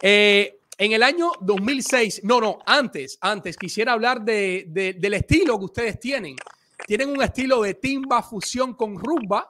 Eh, 0.00 0.58
en 0.78 0.92
el 0.92 1.02
año 1.02 1.32
2006, 1.42 2.22
no, 2.24 2.40
no, 2.40 2.58
antes, 2.64 3.18
antes, 3.20 3.56
quisiera 3.58 3.92
hablar 3.92 4.22
de, 4.22 4.64
de- 4.68 4.94
del 4.94 5.14
estilo 5.14 5.58
que 5.58 5.66
ustedes 5.66 6.00
tienen. 6.00 6.34
Tienen 6.86 7.10
un 7.10 7.22
estilo 7.22 7.60
de 7.62 7.74
timba 7.74 8.22
fusión 8.22 8.74
con 8.74 8.98
rumba. 8.98 9.46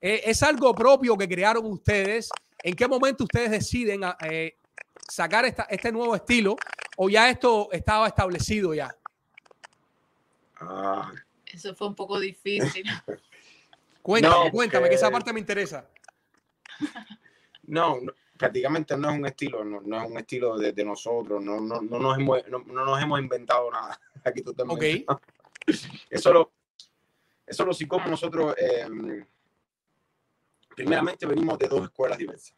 Eh, 0.00 0.20
¿Es 0.26 0.42
algo 0.42 0.74
propio 0.74 1.16
que 1.16 1.26
crearon 1.26 1.64
ustedes? 1.64 2.28
¿En 2.62 2.74
qué 2.74 2.86
momento 2.86 3.24
ustedes 3.24 3.50
deciden 3.50 4.02
sacar 5.08 5.44
esta- 5.44 5.64
este 5.70 5.92
nuevo 5.92 6.14
estilo 6.16 6.56
o 6.96 7.08
ya 7.08 7.28
esto 7.30 7.68
estaba 7.72 8.06
establecido 8.08 8.74
ya? 8.74 8.94
Ah, 10.60 11.12
Eso 11.46 11.74
fue 11.74 11.86
un 11.88 11.94
poco 11.94 12.18
difícil. 12.18 12.84
Cuéntame, 14.02 14.44
No, 14.46 14.50
cuéntame, 14.52 14.88
que 14.88 14.94
esa 14.94 15.10
parte 15.10 15.32
me 15.32 15.40
interesa. 15.40 15.88
no, 17.64 18.00
no, 18.00 18.12
prácticamente 18.38 18.96
no 18.96 19.10
es 19.10 19.18
un 19.18 19.26
estilo, 19.26 19.64
no, 19.64 19.80
no 19.80 20.00
es 20.00 20.08
un 20.10 20.18
estilo 20.18 20.56
de, 20.56 20.72
de 20.72 20.84
nosotros, 20.84 21.42
no, 21.42 21.60
no, 21.60 21.80
no, 21.82 21.98
nos 21.98 22.16
hemos, 22.18 22.46
no, 22.48 22.60
no 22.60 22.84
nos 22.84 23.02
hemos 23.02 23.18
inventado 23.20 23.70
nada. 23.70 23.98
Aquí 24.24 24.42
totalmente. 24.42 25.04
Ok. 25.08 25.20
Eso 26.08 26.32
lo, 26.32 26.52
eso 27.46 27.64
lo 27.64 27.72
sí 27.74 27.86
como 27.88 28.06
nosotros, 28.08 28.54
eh, 28.58 29.24
primeramente 30.76 31.26
venimos 31.26 31.58
de 31.58 31.66
dos 31.68 31.82
escuelas 31.82 32.18
diversas. 32.18 32.54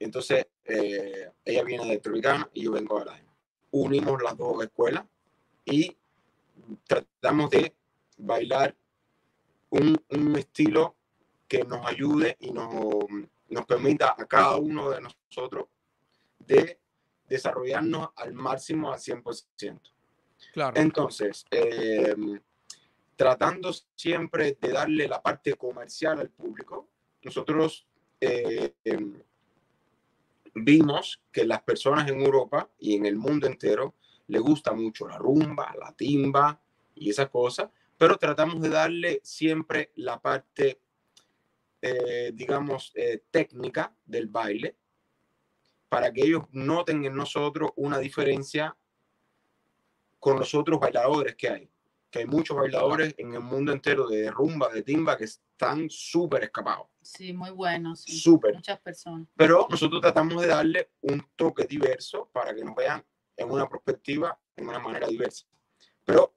Entonces, 0.00 0.46
eh, 0.64 1.30
ella 1.44 1.62
viene 1.62 1.86
de 1.86 1.98
Tropicana 1.98 2.48
y 2.54 2.64
yo 2.64 2.72
vengo 2.72 2.98
de 2.98 3.04
la 3.04 3.22
Unimos 3.72 4.20
las 4.20 4.36
dos 4.36 4.64
escuelas 4.64 5.04
y 5.64 5.96
tratamos 6.88 7.50
de 7.50 7.72
bailar 8.16 8.74
un, 9.68 10.02
un 10.08 10.36
estilo 10.36 10.96
que 11.46 11.62
nos 11.64 11.86
ayude 11.86 12.36
y 12.40 12.50
nos, 12.50 12.74
nos 13.48 13.66
permita 13.66 14.16
a 14.18 14.26
cada 14.26 14.56
uno 14.56 14.90
de 14.90 15.00
nosotros 15.02 15.66
de 16.40 16.80
desarrollarnos 17.28 18.08
al 18.16 18.32
máximo 18.32 18.92
al 18.92 18.98
100%. 18.98 19.80
Claro. 20.52 20.80
Entonces, 20.80 21.44
eh, 21.50 22.16
tratando 23.14 23.70
siempre 23.94 24.56
de 24.60 24.72
darle 24.72 25.06
la 25.06 25.22
parte 25.22 25.54
comercial 25.54 26.18
al 26.18 26.30
público, 26.30 26.88
nosotros 27.22 27.86
eh, 28.20 28.74
em, 28.82 29.22
vimos 30.54 31.22
que 31.32 31.44
las 31.44 31.62
personas 31.62 32.08
en 32.08 32.20
Europa 32.20 32.70
y 32.78 32.96
en 32.96 33.06
el 33.06 33.16
mundo 33.16 33.46
entero 33.46 33.94
le 34.26 34.38
gusta 34.38 34.72
mucho 34.72 35.08
la 35.08 35.18
rumba, 35.18 35.74
la 35.78 35.92
timba 35.92 36.60
y 36.94 37.10
esas 37.10 37.28
cosas, 37.30 37.70
pero 37.98 38.16
tratamos 38.16 38.60
de 38.60 38.68
darle 38.68 39.20
siempre 39.22 39.90
la 39.96 40.20
parte, 40.20 40.80
eh, 41.82 42.30
digamos, 42.34 42.92
eh, 42.94 43.22
técnica 43.30 43.94
del 44.04 44.28
baile 44.28 44.76
para 45.88 46.12
que 46.12 46.22
ellos 46.22 46.44
noten 46.52 47.04
en 47.04 47.16
nosotros 47.16 47.72
una 47.76 47.98
diferencia 47.98 48.76
con 50.20 50.38
los 50.38 50.54
otros 50.54 50.78
bailadores 50.78 51.34
que 51.34 51.48
hay. 51.48 51.70
Que 52.10 52.20
hay 52.20 52.26
muchos 52.26 52.56
bailadores 52.56 53.14
en 53.18 53.34
el 53.34 53.40
mundo 53.40 53.72
entero 53.72 54.08
de 54.08 54.30
rumba, 54.30 54.68
de 54.68 54.82
timba, 54.82 55.16
que 55.16 55.24
están 55.24 55.88
súper 55.88 56.44
escapados. 56.44 56.88
Sí, 57.02 57.32
muy 57.32 57.50
bueno. 57.50 57.94
Sí. 57.94 58.18
Súper. 58.18 58.54
Muchas 58.54 58.80
personas. 58.80 59.28
Pero 59.36 59.66
nosotros 59.70 60.00
tratamos 60.00 60.42
de 60.42 60.48
darle 60.48 60.90
un 61.02 61.24
toque 61.36 61.64
diverso 61.64 62.28
para 62.32 62.54
que 62.54 62.64
nos 62.64 62.74
vean 62.74 63.04
en 63.36 63.50
una 63.50 63.68
perspectiva, 63.68 64.38
en 64.56 64.68
una 64.68 64.78
manera 64.78 65.06
diversa. 65.06 65.46
Pero 66.04 66.34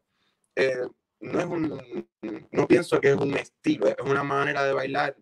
eh, 0.56 0.88
no 1.20 1.40
es 1.40 1.46
un, 1.46 2.10
no 2.52 2.68
pienso 2.68 3.00
que 3.02 3.10
es 3.10 3.16
un 3.16 3.34
estilo, 3.36 3.88
es 3.88 3.96
una 4.06 4.24
manera 4.24 4.64
de 4.64 4.74
bailar. 4.74 5.18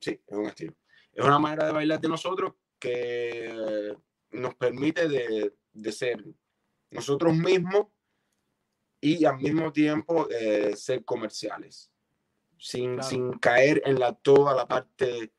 Sí, 0.00 0.20
es 0.26 0.36
un 0.36 0.46
estilo. 0.46 0.74
Es 1.12 1.24
una 1.24 1.38
manera 1.38 1.66
de 1.66 1.72
bailar 1.72 2.00
de 2.00 2.08
nosotros 2.08 2.54
que 2.78 3.94
nos 4.30 4.54
permite 4.54 5.08
de, 5.08 5.54
de 5.72 5.92
ser 5.92 6.24
nosotros 6.90 7.34
mismos 7.34 7.86
y 9.06 9.24
al 9.24 9.36
mismo 9.38 9.72
tiempo 9.72 10.28
eh, 10.30 10.74
ser 10.74 11.04
comerciales, 11.04 11.92
sin, 12.58 12.94
Claro. 12.94 13.08
sin 13.08 13.32
caer 13.34 13.80
en 13.84 14.00
la, 14.00 14.12
toda 14.14 14.52
la 14.52 14.66
parte, 14.66 15.32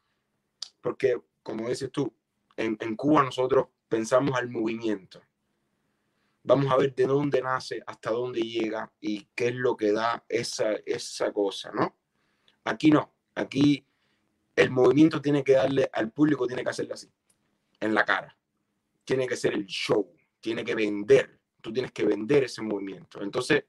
porque 0.79 1.19
como 1.43 1.67
dices 1.67 1.91
tú, 1.91 2.13
en, 2.55 2.77
en 2.79 2.95
Cuba 2.95 3.23
nosotros 3.23 3.67
pensamos 3.89 4.37
al 4.37 4.49
movimiento. 4.49 5.21
Vamos 6.43 6.71
a 6.71 6.77
ver 6.77 6.95
de 6.95 7.05
dónde 7.07 7.41
nace, 7.41 7.83
hasta 7.85 8.11
dónde 8.11 8.39
llega 8.39 8.89
y 9.01 9.25
qué 9.35 9.47
es 9.49 9.55
lo 9.55 9.75
que 9.75 9.91
da 9.91 10.23
esa, 10.29 10.71
esa 10.85 11.33
cosa, 11.33 11.69
¿no? 11.73 11.93
Aquí 12.63 12.89
no, 12.89 13.13
aquí 13.35 13.85
el 14.55 14.71
movimiento 14.71 15.21
tiene 15.21 15.43
que 15.43 15.53
darle 15.53 15.89
al 15.91 16.09
público, 16.11 16.47
tiene 16.47 16.63
que 16.63 16.69
hacerle 16.69 16.93
así, 16.93 17.11
en 17.81 17.93
la 17.93 18.05
cara. 18.05 18.37
Tiene 19.03 19.27
que 19.27 19.35
ser 19.35 19.53
el 19.55 19.65
show, 19.65 20.09
tiene 20.39 20.63
que 20.63 20.73
vender, 20.73 21.36
tú 21.67 21.73
tienes 21.73 21.91
que 21.91 22.05
vender 22.05 22.45
ese 22.45 22.61
movimiento. 22.61 23.21
Entonces, 23.21 23.65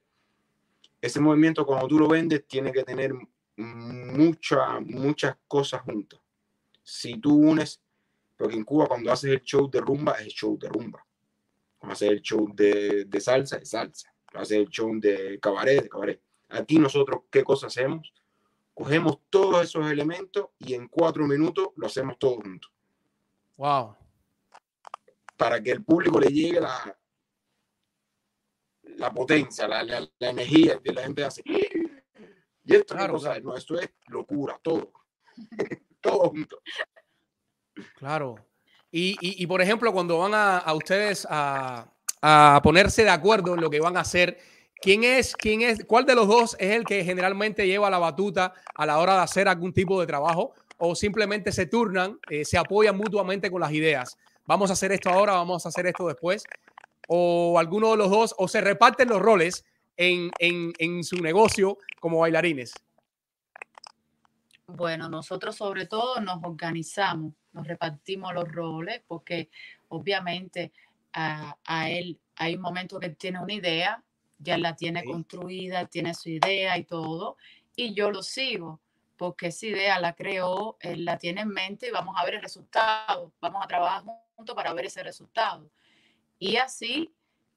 ese 1.00 1.20
movimiento 1.20 1.64
cuando 1.64 1.86
tú 1.88 1.98
lo 1.98 2.08
vendes 2.08 2.46
tiene 2.46 2.72
que 2.72 2.82
tener 2.82 3.12
muchas, 3.56 4.80
muchas 4.82 5.36
cosas 5.46 5.82
juntas. 5.82 6.20
Si 6.82 7.18
tú 7.18 7.36
unes, 7.36 7.80
porque 8.36 8.56
en 8.56 8.64
Cuba 8.64 8.86
cuando 8.86 9.12
haces 9.12 9.30
el 9.30 9.42
show 9.42 9.68
de 9.70 9.80
rumba, 9.80 10.12
es 10.12 10.26
el 10.26 10.32
show 10.32 10.58
de 10.58 10.68
rumba. 10.68 11.04
Cuando 11.78 11.92
haces 11.92 12.10
el 12.10 12.22
show 12.22 12.48
de, 12.54 13.04
de 13.04 13.20
salsa, 13.20 13.56
es 13.56 13.70
salsa. 13.70 14.12
Cuando 14.26 14.42
haces 14.42 14.58
el 14.58 14.68
show 14.68 14.90
de 14.98 15.38
cabaret, 15.40 15.82
de 15.82 15.88
cabaret. 15.88 16.20
Aquí 16.48 16.78
nosotros, 16.78 17.22
¿qué 17.30 17.44
cosa 17.44 17.66
hacemos? 17.66 18.12
Cogemos 18.74 19.18
todos 19.28 19.62
esos 19.62 19.90
elementos 19.90 20.46
y 20.58 20.74
en 20.74 20.88
cuatro 20.88 21.26
minutos 21.26 21.68
lo 21.76 21.86
hacemos 21.86 22.18
todos 22.18 22.36
juntos. 22.42 22.70
Wow. 23.56 23.96
Para 25.36 25.62
que 25.62 25.72
el 25.72 25.84
público 25.84 26.18
le 26.20 26.28
llegue 26.28 26.60
la, 26.60 26.97
la 28.98 29.12
potencia, 29.12 29.66
la, 29.68 29.82
la, 29.82 30.00
la 30.18 30.30
energía 30.30 30.80
que 30.82 30.92
la 30.92 31.02
gente 31.02 31.24
hace. 31.24 31.42
Y 31.44 32.74
esto, 32.74 32.94
Claro, 32.94 33.14
¿qué 33.14 33.18
cosa 33.18 33.30
claro. 33.30 33.44
No, 33.44 33.56
esto 33.56 33.78
es 33.80 33.90
locura, 34.08 34.58
todo. 34.62 34.92
todo 36.00 36.30
junto. 36.30 36.58
Claro. 37.96 38.36
Y, 38.90 39.10
y- 39.20 39.42
y, 39.42 39.46
por 39.46 39.60
ejemplo, 39.60 39.92
cuando 39.92 40.18
van 40.18 40.34
a, 40.34 40.58
a 40.58 40.74
ustedes 40.74 41.26
a, 41.30 41.86
a 42.22 42.60
ponerse 42.62 43.04
de 43.04 43.10
acuerdo 43.10 43.54
en 43.54 43.60
lo 43.60 43.70
que 43.70 43.80
van 43.80 43.96
a 43.96 44.00
hacer, 44.00 44.38
¿quién 44.80 45.04
es, 45.04 45.36
quién 45.36 45.62
es, 45.62 45.84
cuál 45.84 46.04
de 46.06 46.14
los 46.14 46.26
dos 46.26 46.56
es 46.58 46.70
el 46.74 46.84
que 46.84 47.04
generalmente 47.04 47.66
lleva 47.66 47.90
la 47.90 47.98
batuta 47.98 48.54
a 48.74 48.86
la 48.86 48.98
hora 48.98 49.14
de 49.16 49.20
hacer 49.22 49.46
algún 49.48 49.72
tipo 49.72 50.00
de 50.00 50.06
trabajo? 50.06 50.54
¿O 50.78 50.94
simplemente 50.94 51.52
se 51.52 51.66
turnan, 51.66 52.18
eh, 52.30 52.44
se 52.44 52.56
apoyan 52.56 52.96
mutuamente 52.96 53.50
con 53.50 53.60
las 53.60 53.72
ideas? 53.72 54.16
Vamos 54.46 54.70
a 54.70 54.72
hacer 54.72 54.92
esto 54.92 55.10
ahora, 55.10 55.32
vamos 55.34 55.66
a 55.66 55.68
hacer 55.68 55.86
esto 55.86 56.06
después. 56.06 56.44
O 57.08 57.58
alguno 57.58 57.90
de 57.90 57.96
los 57.96 58.10
dos, 58.10 58.34
o 58.38 58.46
se 58.48 58.60
reparten 58.60 59.08
los 59.08 59.20
roles 59.20 59.64
en, 59.96 60.30
en- 60.38 60.72
en 60.78 61.02
su 61.02 61.16
negocio 61.16 61.76
como 62.00 62.20
bailarines. 62.20 62.72
Bueno, 64.66 65.08
nosotros 65.08 65.56
sobre 65.56 65.86
todo 65.86 66.20
nos 66.20 66.44
organizamos, 66.44 67.32
nos 67.52 67.66
repartimos 67.66 68.34
los 68.34 68.50
roles, 68.52 69.00
porque 69.06 69.48
obviamente 69.88 70.72
a, 71.14 71.56
a 71.64 71.88
él 71.90 72.20
hay 72.36 72.54
un 72.56 72.60
momento 72.60 73.00
que 73.00 73.06
él 73.06 73.16
tiene 73.16 73.40
una 73.40 73.52
idea, 73.54 74.04
ya 74.38 74.58
la 74.58 74.76
tiene 74.76 75.00
Sí. 75.00 75.06
construida, 75.06 75.86
tiene 75.86 76.14
su 76.14 76.28
idea 76.28 76.76
y 76.76 76.84
todo, 76.84 77.38
y 77.74 77.94
yo 77.94 78.10
lo 78.10 78.22
sigo, 78.22 78.80
porque 79.16 79.46
esa 79.46 79.66
idea 79.66 79.98
la 80.00 80.14
creó, 80.14 80.76
él 80.80 81.04
la 81.06 81.16
tiene 81.16 81.40
en 81.40 81.48
mente 81.48 81.88
y 81.88 81.90
vamos 81.90 82.14
a 82.18 82.24
ver 82.26 82.34
el 82.34 82.42
resultado, 82.42 83.32
vamos 83.40 83.64
a 83.64 83.66
trabajar 83.66 84.04
juntos 84.36 84.54
para 84.54 84.72
ver 84.74 84.84
ese 84.84 85.02
resultado. 85.02 85.70
Y 86.38 86.56
así 86.56 87.14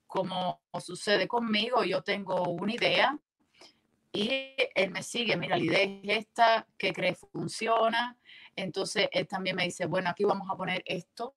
como 0.07 0.61
sucede 0.79 1.27
conmigo, 1.27 1.83
yo 1.83 2.01
tengo 2.01 2.43
una 2.43 2.73
idea 2.73 3.17
y 4.11 4.55
él 4.75 4.91
me 4.91 5.03
sigue, 5.03 5.37
mira, 5.37 5.57
la 5.57 5.63
idea 5.63 5.83
es 5.83 6.25
esta, 6.25 6.67
que 6.77 6.91
crees 6.91 7.19
funciona. 7.31 8.17
Entonces 8.55 9.07
él 9.11 9.27
también 9.27 9.55
me 9.55 9.63
dice, 9.63 9.85
bueno, 9.85 10.09
aquí 10.09 10.25
vamos 10.25 10.49
a 10.49 10.57
poner 10.57 10.83
esto, 10.85 11.35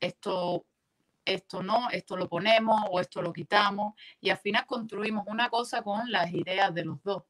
esto, 0.00 0.66
esto 1.24 1.62
no, 1.62 1.88
esto 1.90 2.16
lo 2.16 2.28
ponemos 2.28 2.82
o 2.90 2.98
esto 2.98 3.22
lo 3.22 3.32
quitamos. 3.32 3.94
Y 4.20 4.30
al 4.30 4.38
final 4.38 4.66
construimos 4.66 5.24
una 5.28 5.48
cosa 5.48 5.82
con 5.82 6.10
las 6.10 6.32
ideas 6.32 6.74
de 6.74 6.84
los 6.84 7.00
dos. 7.04 7.22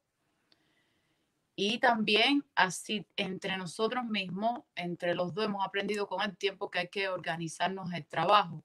Y 1.55 1.77
también 1.77 2.43
así 2.55 3.07
entre 3.15 3.55
nosotros 3.55 4.03
mismos, 4.03 4.63
entre 4.75 5.13
los 5.13 5.33
dos 5.33 5.45
hemos 5.45 5.65
aprendido 5.65 6.07
con 6.07 6.21
el 6.21 6.35
tiempo 6.35 6.71
que 6.71 6.79
hay 6.79 6.87
que 6.89 7.07
organizarnos 7.07 7.93
el 7.93 8.05
trabajo. 8.07 8.63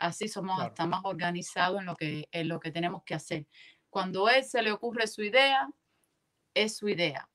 Así 0.00 0.28
somos 0.28 0.56
Claro. 0.56 0.70
hasta 0.70 0.86
más 0.86 1.02
organizados 1.04 1.80
en 1.80 1.86
lo 1.86 1.96
que, 1.96 2.28
en 2.32 2.48
lo 2.48 2.60
que 2.60 2.72
tenemos 2.72 3.04
que 3.04 3.14
hacer. 3.14 3.46
Cuando 3.90 4.26
a 4.28 4.36
él 4.38 4.44
se 4.44 4.62
le 4.62 4.72
ocurre 4.72 5.06
su 5.08 5.22
idea, 5.22 5.70
es 6.54 6.76
su 6.78 6.88
idea. 6.88 7.30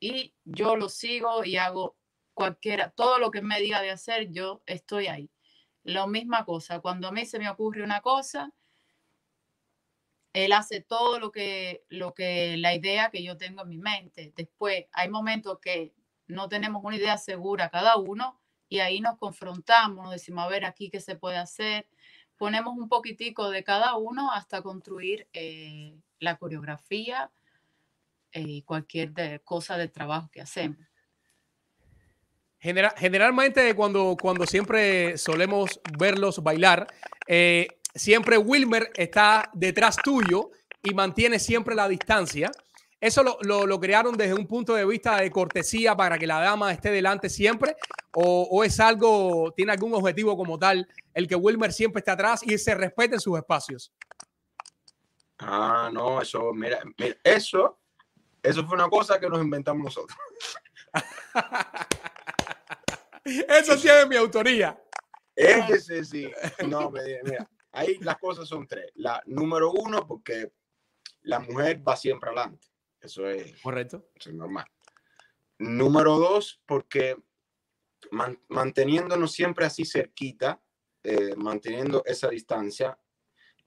Y 0.00 0.34
yo 0.44 0.76
lo 0.76 0.88
sigo 0.90 1.44
y 1.44 1.56
hago 1.58 1.98
cualquiera, 2.34 2.90
todo 2.92 3.18
lo 3.18 3.30
que 3.30 3.42
me 3.42 3.60
diga 3.60 3.82
de 3.82 3.90
hacer, 3.92 4.30
yo 4.32 4.62
estoy 4.66 5.08
ahí. 5.08 5.30
La 5.84 6.06
misma 6.06 6.44
cosa, 6.44 6.80
cuando 6.80 7.08
a 7.08 7.12
mí 7.12 7.26
se 7.26 7.38
me 7.38 7.48
ocurre 7.50 7.82
una 7.84 8.00
cosa, 8.02 8.52
él 10.32 10.52
hace 10.52 10.80
todo 10.80 11.18
lo 11.18 11.32
que, 11.32 11.84
lo 11.88 12.14
que, 12.14 12.56
la 12.56 12.74
idea 12.74 13.10
que 13.10 13.22
yo 13.22 13.36
tengo 13.36 13.62
en 13.62 13.68
mi 13.68 13.78
mente. 13.78 14.32
Después 14.36 14.86
hay 14.92 15.08
momentos 15.08 15.58
que 15.60 15.94
no 16.26 16.48
tenemos 16.48 16.82
una 16.84 16.96
idea 16.96 17.18
segura 17.18 17.70
cada 17.70 17.96
uno 17.96 18.40
y 18.68 18.78
ahí 18.80 19.00
nos 19.00 19.18
confrontamos, 19.18 20.04
nos 20.04 20.12
decimos, 20.12 20.44
a 20.44 20.48
ver, 20.48 20.64
aquí 20.64 20.90
qué 20.90 21.00
se 21.00 21.16
puede 21.16 21.36
hacer. 21.38 21.88
Ponemos 22.40 22.74
un 22.78 22.88
poquitico 22.88 23.50
de 23.50 23.62
cada 23.62 23.96
uno 23.96 24.32
hasta 24.32 24.62
construir 24.62 25.28
eh, 25.34 25.92
la 26.20 26.38
coreografía 26.38 27.30
eh, 28.32 28.40
y 28.40 28.62
cualquier 28.62 29.42
cosa 29.44 29.76
del 29.76 29.92
trabajo 29.92 30.30
que 30.32 30.40
hacemos. 30.40 30.78
Genera- 32.58 32.94
generalmente 32.96 33.74
cuando, 33.74 34.16
cuando 34.18 34.46
siempre 34.46 35.18
solemos 35.18 35.80
verlos 35.98 36.42
bailar, 36.42 36.86
eh, 37.26 37.68
siempre 37.94 38.38
Wilmer 38.38 38.90
está 38.94 39.50
detrás 39.52 39.96
tuyo 39.98 40.50
y 40.82 40.94
mantiene 40.94 41.38
siempre 41.38 41.74
la 41.74 41.88
distancia. 41.88 42.50
¿Eso 43.00 43.22
lo, 43.22 43.38
lo- 43.42 43.66
lo 43.66 43.80
crearon 43.80 44.16
desde 44.16 44.34
un 44.34 44.46
punto 44.46 44.74
de 44.74 44.84
vista 44.84 45.16
de 45.16 45.30
cortesía 45.30 45.96
para 45.96 46.18
que 46.18 46.26
la 46.26 46.40
dama 46.40 46.70
esté 46.72 46.90
delante 46.90 47.30
siempre? 47.30 47.76
¿O, 48.12 48.42
o 48.50 48.62
es 48.64 48.78
algo, 48.80 49.52
tiene 49.56 49.72
algún 49.72 49.94
objetivo 49.94 50.36
como 50.36 50.58
tal, 50.58 50.86
el 51.14 51.26
que 51.26 51.34
Wilmer 51.34 51.72
siempre 51.72 52.00
esté 52.00 52.10
atrás 52.10 52.42
y 52.42 52.58
se 52.58 52.74
respeten 52.74 53.18
sus 53.20 53.38
espacios? 53.38 53.92
Ah, 55.38 55.88
no, 55.92 56.20
eso, 56.20 56.52
mira, 56.52 56.80
mira, 56.98 57.16
eso, 57.24 57.78
eso 58.42 58.66
fue 58.66 58.74
una 58.74 58.90
cosa 58.90 59.18
que 59.18 59.28
nos 59.30 59.40
inventamos 59.40 59.82
nosotros. 59.84 60.18
Eso 63.24 63.76
tiene 63.76 64.06
mi 64.06 64.16
autoría. 64.16 64.78
Ese 65.36 66.04
sí. 66.04 66.30
No, 66.66 66.90
mira, 66.90 67.48
ahí 67.72 67.98
las 68.00 68.16
cosas 68.18 68.48
son 68.48 68.66
tres. 68.66 68.90
La 68.94 69.22
número 69.26 69.70
uno, 69.72 70.06
porque 70.06 70.52
la 71.22 71.38
mujer 71.38 71.86
va 71.86 71.96
siempre 71.96 72.30
adelante. 72.30 72.66
Eso 73.00 73.26
es, 73.28 73.60
Correcto. 73.62 74.08
eso 74.14 74.30
es 74.30 74.36
normal. 74.36 74.66
Número 75.58 76.18
dos, 76.18 76.60
porque 76.66 77.16
man- 78.10 78.40
manteniéndonos 78.48 79.32
siempre 79.32 79.64
así 79.66 79.84
cerquita, 79.84 80.60
eh, 81.02 81.34
manteniendo 81.36 82.02
esa 82.04 82.28
distancia, 82.28 82.98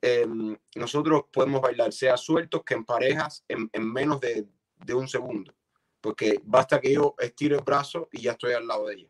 eh, 0.01 0.27
nosotros 0.75 1.23
podemos 1.31 1.61
bailar, 1.61 1.93
sea 1.93 2.17
sueltos 2.17 2.63
que 2.63 2.73
en 2.73 2.85
parejas, 2.85 3.43
en, 3.47 3.69
en 3.73 3.91
menos 3.91 4.19
de, 4.19 4.47
de 4.75 4.93
un 4.93 5.07
segundo. 5.07 5.55
Porque 6.01 6.41
basta 6.43 6.81
que 6.81 6.93
yo 6.93 7.15
estire 7.17 7.55
el 7.55 7.63
brazo 7.63 8.09
y 8.11 8.21
ya 8.23 8.33
estoy 8.33 8.53
al 8.53 8.67
lado 8.67 8.87
de 8.87 8.95
ella. 8.95 9.09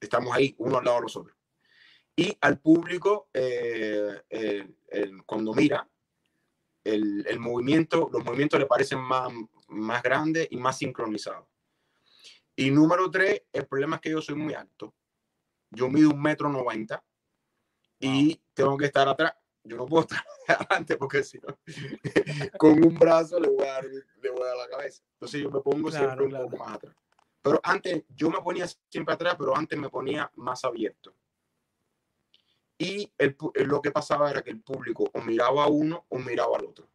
Estamos 0.00 0.34
ahí, 0.36 0.54
uno 0.58 0.78
al 0.78 0.84
lado 0.84 0.98
de 0.98 1.02
los 1.02 1.16
otros. 1.16 1.36
Y 2.14 2.36
al 2.42 2.60
público, 2.60 3.28
eh, 3.32 4.20
el- 4.28 5.24
cuando 5.24 5.54
mira, 5.54 5.88
el, 6.84 7.26
el 7.26 7.40
movimiento, 7.40 8.08
los 8.12 8.24
movimientos 8.24 8.60
le 8.60 8.66
parecen 8.66 9.00
más, 9.00 9.32
más 9.68 10.02
grandes 10.02 10.48
y 10.50 10.56
más 10.56 10.78
sincronizados. 10.78 11.46
Y 12.56 12.70
número 12.70 13.10
tres, 13.10 13.42
el 13.52 13.66
problema 13.66 13.96
es 13.96 14.02
que 14.02 14.10
yo 14.10 14.20
soy 14.22 14.36
muy 14.36 14.54
alto. 14.54 14.94
yo 15.70 15.88
mido 15.88 16.10
un 16.10 16.22
metro 16.22 16.48
noventa 16.48 17.04
y 17.98 18.40
tengo 18.54 18.76
que 18.76 18.86
estar 18.86 19.08
atrás. 19.08 19.34
Yo 19.64 19.76
no 19.78 19.86
puedo 19.86 20.02
estar 20.02 20.24
adelante 20.48 20.96
porque 20.96 21.24
si 21.24 21.38
no, 21.38 21.58
con 22.58 22.72
un 22.84 22.94
brazo 22.98 23.40
le 23.40 23.48
voy, 23.48 23.66
a 23.66 23.72
dar, 23.72 23.84
le 23.86 24.30
voy 24.30 24.42
a 24.42 24.46
dar 24.46 24.56
la 24.58 24.68
cabeza. 24.68 25.02
Entonces 25.14 25.40
yo 25.42 25.50
me 25.50 25.60
pongo 25.60 25.88
Claro, 25.88 26.04
siempre 26.06 26.24
un 26.26 26.30
claro. 26.30 26.44
poco 26.50 26.64
más 26.64 26.74
atrás. 26.76 26.96
Pero 27.42 27.60
antes, 27.62 28.04
yo 28.08 28.30
me 28.30 28.40
ponía 28.40 28.66
siempre 28.88 29.14
atrás, 29.14 29.36
pero 29.38 29.56
antes 29.56 29.78
me 29.78 29.88
ponía 29.90 30.30
más 30.36 30.64
abierto. 30.64 31.14
Y 32.78 33.12
el, 33.18 33.36
pu- 33.36 33.52
lo 33.64 33.80
que 33.80 33.90
pasaba 33.92 34.30
era 34.30 34.42
que 34.42 34.50
el 34.50 34.60
público 34.60 35.08
o 35.12 35.20
miraba 35.20 35.64
a 35.64 35.68
uno 35.68 36.06
o 36.08 36.18
miraba 36.18 36.58
al 36.58 36.66
otro. 36.66 36.88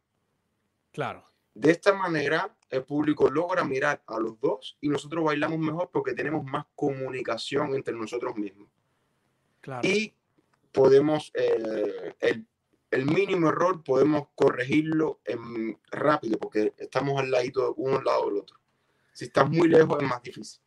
Claro. 0.92 1.24
De 1.54 1.70
esta 1.70 1.92
manera, 1.94 2.54
el 2.68 2.84
público 2.84 3.28
logra 3.30 3.64
mirar 3.64 4.02
a 4.06 4.18
los 4.18 4.38
dos 4.40 4.76
y 4.80 4.88
nosotros 4.88 5.24
bailamos 5.24 5.58
mejor 5.58 5.90
porque 5.92 6.12
tenemos 6.14 6.44
más 6.44 6.66
comunicación 6.74 7.74
entre 7.74 7.94
nosotros 7.94 8.36
mismos. 8.36 8.68
Claro. 9.60 9.86
Y 9.88 10.14
podemos, 10.72 11.30
eh, 11.34 12.14
el, 12.20 12.46
el 12.90 13.04
mínimo 13.06 13.48
error 13.48 13.82
podemos 13.82 14.28
corregirlo 14.34 15.20
en, 15.24 15.78
rápido 15.90 16.38
porque 16.38 16.74
estamos 16.78 17.18
al 17.20 17.30
ladito, 17.30 17.74
uno 17.74 17.98
al 17.98 18.04
lado 18.04 18.26
del 18.28 18.38
otro. 18.38 18.56
Si 19.12 19.24
estás 19.24 19.48
muy 19.50 19.68
lejos 19.68 20.00
es 20.02 20.08
más 20.08 20.22
difícil. 20.22 20.60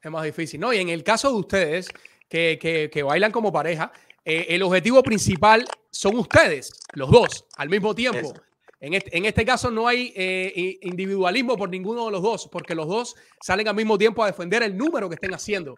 Es 0.00 0.10
más 0.10 0.24
difícil. 0.24 0.60
No, 0.60 0.72
y 0.72 0.78
en 0.78 0.88
el 0.88 1.04
caso 1.04 1.28
de 1.30 1.36
ustedes 1.38 1.88
que, 2.28 2.58
que- 2.60 2.90
que 2.92 3.02
bailan 3.02 3.30
como 3.32 3.52
pareja, 3.52 3.92
eh, 4.24 4.46
el 4.50 4.62
objetivo 4.62 5.02
principal 5.02 5.64
son 5.90 6.16
ustedes, 6.16 6.72
los 6.94 7.10
dos, 7.10 7.46
al 7.56 7.68
mismo 7.68 7.94
tiempo. 7.94 8.32
En 8.80 8.94
este, 8.94 9.16
en 9.16 9.24
este 9.26 9.44
caso 9.44 9.70
no 9.70 9.86
hay 9.86 10.12
eh, 10.16 10.78
individualismo 10.82 11.56
por 11.56 11.68
ninguno 11.68 12.06
de 12.06 12.12
los 12.12 12.22
dos, 12.22 12.48
porque 12.50 12.74
los 12.74 12.88
dos 12.88 13.14
salen 13.40 13.68
al 13.68 13.76
mismo 13.76 13.96
tiempo 13.96 14.24
a 14.24 14.26
defender 14.26 14.62
el 14.62 14.76
número 14.76 15.08
que 15.08 15.14
estén 15.14 15.34
haciendo. 15.34 15.76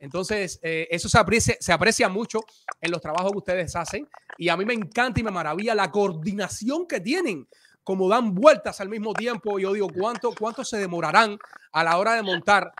Entonces, 0.00 0.58
eh, 0.62 0.88
eso 0.90 1.08
se 1.08 1.18
aprecia, 1.18 1.56
se 1.58 1.72
aprecia 1.72 2.08
mucho 2.08 2.40
en 2.80 2.90
los 2.90 3.00
trabajos 3.00 3.32
que 3.32 3.38
ustedes 3.38 3.74
hacen. 3.76 4.08
Y 4.38 4.48
a 4.48 4.56
mí 4.56 4.64
me 4.64 4.74
encanta 4.74 5.20
y 5.20 5.22
me 5.22 5.30
maravilla 5.30 5.74
la 5.74 5.90
coordinación 5.90 6.86
que 6.86 7.00
tienen, 7.00 7.48
como 7.82 8.08
dan 8.08 8.34
vueltas 8.34 8.80
al 8.80 8.88
mismo 8.88 9.14
tiempo. 9.14 9.58
Yo 9.58 9.72
digo, 9.72 9.88
¿cuánto, 9.88 10.32
cuánto 10.38 10.64
se 10.64 10.78
demorarán 10.78 11.38
a 11.72 11.84
la 11.84 11.96
hora 11.96 12.14
de 12.14 12.22
montar 12.22 12.72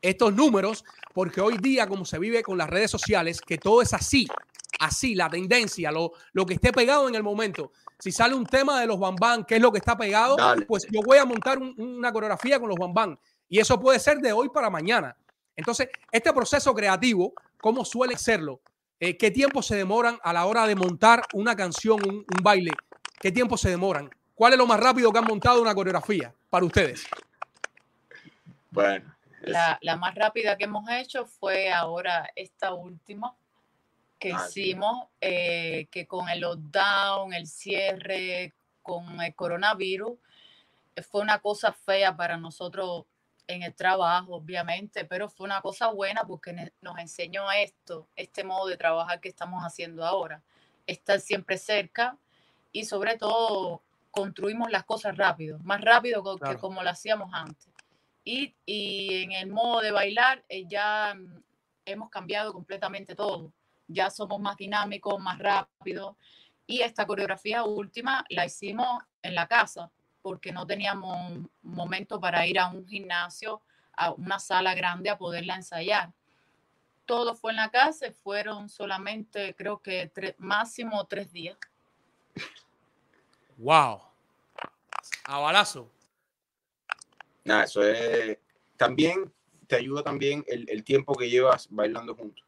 estos 0.00 0.34
números? 0.34 0.84
Porque 1.12 1.40
hoy 1.40 1.58
día, 1.58 1.86
como 1.86 2.04
se 2.04 2.18
vive 2.18 2.42
con 2.42 2.56
las 2.58 2.70
redes 2.70 2.90
sociales, 2.90 3.40
que 3.40 3.58
todo 3.58 3.82
es 3.82 3.92
así, 3.92 4.28
así, 4.78 5.14
la 5.14 5.28
tendencia, 5.28 5.90
lo, 5.90 6.12
lo 6.32 6.46
que 6.46 6.54
esté 6.54 6.72
pegado 6.72 7.08
en 7.08 7.14
el 7.14 7.22
momento. 7.22 7.72
Si 7.98 8.12
sale 8.12 8.34
un 8.34 8.46
tema 8.46 8.80
de 8.80 8.86
los 8.86 8.98
bambán, 8.98 9.44
que 9.44 9.56
es 9.56 9.60
lo 9.60 9.70
que 9.72 9.78
está 9.78 9.96
pegado, 9.96 10.36
Dale. 10.36 10.64
pues 10.66 10.86
yo 10.90 11.00
voy 11.04 11.18
a 11.18 11.24
montar 11.24 11.58
un- 11.58 11.74
una 11.78 12.12
coreografía 12.12 12.58
con 12.58 12.68
los 12.68 12.78
bambán. 12.78 13.18
Y 13.48 13.58
eso 13.58 13.78
puede 13.80 13.98
ser 13.98 14.18
de 14.18 14.32
hoy 14.32 14.48
para 14.48 14.70
mañana. 14.70 15.16
Entonces, 15.56 15.88
este 16.12 16.32
proceso 16.32 16.72
creativo, 16.74 17.32
¿cómo 17.60 17.84
suele 17.84 18.16
serlo? 18.16 18.60
Eh, 19.00 19.16
¿Qué 19.18 19.30
tiempo 19.30 19.62
se 19.62 19.76
demoran 19.76 20.18
a 20.22 20.32
la 20.32 20.46
hora 20.46 20.66
de 20.66 20.76
montar 20.76 21.22
una 21.34 21.56
canción, 21.56 21.98
un, 22.08 22.14
un 22.18 22.42
baile? 22.42 22.70
¿Qué 23.18 23.32
tiempo 23.32 23.56
se 23.58 23.68
demoran? 23.68 24.08
¿Cuál 24.34 24.52
es 24.52 24.58
lo 24.58 24.66
más 24.66 24.80
rápido 24.80 25.12
que 25.12 25.18
han 25.18 25.24
montado 25.26 25.60
una 25.60 25.74
coreografía 25.74 26.32
para 26.48 26.64
ustedes? 26.64 27.04
Bueno, 28.70 29.12
La, 29.42 29.78
la 29.82 29.96
más 29.96 30.14
rápida 30.14 30.56
que 30.56 30.64
hemos 30.64 30.88
hecho 30.90 31.26
fue 31.26 31.72
ahora 31.72 32.30
esta 32.34 32.74
última 32.74 33.34
que 34.20 34.32
Ah, 34.32 34.46
hicimos, 34.46 35.08
eh, 35.20 35.88
que 35.90 36.06
con 36.06 36.28
el 36.28 36.40
lockdown, 36.40 37.32
el 37.32 37.46
cierre, 37.46 38.52
con 38.82 39.20
el 39.20 39.34
coronavirus, 39.34 40.18
eh, 40.94 41.02
fue 41.02 41.22
una 41.22 41.38
cosa 41.38 41.72
fea 41.72 42.14
para 42.14 42.36
nosotros 42.36 43.06
en 43.46 43.62
el 43.62 43.74
trabajo, 43.74 44.36
obviamente, 44.36 45.04
pero 45.06 45.28
fue 45.28 45.46
una 45.46 45.62
cosa 45.62 45.88
buena 45.88 46.24
porque 46.24 46.70
nos 46.82 46.98
enseñó 46.98 47.50
esto, 47.50 48.06
este 48.14 48.44
modo 48.44 48.68
de 48.68 48.76
trabajar 48.76 49.20
que 49.20 49.30
estamos 49.30 49.64
haciendo 49.64 50.04
ahora, 50.04 50.42
estar 50.86 51.18
siempre 51.18 51.56
cerca 51.56 52.16
y 52.72 52.84
sobre 52.84 53.16
todo 53.16 53.82
construimos 54.10 54.70
las 54.70 54.84
cosas 54.84 55.16
rápido, 55.16 55.58
más 55.60 55.80
rápido 55.80 56.22
que 56.38 56.56
como 56.58 56.82
lo 56.82 56.90
hacíamos 56.90 57.30
antes. 57.32 57.69
Y, 58.24 58.54
en 58.66 59.32
el 59.32 59.48
modo 59.48 59.80
de 59.80 59.92
bailar 59.92 60.44
eh, 60.48 60.66
ya 60.68 61.14
mm, 61.14 61.42
hemos 61.84 62.10
cambiado 62.10 62.52
completamente 62.52 63.14
todo. 63.14 63.52
Ya 63.88 64.10
somos 64.10 64.40
más 64.40 64.56
dinámicos, 64.56 65.18
más 65.20 65.38
rápidos. 65.38 66.16
Y 66.66 66.82
esta 66.82 67.06
coreografía 67.06 67.64
última 67.64 68.24
la 68.28 68.46
hicimos 68.46 69.02
en 69.22 69.34
la 69.34 69.48
casa 69.48 69.90
porque 70.22 70.52
no 70.52 70.66
teníamos 70.66 71.40
momento 71.62 72.20
para 72.20 72.46
ir 72.46 72.58
a 72.58 72.68
un 72.68 72.86
gimnasio, 72.86 73.62
a 73.96 74.12
una 74.12 74.38
sala 74.38 74.74
grande 74.74 75.10
a 75.10 75.18
poderla 75.18 75.56
ensayar. 75.56 76.12
Todo 77.06 77.34
fue 77.34 77.52
en 77.52 77.56
la 77.56 77.70
casa 77.70 78.06
y 78.06 78.12
fueron 78.12 78.68
solamente, 78.68 79.54
creo 79.56 79.80
que 79.80 80.12
máximo 80.38 81.04
tres 81.06 81.32
días. 81.32 81.56
¡Wow! 83.56 84.00
A. 85.24 85.64
nada, 87.50 87.64
eso 87.64 87.82
es. 87.82 88.38
También 88.76 89.30
te 89.66 89.76
ayuda 89.76 90.02
también 90.02 90.44
el, 90.48 90.68
el 90.68 90.82
tiempo 90.84 91.14
que 91.14 91.28
llevas 91.28 91.68
bailando 91.70 92.14
juntos. 92.14 92.44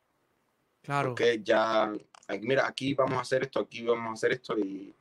Claro. 0.83 1.11
Porque 1.11 1.41
ya, 1.43 1.93
mira, 2.41 2.67
aquí 2.67 2.95
vamos 2.95 3.19
a 3.19 3.21
hacer 3.21 3.43
esto, 3.43 3.61
aquí 3.61 3.85
vamos 3.85 4.11
a 4.11 4.13
hacer 4.15 4.33
esto 4.33 4.59
y 4.59 4.93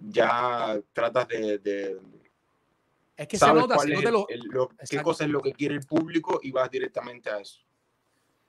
ya 0.00 0.80
tratas 0.92 1.28
de, 1.28 1.58
de 1.58 2.00
Es 3.16 3.28
que 3.28 3.36
se 3.36 3.44
sabes 3.44 3.62
nota, 3.62 3.74
cuál 3.76 3.88
se 3.88 3.94
nota, 3.94 4.08
el- 4.08 4.12
lo- 4.14 4.28
el- 4.28 4.40
lo- 4.48 4.70
qué 4.88 5.02
cosa 5.02 5.24
es 5.24 5.30
lo 5.30 5.40
que 5.42 5.52
quiere 5.52 5.74
el 5.74 5.86
público 5.86 6.40
y 6.42 6.50
vas 6.50 6.70
directamente 6.70 7.30
a 7.30 7.40
eso. 7.40 7.60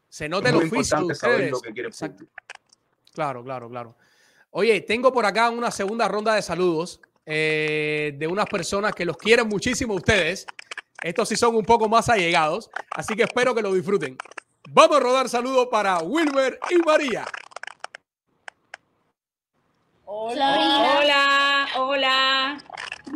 se 0.09 0.29
nota 0.29 0.49
Es 0.49 0.55
el 0.55 0.61
oficio 0.67 0.97
de 0.99 1.03
ustedes. 1.05 1.51
lo 1.51 1.59
que 1.61 1.73
quiere 1.73 1.89
el. 1.89 2.15
Claro, 3.13 3.43
claro, 3.43 3.69
claro. 3.69 3.95
Oye, 4.51 4.79
tengo 4.81 5.11
por 5.11 5.25
acá 5.25 5.49
una 5.49 5.71
segunda 5.71 6.07
ronda 6.07 6.33
de 6.35 6.41
saludos 6.41 7.01
eh, 7.25 8.13
de 8.17 8.27
unas 8.27 8.45
personas 8.45 8.93
que 8.93 9.05
los 9.05 9.17
quieren 9.17 9.47
muchísimo 9.47 9.93
a 9.93 9.97
ustedes. 9.97 10.45
Estos 11.01 11.29
sí 11.29 11.35
son 11.35 11.55
un 11.55 11.65
poco 11.65 11.87
más 11.89 12.09
allegados, 12.09 12.69
así 12.91 13.15
que 13.15 13.23
espero 13.23 13.53
que 13.53 13.61
lo 13.61 13.73
disfruten. 13.73 14.17
Vamos 14.69 14.97
a 14.97 14.99
rodar 14.99 15.29
saludos 15.29 15.67
para 15.69 15.99
Wilmer 15.99 16.59
y 16.69 16.75
María. 16.77 17.25
Hola, 20.05 20.97
Hola, 20.99 21.67
hola. 21.77 22.57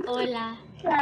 Hola, 0.07 0.57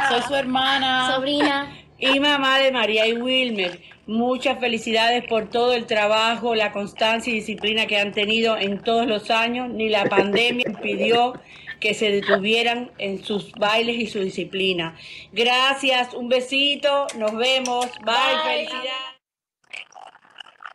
soy 0.08 0.22
su 0.22 0.34
hermana. 0.34 1.14
sobrina. 1.14 1.74
Y 1.98 2.20
mamá 2.20 2.58
de 2.58 2.70
María 2.72 3.06
y 3.06 3.14
Wilmer. 3.14 3.80
Muchas 4.06 4.58
felicidades 4.60 5.24
por 5.28 5.50
todo 5.50 5.74
el 5.74 5.86
trabajo, 5.86 6.54
la 6.54 6.72
constancia 6.72 7.30
y 7.30 7.36
disciplina 7.36 7.86
que 7.86 7.98
han 7.98 8.12
tenido 8.12 8.56
en 8.56 8.82
todos 8.82 9.06
los 9.06 9.30
años. 9.30 9.68
Ni 9.68 9.88
la 9.88 10.04
pandemia 10.06 10.64
impidió 10.68 11.34
que 11.80 11.94
se 11.94 12.10
detuvieran 12.10 12.90
en 12.98 13.24
sus 13.24 13.52
bailes 13.52 13.96
y 13.96 14.06
su 14.06 14.20
disciplina. 14.20 14.96
Gracias, 15.32 16.14
un 16.14 16.28
besito, 16.28 17.06
nos 17.16 17.36
vemos. 17.36 17.86
Bye, 18.04 18.42
felicidades. 18.44 18.92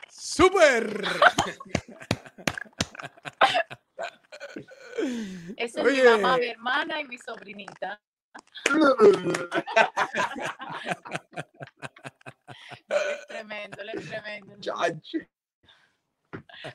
¡Súper! 0.10 1.04
Esa 5.58 5.82
es 5.82 5.86
Oye. 5.86 6.04
mi 6.04 6.10
mamá, 6.10 6.38
mi 6.38 6.48
hermana 6.48 7.02
y 7.02 7.06
mi 7.06 7.18
sobrinita. 7.18 8.02
Es 12.90 13.28
tremendo, 13.28 13.82
es 13.82 14.08
tremendo. 14.08 14.56
Chacho. 14.60 15.18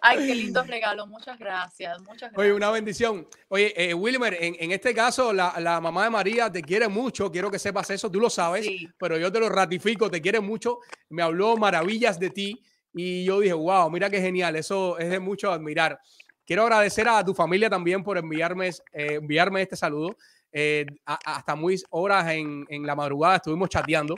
Ay, 0.00 0.26
qué 0.26 0.34
lindo 0.34 0.62
regalo. 0.62 1.06
Muchas 1.06 1.38
gracias, 1.38 1.98
muchas 2.00 2.30
gracias. 2.32 2.38
Oye, 2.38 2.52
una 2.52 2.70
bendición. 2.70 3.26
Oye, 3.48 3.72
eh, 3.76 3.94
Wilmer, 3.94 4.34
en, 4.40 4.56
en 4.58 4.72
este 4.72 4.94
caso, 4.94 5.32
la, 5.32 5.54
la 5.60 5.80
mamá 5.80 6.04
de 6.04 6.10
María 6.10 6.50
te 6.50 6.62
quiere 6.62 6.88
mucho. 6.88 7.30
Quiero 7.30 7.50
que 7.50 7.58
sepas 7.58 7.90
eso, 7.90 8.10
tú 8.10 8.20
lo 8.20 8.30
sabes, 8.30 8.64
Sí. 8.64 8.88
pero 8.98 9.16
yo 9.18 9.30
te 9.32 9.40
lo 9.40 9.48
ratifico, 9.48 10.10
te 10.10 10.20
quiere 10.20 10.40
mucho. 10.40 10.78
Me 11.08 11.22
habló 11.22 11.56
maravillas 11.56 12.18
de 12.18 12.30
ti 12.30 12.62
y 12.92 13.24
yo 13.24 13.40
dije, 13.40 13.54
wow, 13.54 13.90
mira 13.90 14.10
qué 14.10 14.20
genial. 14.20 14.56
Eso 14.56 14.98
es 14.98 15.10
de 15.10 15.18
mucho 15.20 15.52
admirar. 15.52 15.98
Quiero 16.46 16.62
agradecer 16.62 17.06
a 17.08 17.24
tu 17.24 17.34
familia 17.34 17.68
también 17.68 18.02
por 18.02 18.16
enviarme, 18.18 18.68
eh, 18.68 19.14
enviarme 19.14 19.62
este 19.62 19.76
saludo. 19.76 20.16
Eh, 20.50 20.86
a- 21.04 21.18
hasta 21.36 21.54
muy 21.54 21.78
horas 21.90 22.26
en, 22.32 22.64
en 22.70 22.86
la 22.86 22.96
madrugada 22.96 23.36
estuvimos 23.36 23.68
chateando 23.68 24.14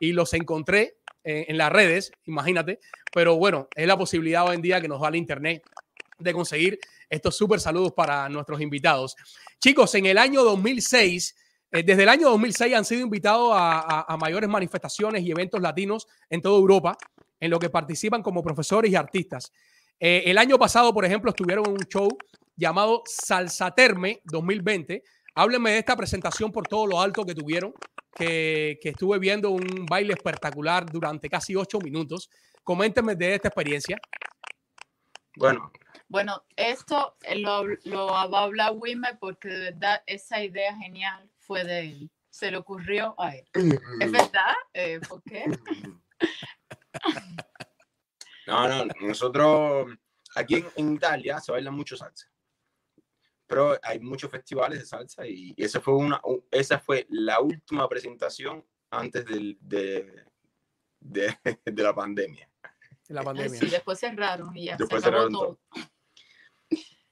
y 0.00 0.12
los 0.12 0.34
encontré 0.34 0.96
en 1.28 1.58
las 1.58 1.70
redes, 1.72 2.12
imagínate. 2.24 2.80
Pero 3.12 3.36
bueno, 3.36 3.68
es 3.74 3.86
la 3.86 3.96
posibilidad 3.96 4.46
hoy 4.46 4.56
en 4.56 4.62
día 4.62 4.80
que 4.80 4.88
nos 4.88 5.00
da 5.00 5.08
el 5.08 5.16
internet 5.16 5.62
de 6.18 6.32
conseguir 6.32 6.78
estos 7.08 7.36
súper 7.36 7.60
saludos 7.60 7.92
para 7.92 8.28
nuestros 8.28 8.60
invitados. 8.60 9.16
Chicos, 9.60 9.94
en 9.94 10.06
el 10.06 10.18
año 10.18 10.42
2006, 10.42 11.36
eh, 11.72 11.82
desde 11.82 12.02
el 12.02 12.08
año 12.08 12.30
2006 12.30 12.74
han 12.74 12.84
sido 12.84 13.02
invitados 13.02 13.50
a 13.54 14.16
mayores 14.20 14.48
manifestaciones 14.48 15.22
y 15.22 15.30
eventos 15.30 15.60
latinos 15.60 16.06
en 16.30 16.42
toda 16.42 16.58
Europa, 16.58 16.96
en 17.40 17.50
lo 17.50 17.58
que 17.58 17.70
participan 17.70 18.22
como 18.22 18.42
profesores 18.42 18.90
y 18.90 18.96
artistas. 18.96 19.52
Eh, 20.00 20.24
el 20.26 20.38
año 20.38 20.58
pasado, 20.58 20.92
por 20.94 21.04
ejemplo, 21.04 21.30
estuvieron 21.30 21.66
en 21.66 21.72
un 21.72 21.84
show 21.88 22.08
llamado 22.56 23.02
Salsaterme 23.04 24.20
2020. 24.24 25.02
Háblenme 25.34 25.72
de 25.72 25.78
esta 25.78 25.96
presentación 25.96 26.50
por 26.50 26.66
todo 26.66 26.86
lo 26.86 27.00
alto 27.00 27.24
que 27.24 27.34
tuvieron, 27.34 27.72
que, 28.14 28.78
que 28.82 28.88
estuve 28.90 29.18
viendo 29.18 29.50
un 29.50 29.86
baile 29.86 30.14
espectacular 30.14 30.84
durante 30.90 31.28
casi 31.28 31.54
ocho 31.54 31.78
minutos 31.78 32.28
Coméntenme 32.68 33.16
de 33.16 33.34
esta 33.34 33.48
experiencia. 33.48 33.98
Bueno, 35.36 35.72
Bueno, 36.06 36.44
esto 36.54 37.16
eh, 37.22 37.36
lo, 37.36 37.64
lo 37.84 38.08
va 38.08 38.40
a 38.40 38.42
hablar 38.42 38.72
Wilmer 38.76 39.18
porque 39.18 39.48
de 39.48 39.70
verdad 39.70 40.02
esa 40.04 40.44
idea 40.44 40.76
genial 40.76 41.30
fue 41.38 41.64
de 41.64 41.80
él. 41.80 42.10
Se 42.28 42.50
le 42.50 42.58
ocurrió 42.58 43.18
a 43.18 43.34
él. 43.36 43.48
¿Es 44.00 44.12
verdad? 44.12 44.52
Eh, 44.74 45.00
¿Por 45.08 45.22
qué? 45.22 45.46
No, 48.46 48.66
no, 48.66 48.86
nosotros 49.02 49.88
aquí 50.34 50.56
en, 50.56 50.66
en 50.76 50.94
Italia 50.94 51.38
se 51.38 51.52
baila 51.52 51.70
mucho 51.70 51.98
salsa. 51.98 52.26
Pero 53.48 53.78
hay 53.82 53.98
muchos 53.98 54.30
festivales 54.30 54.78
de 54.78 54.86
salsa 54.86 55.26
y, 55.26 55.54
y 55.56 55.64
esa 55.64 55.80
fue 55.80 55.94
una 55.94 56.20
esa 56.50 56.78
fue 56.78 57.06
la 57.08 57.40
última 57.40 57.88
presentación 57.88 58.64
antes 58.90 59.24
del, 59.24 59.56
de, 59.60 60.24
de, 61.00 61.34
de 61.64 61.82
la 61.82 61.94
pandemia. 61.94 62.48
de 63.08 63.14
la 63.14 63.22
pandemia. 63.22 63.58
sí, 63.58 63.66
después 63.66 63.98
cerraron 63.98 64.54
y 64.56 64.66
ya 64.66 64.76
Después 64.76 65.02
se 65.02 65.08
acabó 65.08 65.28
cerraron 65.28 65.32
todo. 65.32 65.60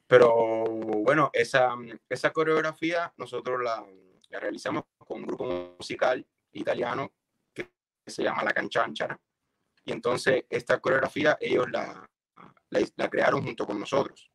Pero 0.07 0.64
bueno, 0.66 1.30
esa, 1.32 1.74
esa 2.09 2.32
coreografía 2.32 3.12
nosotros 3.16 3.61
la, 3.62 3.84
la 4.28 4.39
realizamos 4.39 4.84
con 4.99 5.20
un 5.20 5.26
grupo 5.26 5.74
musical 5.78 6.24
italiano 6.53 7.12
que 7.53 7.70
se 8.07 8.22
llama 8.22 8.45
La 8.45 8.53
Canchanchara. 8.53 9.18
Y 9.84 9.93
entonces 9.93 10.45
esta 10.51 10.80
coreografía 10.80 11.39
ellos 11.41 11.70
la, 11.70 12.09
la, 12.70 12.80
la 12.95 13.11
crearon 13.11 13.43
junto 13.43 13.66
con 13.66 13.80
nosotros. 13.80 14.30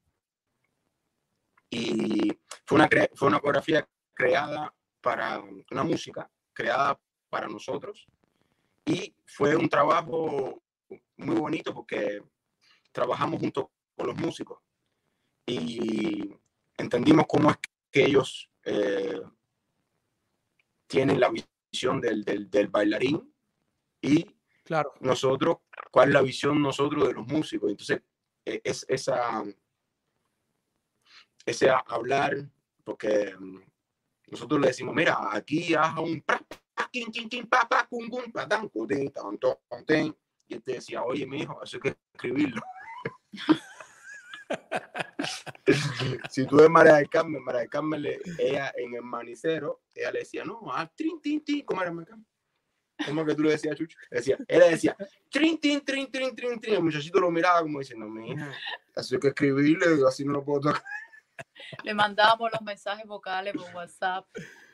Y 1.71 2.37
fue 2.65 2.77
una, 2.77 2.89
fue 3.15 3.27
una 3.29 3.39
coreografía 3.39 3.87
creada 4.13 4.71
para 5.01 5.41
una 5.71 5.83
música, 5.83 6.29
creada 6.53 6.99
para 7.29 7.47
nosotros. 7.47 8.05
Y 8.85 9.15
fue 9.25 9.55
un 9.55 9.69
trabajo 9.69 10.61
muy 11.17 11.35
bonito 11.37 11.73
porque 11.73 12.21
trabajamos 12.91 13.39
junto 13.39 13.71
con 13.95 14.07
los 14.07 14.17
músicos 14.17 14.59
y 15.45 16.35
entendimos 16.77 17.25
cómo 17.27 17.51
es 17.51 17.57
que 17.89 18.05
ellos 18.05 18.49
eh, 18.65 19.21
tienen 20.87 21.19
la 21.19 21.29
visión 21.29 22.01
del, 22.01 22.23
del, 22.23 22.49
del 22.49 22.67
bailarín 22.67 23.33
y 24.01 24.25
Claro. 24.63 24.93
nosotros, 25.01 25.57
cuál 25.91 26.09
es 26.09 26.13
la 26.13 26.21
visión 26.21 26.61
nosotros 26.61 27.07
de 27.07 27.13
los 27.13 27.27
músicos. 27.27 27.71
Entonces, 27.71 28.01
eh, 28.45 28.61
es 28.63 28.85
esa, 28.87 29.43
ese 31.45 31.69
hablar, 31.87 32.37
porque 32.83 33.35
mm, 33.37 33.59
nosotros 34.27 34.59
le 34.61 34.67
decimos, 34.67 34.95
mira, 34.95 35.17
aquí 35.31 35.73
haz 35.75 35.97
un 35.97 36.23
y 40.47 40.53
él 40.55 40.63
te 40.63 40.73
decía, 40.73 41.03
oye, 41.03 41.25
mi 41.25 41.41
hijo, 41.41 41.61
eso 41.63 41.77
hay 41.77 41.81
que 41.81 41.97
escribirlo. 42.13 42.61
si 46.29 46.45
tú 46.45 46.57
ves 46.57 46.69
María 46.69 46.95
del 46.95 47.09
Carmen, 47.09 47.43
María 47.43 47.61
del 47.61 47.69
Carmen, 47.69 48.01
le- 48.01 48.21
ella 48.37 48.73
en 48.75 48.95
el 48.95 49.01
manicero, 49.01 49.83
ella 49.95 50.11
le 50.11 50.19
decía, 50.19 50.43
no, 50.43 50.61
ah, 50.73 50.91
trin, 50.95 51.21
tin, 51.21 51.43
tin, 51.43 51.63
¿cómo 51.65 51.81
era 51.81 51.91
Carmen? 51.91 52.25
¿Cómo 53.05 53.25
que 53.25 53.33
tú 53.33 53.43
le 53.43 53.51
decías, 53.51 53.75
Chucho? 53.75 53.97
Decía, 54.11 54.37
él 54.47 54.59
le 54.59 54.69
decía, 54.71 54.95
trin, 55.29 55.59
tin, 55.59 55.81
trin, 55.81 56.11
trin, 56.11 56.35
trin, 56.35 56.59
trin. 56.59 56.75
El 56.75 56.83
muchachito 56.83 57.19
lo 57.19 57.31
miraba 57.31 57.61
como 57.61 57.79
diciendo, 57.79 58.07
mija, 58.07 58.53
eso 58.95 59.15
hay 59.15 59.19
que 59.21 59.29
escribirle, 59.29 59.87
así 60.07 60.23
no 60.25 60.33
lo 60.33 60.43
puedo 60.43 60.59
tocar. 60.61 60.83
Le 61.83 61.93
mandábamos 61.93 62.51
los 62.51 62.61
mensajes 62.61 63.05
vocales 63.05 63.53
por 63.53 63.73
WhatsApp, 63.75 64.27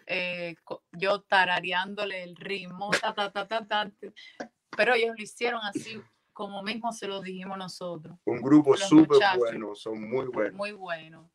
eh, 0.05 0.55
yo 0.93 1.21
tarareándole 1.21 2.23
el 2.23 2.35
ritmo, 2.35 2.91
ta, 2.91 3.13
ta, 3.13 3.31
ta, 3.31 3.47
ta, 3.47 3.65
ta, 3.65 3.89
te- 3.99 4.13
pero 4.75 4.93
ellos 4.93 5.15
lo 5.17 5.23
hicieron 5.23 5.61
así 5.63 6.01
como 6.33 6.61
mismo 6.63 6.91
se 6.93 7.07
lo 7.07 7.21
dijimos 7.21 7.57
nosotros. 7.57 8.15
Un 8.25 8.41
grupo 8.41 8.77
súper 8.77 9.19
bueno, 9.37 9.75
son 9.75 10.01
muy 10.09 10.27
buenos. 10.27 10.53
Muy 10.53 10.71
bueno. 10.71 11.29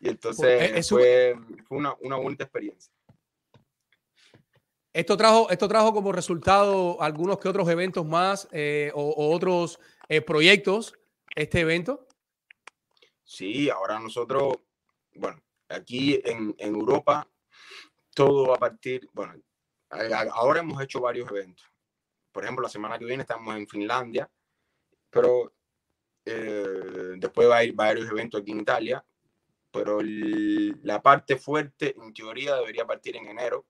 Y 0.00 0.08
entonces 0.08 0.62
Es- 0.62 0.72
es 0.78 0.88
fue, 0.88 1.36
fue 1.68 1.78
una, 1.78 1.94
una 2.00 2.16
bonita 2.16 2.44
experiencia. 2.44 2.92
Esto 4.92 5.16
trajo, 5.16 5.48
esto 5.50 5.68
trajo 5.68 5.92
como 5.94 6.10
resultado 6.10 7.00
algunos 7.00 7.38
que 7.38 7.48
otros 7.48 7.68
eventos 7.68 8.04
más 8.04 8.48
eh, 8.50 8.90
o, 8.94 9.02
o 9.10 9.30
otros 9.32 9.78
eh, 10.08 10.20
proyectos, 10.20 10.94
este 11.36 11.60
evento. 11.60 12.08
Sí, 13.30 13.70
ahora 13.70 14.00
nosotros, 14.00 14.56
bueno, 15.14 15.40
aquí 15.68 16.20
en, 16.24 16.52
en 16.58 16.74
Europa, 16.74 17.28
todo 18.12 18.48
va 18.48 18.56
a 18.56 18.58
partir, 18.58 19.08
bueno, 19.12 19.40
ahora 20.32 20.58
hemos 20.58 20.82
hecho 20.82 21.00
varios 21.00 21.30
eventos. 21.30 21.64
Por 22.32 22.42
ejemplo, 22.42 22.64
la 22.64 22.68
semana 22.68 22.98
que 22.98 23.04
viene 23.04 23.22
estamos 23.22 23.54
en 23.54 23.68
Finlandia, 23.68 24.28
pero 25.10 25.54
eh, 26.24 27.14
después 27.18 27.48
va 27.48 27.58
a 27.58 27.64
ir 27.64 27.72
varios 27.72 28.10
eventos 28.10 28.40
aquí 28.40 28.50
en 28.50 28.62
Italia, 28.62 29.04
pero 29.70 30.00
la 30.02 31.00
parte 31.00 31.36
fuerte, 31.36 31.94
en 31.96 32.12
teoría, 32.12 32.56
debería 32.56 32.84
partir 32.84 33.14
en 33.14 33.28
enero. 33.28 33.64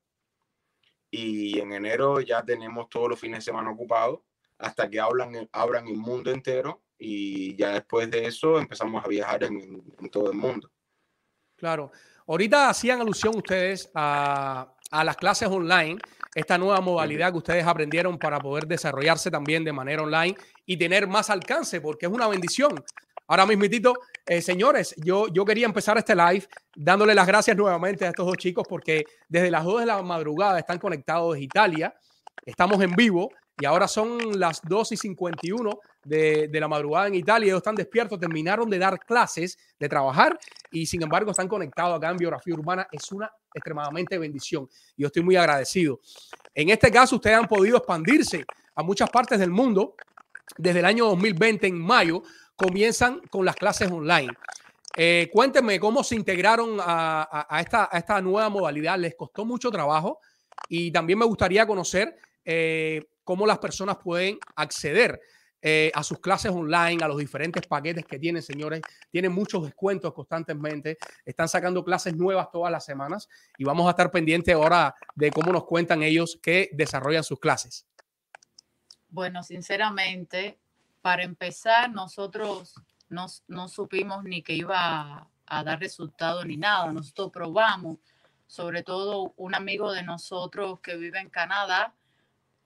Y 1.10 1.60
en 1.60 1.74
enero 1.74 2.22
ya 2.22 2.42
tenemos 2.42 2.88
todos 2.88 3.10
los 3.10 3.20
fines 3.20 3.40
de 3.40 3.50
semana 3.50 3.72
ocupados 3.72 4.20
hasta 4.56 4.88
que 4.88 5.00
hablan, 5.00 5.50
abran 5.52 5.86
el 5.86 5.98
mundo 5.98 6.30
entero 6.30 6.82
y 7.00 7.56
ya 7.56 7.72
después 7.72 8.10
de 8.10 8.26
eso 8.26 8.58
empezamos 8.58 9.04
a 9.04 9.08
viajar 9.08 9.44
en, 9.44 9.82
en 9.98 10.10
todo 10.10 10.30
el 10.30 10.36
mundo. 10.36 10.70
Claro. 11.56 11.90
Ahorita 12.26 12.68
hacían 12.68 13.00
alusión 13.00 13.36
ustedes 13.36 13.90
a, 13.94 14.72
a 14.90 15.04
las 15.04 15.16
clases 15.16 15.48
online, 15.48 15.98
esta 16.34 16.58
nueva 16.58 16.80
modalidad 16.80 17.32
que 17.32 17.38
ustedes 17.38 17.66
aprendieron 17.66 18.18
para 18.18 18.38
poder 18.38 18.66
desarrollarse 18.66 19.30
también 19.30 19.64
de 19.64 19.72
manera 19.72 20.02
online 20.02 20.36
y 20.66 20.76
tener 20.76 21.08
más 21.08 21.30
alcance, 21.30 21.80
porque 21.80 22.06
es 22.06 22.12
una 22.12 22.28
bendición. 22.28 22.84
Ahora 23.26 23.46
mismitito, 23.46 23.94
eh, 24.26 24.42
señores, 24.42 24.94
yo, 24.96 25.28
yo 25.28 25.44
quería 25.44 25.66
empezar 25.66 25.96
este 25.98 26.16
live 26.16 26.48
dándole 26.74 27.14
las 27.14 27.26
gracias 27.26 27.56
nuevamente 27.56 28.04
a 28.04 28.08
estos 28.08 28.26
dos 28.26 28.36
chicos 28.36 28.66
porque 28.68 29.04
desde 29.28 29.50
las 29.50 29.64
2 29.64 29.80
de 29.80 29.86
la 29.86 30.02
madrugada 30.02 30.58
están 30.58 30.78
conectados 30.78 31.34
de 31.34 31.42
Italia, 31.42 31.94
estamos 32.44 32.82
en 32.82 32.90
vivo 32.96 33.30
y 33.60 33.64
ahora 33.66 33.86
son 33.86 34.38
las 34.40 34.60
2 34.62 34.92
y 34.92 34.96
51 34.96 35.70
de, 36.04 36.48
de 36.48 36.60
la 36.60 36.66
madrugada 36.66 37.08
en 37.08 37.14
Italia, 37.14 37.46
ellos 37.48 37.58
están 37.58 37.74
despiertos, 37.74 38.18
terminaron 38.18 38.70
de 38.70 38.78
dar 38.78 38.98
clases, 39.00 39.58
de 39.78 39.88
trabajar 39.88 40.38
y 40.72 40.86
sin 40.86 41.02
embargo 41.02 41.30
están 41.30 41.46
conectados 41.48 41.96
acá 41.98 42.10
en 42.10 42.16
Biografía 42.16 42.54
Urbana. 42.54 42.88
Es 42.90 43.12
una 43.12 43.30
extremadamente 43.52 44.16
bendición. 44.18 44.68
Yo 44.96 45.08
estoy 45.08 45.22
muy 45.22 45.36
agradecido. 45.36 46.00
En 46.54 46.70
este 46.70 46.90
caso, 46.90 47.16
ustedes 47.16 47.36
han 47.36 47.46
podido 47.46 47.76
expandirse 47.76 48.44
a 48.74 48.82
muchas 48.82 49.10
partes 49.10 49.38
del 49.38 49.50
mundo. 49.50 49.94
Desde 50.56 50.78
el 50.80 50.84
año 50.86 51.06
2020, 51.06 51.66
en 51.66 51.78
mayo, 51.78 52.22
comienzan 52.56 53.20
con 53.30 53.44
las 53.44 53.56
clases 53.56 53.90
online. 53.90 54.32
Eh, 54.96 55.28
cuéntenme 55.32 55.78
cómo 55.78 56.02
se 56.02 56.16
integraron 56.16 56.78
a, 56.80 57.46
a- 57.48 57.60
esta, 57.60 57.88
a 57.92 57.98
esta 57.98 58.20
nueva 58.20 58.48
modalidad. 58.48 58.98
¿Les 58.98 59.14
costó 59.14 59.44
mucho 59.44 59.70
trabajo? 59.70 60.18
Y 60.68 60.90
también 60.90 61.18
me 61.18 61.24
gustaría 61.26 61.66
conocer 61.66 62.16
eh, 62.44 63.06
cómo 63.30 63.46
las 63.46 63.60
personas 63.60 63.96
pueden 63.98 64.40
acceder 64.56 65.22
eh, 65.62 65.92
a 65.94 66.02
sus 66.02 66.18
clases 66.18 66.50
online, 66.50 66.98
a 67.00 67.06
los 67.06 67.16
diferentes 67.16 67.64
paquetes 67.64 68.04
que 68.04 68.18
tienen, 68.18 68.42
señores. 68.42 68.82
Tienen 69.08 69.30
muchos 69.30 69.62
descuentos 69.62 70.12
constantemente. 70.12 70.98
Están 71.24 71.48
sacando 71.48 71.84
clases 71.84 72.16
nuevas 72.16 72.50
todas 72.50 72.72
las 72.72 72.84
semanas 72.84 73.28
y 73.56 73.62
vamos 73.62 73.86
a 73.86 73.90
estar 73.90 74.10
pendientes 74.10 74.52
ahora 74.52 74.96
de 75.14 75.30
cómo 75.30 75.52
nos 75.52 75.62
cuentan 75.62 76.02
ellos 76.02 76.40
que 76.42 76.70
desarrollan 76.72 77.22
sus 77.22 77.38
clases. 77.38 77.86
Bueno, 79.10 79.44
sinceramente, 79.44 80.58
para 81.00 81.22
empezar, 81.22 81.88
nosotros 81.92 82.74
no, 83.08 83.28
supimos 83.68 84.24
ni 84.24 84.42
que 84.42 84.54
iba 84.54 84.76
a, 84.76 85.28
a 85.46 85.62
dar 85.62 85.78
resultado 85.78 86.44
ni 86.44 86.56
nada. 86.56 86.92
Nosotros 86.92 87.30
probamos, 87.30 87.98
sobre 88.48 88.82
todo 88.82 89.34
un 89.36 89.54
amigo 89.54 89.92
de 89.92 90.02
nosotros 90.02 90.80
que 90.80 90.96
vive 90.96 91.20
en 91.20 91.30
Canadá, 91.30 91.94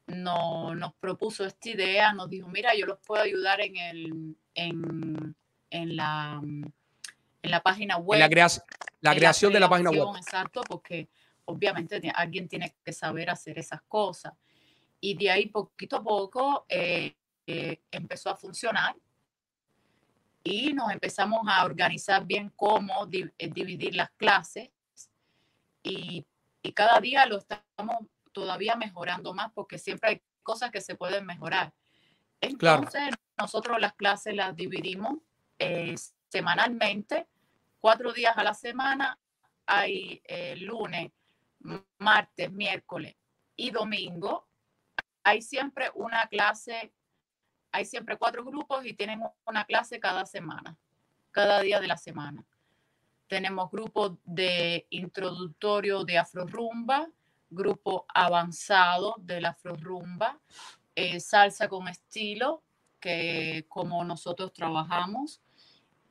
no, 0.06 0.74
nos 0.74 0.94
propuso 0.94 1.44
esta 1.44 1.70
idea, 1.70 2.12
nos 2.12 2.28
dijo, 2.28 2.48
mira, 2.48 2.74
yo 2.74 2.86
los 2.86 2.98
puedo 3.00 3.22
ayudar 3.22 3.60
en, 3.60 3.76
el, 3.76 4.36
en, 4.54 5.36
en, 5.70 5.96
la, 5.96 6.40
en 6.42 7.50
la 7.50 7.62
página 7.62 7.96
web. 7.96 8.16
En 8.16 8.20
la, 8.20 8.28
crea- 8.28 8.64
la 9.00 9.14
creación 9.14 9.52
de 9.52 9.60
la 9.60 9.68
página 9.68 9.90
web. 9.90 10.00
creación, 10.00 10.16
Exacto, 10.22 10.62
porque 10.68 11.08
obviamente 11.46 12.00
alguien 12.14 12.48
tiene 12.48 12.74
que 12.84 12.92
saber 12.92 13.30
hacer 13.30 13.58
esas 13.58 13.82
cosas. 13.82 14.32
Y 15.00 15.16
de 15.16 15.30
ahí 15.30 15.46
poquito 15.46 15.96
a 15.96 16.02
poco 16.02 16.64
eh, 16.68 17.14
eh, 17.46 17.80
empezó 17.90 18.30
a 18.30 18.36
funcionar 18.36 18.96
y 20.42 20.72
nos 20.72 20.90
empezamos 20.92 21.42
a 21.48 21.64
organizar 21.64 22.24
bien 22.26 22.50
cómo 22.56 23.06
di- 23.06 23.30
eh, 23.38 23.48
dividir 23.50 23.94
las 23.96 24.10
clases 24.12 24.70
y, 25.82 26.26
y 26.62 26.72
cada 26.72 27.00
día 27.00 27.26
lo 27.26 27.38
estamos 27.38 28.06
todavía 28.34 28.76
mejorando 28.76 29.32
más 29.32 29.50
porque 29.54 29.78
siempre 29.78 30.10
hay 30.10 30.22
cosas 30.42 30.70
que 30.70 30.82
se 30.82 30.94
pueden 30.94 31.24
mejorar. 31.24 31.72
Claro. 32.58 32.82
Entonces, 32.82 33.14
nosotros 33.38 33.80
las 33.80 33.94
clases 33.94 34.34
las 34.34 34.54
dividimos 34.54 35.14
eh, 35.58 35.94
semanalmente, 36.28 37.26
cuatro 37.80 38.12
días 38.12 38.36
a 38.36 38.44
la 38.44 38.52
semana. 38.52 39.18
Hay 39.64 40.20
eh, 40.24 40.56
lunes, 40.56 41.10
martes, 41.96 42.52
miércoles 42.52 43.16
y 43.56 43.70
domingo. 43.70 44.46
Hay 45.22 45.40
siempre 45.40 45.90
una 45.94 46.26
clase 46.26 46.92
hay 47.74 47.84
siempre 47.84 48.16
cuatro 48.16 48.44
grupos 48.44 48.86
y 48.86 48.94
tienen 48.94 49.20
una 49.44 49.64
clase 49.64 49.98
cada 49.98 50.24
semana, 50.26 50.78
cada 51.32 51.60
día 51.60 51.80
de 51.80 51.88
la 51.88 51.96
semana. 51.96 52.46
Tenemos 53.26 53.68
grupos 53.68 54.12
de 54.24 54.86
introductorio 54.90 56.04
de 56.04 56.16
afrorumba, 56.16 57.08
grupo 57.54 58.06
avanzado 58.12 59.16
de 59.18 59.40
la 59.40 59.50
afrorumba, 59.50 60.40
eh, 60.94 61.20
salsa 61.20 61.68
con 61.68 61.88
estilo, 61.88 62.62
que 63.00 63.66
como 63.68 64.04
nosotros 64.04 64.52
trabajamos, 64.52 65.40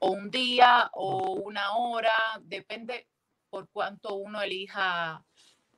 o 0.01 0.11
un 0.11 0.31
día, 0.31 0.91
o 0.95 1.35
una 1.35 1.77
hora, 1.77 2.13
depende 2.43 3.07
por 3.51 3.69
cuánto 3.69 4.17
uno 4.17 4.41
elija 4.43 5.25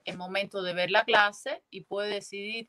el 0.04 0.16
momento 0.16 0.62
de 0.62 0.74
ver 0.74 0.90
la 0.90 1.04
clase 1.04 1.62
y 1.70 1.82
puede 1.82 2.14
decidir 2.14 2.68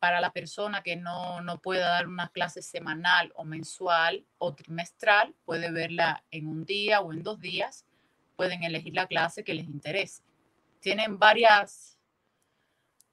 para 0.00 0.20
la 0.20 0.32
persona 0.32 0.82
que 0.82 0.96
no, 0.96 1.40
no 1.40 1.60
pueda 1.60 1.90
dar 1.90 2.08
una 2.08 2.28
clase 2.30 2.60
semanal 2.60 3.32
o 3.36 3.44
mensual 3.44 4.26
o 4.38 4.52
trimestral, 4.54 5.32
puede 5.44 5.70
verla 5.70 6.24
en 6.32 6.48
un 6.48 6.64
día 6.64 7.00
o 7.00 7.12
en 7.12 7.22
dos 7.22 7.38
días, 7.38 7.86
pueden 8.34 8.64
elegir 8.64 8.94
la 8.94 9.06
clase 9.06 9.44
que 9.44 9.54
les 9.54 9.66
interese. 9.66 10.24
Tienen 10.80 11.20
varias, 11.20 11.96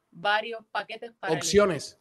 varios 0.10 0.66
paquetes 0.72 1.14
para 1.14 1.34
opciones. 1.34 2.00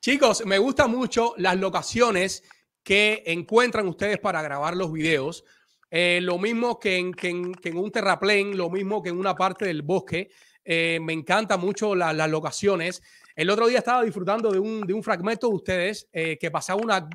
Chicos, 0.00 0.46
me 0.46 0.58
gustan 0.58 0.90
mucho 0.90 1.34
las 1.36 1.56
locaciones 1.56 2.42
que 2.82 3.22
encuentran 3.26 3.86
ustedes 3.88 4.18
para 4.18 4.40
grabar 4.42 4.76
los 4.76 4.92
videos. 4.92 5.44
Eh, 5.90 6.20
lo 6.22 6.38
mismo 6.38 6.78
que 6.78 6.96
en, 6.96 7.12
que, 7.12 7.28
en, 7.28 7.76
un 7.76 7.90
terraplén, 7.90 8.56
lo 8.56 8.70
mismo 8.70 9.02
que 9.02 9.10
en 9.10 9.18
una 9.18 9.34
parte 9.34 9.66
del 9.66 9.82
bosque. 9.82 10.30
Eh, 10.70 11.00
me 11.00 11.14
encantan 11.14 11.58
mucho 11.60 11.94
las 11.94 12.28
locaciones. 12.28 13.02
El 13.34 13.48
otro 13.48 13.68
día 13.68 13.78
estaba 13.78 14.02
disfrutando 14.02 14.52
de 14.52 14.58
un, 14.58 14.82
de 14.82 14.92
un 14.92 15.02
fragmento 15.02 15.48
de 15.48 15.54
ustedes 15.54 16.06
eh, 16.12 16.36
que 16.38 16.50
pasaba 16.50 16.78
una, 16.82 17.08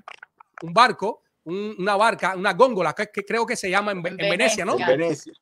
un 0.63 0.73
barco, 0.73 1.21
una 1.43 1.95
barca, 1.95 2.35
una 2.35 2.53
góndola, 2.53 2.93
que, 2.93 3.23
creo 3.23 3.45
que 3.45 3.55
se 3.55 3.69
llama 3.69 3.91
en, 3.91 4.01
Venecia, 4.01 4.65
¿no? 4.65 4.79
En 4.79 4.87
Venecia. 4.87 5.33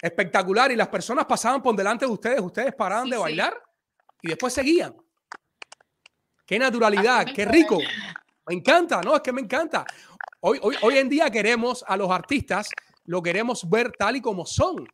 Espectacular. 0.00 0.72
Y 0.72 0.76
las 0.76 0.88
personas 0.88 1.26
pasaban 1.26 1.62
por 1.62 1.76
delante 1.76 2.06
de 2.06 2.10
ustedes, 2.10 2.40
ustedes 2.40 2.74
paraban 2.74 3.10
de 3.10 3.18
bailar 3.18 3.62
y 4.22 4.28
después 4.28 4.54
seguían. 4.54 4.96
Qué 6.46 6.58
naturalidad, 6.58 7.26
qué 7.34 7.44
rico. 7.44 7.80
Me 8.46 8.54
encanta, 8.54 9.02
no, 9.02 9.14
es 9.14 9.20
que 9.20 9.32
me 9.34 9.42
encanta. 9.42 9.84
Hoy, 10.40 10.58
hoy, 10.62 10.74
hoy 10.80 10.96
en 10.96 11.10
día 11.10 11.28
queremos 11.28 11.84
a 11.86 11.98
los 11.98 12.10
artistas, 12.10 12.70
lo 13.04 13.22
queremos 13.22 13.68
ver 13.68 13.92
tal 13.92 14.16
y 14.16 14.22
como 14.22 14.46
son. 14.46 14.88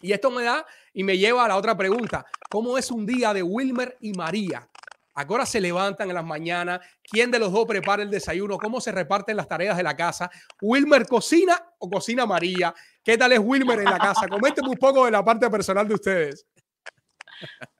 Y 0.00 0.12
esto 0.12 0.30
me 0.30 0.44
da 0.44 0.64
y 0.94 1.04
me 1.04 1.18
lleva 1.18 1.44
a 1.44 1.48
la 1.48 1.56
otra 1.56 1.76
pregunta. 1.76 2.24
¿Cómo 2.48 2.78
es 2.78 2.90
un 2.90 3.04
día 3.04 3.34
de 3.34 3.42
Wilmer 3.42 3.98
y 4.00 4.12
María? 4.12 4.68
Ahora 5.16 5.44
se 5.44 5.60
levantan 5.60 6.08
en 6.08 6.14
las 6.14 6.24
mañanas. 6.24 6.80
¿Quién 7.02 7.30
de 7.30 7.38
los 7.38 7.52
dos 7.52 7.66
prepara 7.66 8.02
el 8.02 8.10
desayuno? 8.10 8.58
¿Cómo 8.58 8.80
se 8.80 8.90
reparten 8.90 9.36
las 9.36 9.46
tareas 9.46 9.76
de 9.76 9.82
la 9.82 9.96
casa? 9.96 10.30
¿Wilmer 10.60 11.06
cocina 11.06 11.62
o 11.78 11.90
cocina 11.90 12.26
María? 12.26 12.74
¿Qué 13.02 13.18
tal 13.18 13.32
es 13.32 13.38
Wilmer 13.38 13.80
en 13.80 13.84
la 13.84 13.98
casa? 13.98 14.26
Coménteme 14.26 14.68
un 14.68 14.76
poco 14.76 15.04
de 15.04 15.10
la 15.10 15.24
parte 15.24 15.48
personal 15.50 15.86
de 15.86 15.94
ustedes. 15.94 16.46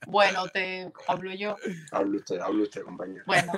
Bueno, 0.06 0.46
te 0.48 0.92
hablo 1.08 1.32
yo. 1.32 1.56
Hablo 1.90 2.18
usted, 2.18 2.38
hablo 2.38 2.64
usted, 2.64 2.82
compañero. 2.82 3.24
Bueno, 3.26 3.52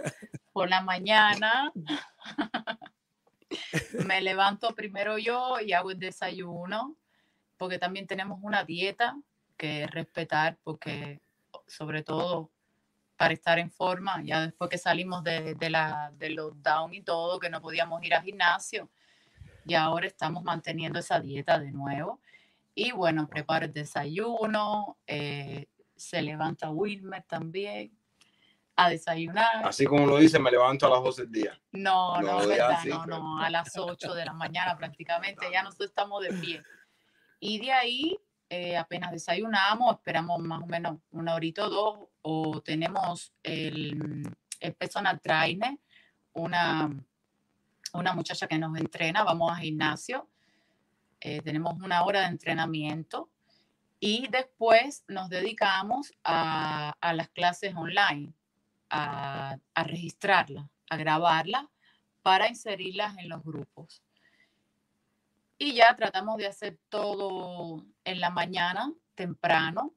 por 0.52 0.68
la 0.68 0.80
mañana 0.80 1.72
me 4.07 4.20
levanto 4.20 4.74
primero 4.74 5.18
yo 5.18 5.61
y 5.61 5.72
hago 5.72 5.90
el 5.90 5.98
desayuno, 5.98 6.96
porque 7.57 7.78
también 7.78 8.07
tenemos 8.07 8.38
una 8.42 8.64
dieta 8.64 9.16
que 9.57 9.86
respetar, 9.86 10.59
porque 10.62 11.20
sobre 11.66 12.02
todo 12.02 12.50
para 13.16 13.32
estar 13.32 13.59
en 13.59 13.70
forma, 13.70 14.22
ya 14.22 14.42
después 14.42 14.68
que 14.68 14.78
salimos 14.78 15.24
de, 15.24 15.54
de, 15.54 15.70
la, 15.70 16.12
de 16.16 16.30
lockdown 16.30 16.92
y 16.94 17.02
todo, 17.02 17.38
que 17.38 17.48
no 17.48 17.61
podíamos 17.61 18.02
ir 18.04 18.14
al 18.14 18.22
gimnasio, 18.22 18.90
y 19.64 19.74
ahora 19.74 20.07
estamos 20.07 20.44
manteniendo 20.44 20.98
esa 20.98 21.18
dieta 21.18 21.59
de 21.59 21.72
nuevo. 21.72 22.20
Y 22.74 22.92
bueno, 22.92 23.26
preparo 23.26 23.64
el 23.64 23.72
desayuno, 23.72 24.98
eh, 25.07 25.66
se 25.96 26.22
levanta 26.22 26.70
Wilmer 26.70 27.22
también 27.22 27.90
a 28.76 28.90
desayunar. 28.90 29.66
Así 29.66 29.86
como 29.86 30.07
lo 30.07 30.18
dice, 30.18 30.38
me 30.38 30.50
levanto 30.50 30.86
a 30.86 30.90
las 30.90 31.02
12 31.02 31.22
del 31.22 31.32
día. 31.32 31.61
No, 31.72 32.20
no, 32.20 32.42
no 32.42 32.46
verdad, 32.46 32.84
no, 32.84 33.07
no, 33.07 33.42
a 33.42 33.48
las 33.48 33.76
8 33.76 34.14
de 34.14 34.26
la 34.26 34.34
mañana 34.34 34.76
prácticamente, 34.76 35.46
ya 35.50 35.62
nosotros 35.64 35.88
estamos 35.88 36.22
de 36.22 36.32
pie. 36.34 36.62
Y 37.40 37.59
de 37.59 37.72
ahí, 37.72 38.18
eh, 38.49 38.76
apenas 38.76 39.11
desayunamos, 39.12 39.97
esperamos 39.97 40.38
más 40.40 40.62
o 40.62 40.66
menos 40.66 40.99
una 41.11 41.34
horita 41.34 41.66
o 41.66 41.70
dos, 41.70 41.99
o 42.22 42.61
tenemos 42.62 43.32
el, 43.42 44.24
el 44.61 44.74
personal 44.74 45.20
trainer, 45.20 45.78
una, 46.32 46.90
una 47.92 48.12
muchacha 48.14 48.47
que 48.47 48.59
nos 48.59 48.76
entrena, 48.78 49.24
vamos 49.24 49.51
a 49.53 49.57
gimnasio, 49.57 50.28
eh, 51.20 51.40
tenemos 51.42 51.80
una 51.80 52.05
hora 52.05 52.20
de 52.20 52.26
entrenamiento 52.26 53.30
y 53.99 54.28
después 54.28 55.05
nos 55.09 55.28
dedicamos 55.28 56.12
a, 56.22 56.94
las 57.14 57.28
clases 57.30 57.74
online, 57.74 58.32
a, 58.90 59.59
a 59.74 59.82
registrarlas, 59.84 60.66
a 60.90 60.97
grabarlas 60.97 61.64
para 62.22 62.49
inserirlas 62.49 63.16
en 63.18 63.28
los 63.28 63.42
grupos. 63.42 64.03
Y 65.59 65.74
ya 65.74 65.96
tratamos 65.96 66.36
de 66.36 66.46
hacer 66.46 66.78
todo 66.88 67.84
en 68.04 68.20
la 68.20 68.30
mañana, 68.30 68.92
temprano, 69.14 69.94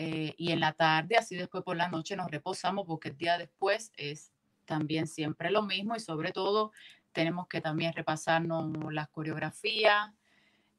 eh, 0.00 0.34
y 0.38 0.52
en 0.52 0.60
la 0.60 0.74
tarde, 0.74 1.16
así 1.16 1.34
después 1.34 1.64
por 1.64 1.76
la 1.76 1.88
noche 1.88 2.14
nos 2.14 2.30
reposamos 2.30 2.86
porque 2.86 3.08
el 3.08 3.16
día 3.16 3.36
después 3.36 3.92
es 3.96 4.32
también 4.64 5.08
siempre 5.08 5.50
lo 5.50 5.62
mismo 5.62 5.96
y 5.96 6.00
sobre 6.00 6.30
todo 6.30 6.70
tenemos 7.10 7.48
que 7.48 7.60
también 7.60 7.92
repasarnos 7.92 8.70
las 8.92 9.08
coreografías, 9.08 10.12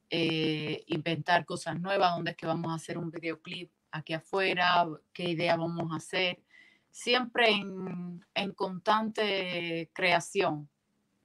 eh, 0.09 0.85
inventar 0.87 1.45
cosas 1.45 1.81
nuevas, 1.81 2.15
dónde 2.15 2.31
es 2.31 2.37
que 2.37 2.45
vamos 2.45 2.71
a 2.71 2.75
hacer 2.75 2.97
un 2.97 3.11
videoclip 3.11 3.69
aquí 3.91 4.13
afuera, 4.13 4.87
qué 5.11 5.31
idea 5.31 5.57
vamos 5.57 5.91
a 5.91 5.97
hacer, 5.97 6.41
siempre 6.89 7.49
en, 7.49 8.25
en 8.33 8.53
constante 8.53 9.91
creación. 9.93 10.69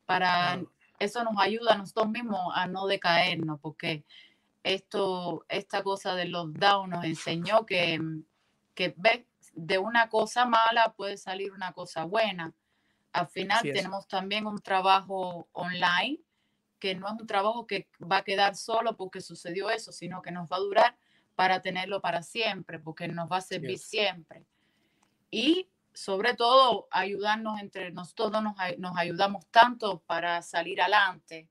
Para 0.05 0.61
eso 1.05 1.24
nos 1.24 1.34
ayuda 1.38 1.74
a 1.74 1.78
nosotros 1.78 2.09
mismos 2.09 2.52
a 2.55 2.66
no 2.66 2.86
decaernos, 2.86 3.61
porque 3.61 4.05
esto, 4.62 5.44
esta 5.48 5.82
cosa 5.82 6.14
del 6.14 6.32
lockdown 6.32 6.90
nos 6.90 7.05
enseñó 7.05 7.66
que, 7.66 8.00
que 8.74 8.94
de 9.52 9.78
una 9.78 10.09
cosa 10.09 10.46
mala 10.46 10.94
puede 10.96 11.16
salir 11.16 11.52
una 11.52 11.72
cosa 11.72 12.05
buena. 12.05 12.52
Al 13.12 13.28
final 13.28 13.62
tenemos 13.62 14.09
también 14.09 14.46
un 14.46 14.59
trabajo 14.59 15.48
online 15.52 16.18
que 16.80 16.94
no 16.94 17.07
es 17.07 17.14
un 17.18 17.26
trabajo 17.26 17.66
que 17.66 17.88
va 18.02 18.18
a 18.18 18.24
quedar 18.24 18.57
solo 18.57 18.96
porque 18.96 19.20
sucedió 19.20 19.70
eso, 19.70 19.92
sino 19.92 20.20
que 20.20 20.32
nos 20.32 20.50
va 20.50 20.57
a 20.57 20.61
durar 20.61 20.96
para 21.34 21.62
tenerlo 21.62 22.00
para 22.00 22.22
siempre, 22.22 22.78
porque 22.78 23.09
nos 23.09 23.30
va 23.30 23.38
a 23.38 23.40
servir 23.40 23.78
siempre. 23.78 24.44
Y 25.30 25.68
sobre 25.95 26.34
todo, 26.34 26.88
ayudarnos 26.90 27.61
entre 27.61 27.90
nosotros, 27.92 28.30
nos, 28.42 28.55
nos 28.78 28.97
ayudamos 28.97 29.47
tanto 29.51 30.01
para 30.01 30.42
salir 30.42 30.80
adelante. 30.82 31.49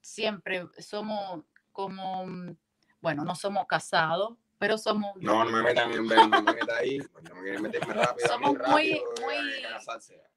Siempre 0.00 0.66
somos 0.78 1.44
como, 1.72 2.26
mm, 2.26 2.56
bueno, 3.00 3.24
no 3.24 3.34
somos 3.34 3.66
casados, 3.66 4.36
pero 4.58 4.76
somos 4.76 5.14
No, 5.16 5.44
no 5.44 5.50
me 5.50 5.62
metan 5.62 5.90
en 5.90 6.06
no 6.06 6.42
me 6.42 6.52
metan 6.52 6.76
ahí. 6.78 6.98
No 6.98 7.34
me 7.34 7.40
quieren 7.42 7.62
meterme 7.62 7.94
rápido. 7.94 8.28
Somos 8.28 8.50
muy- 8.50 8.58
rápido, 8.58 9.04
muy- 9.22 9.36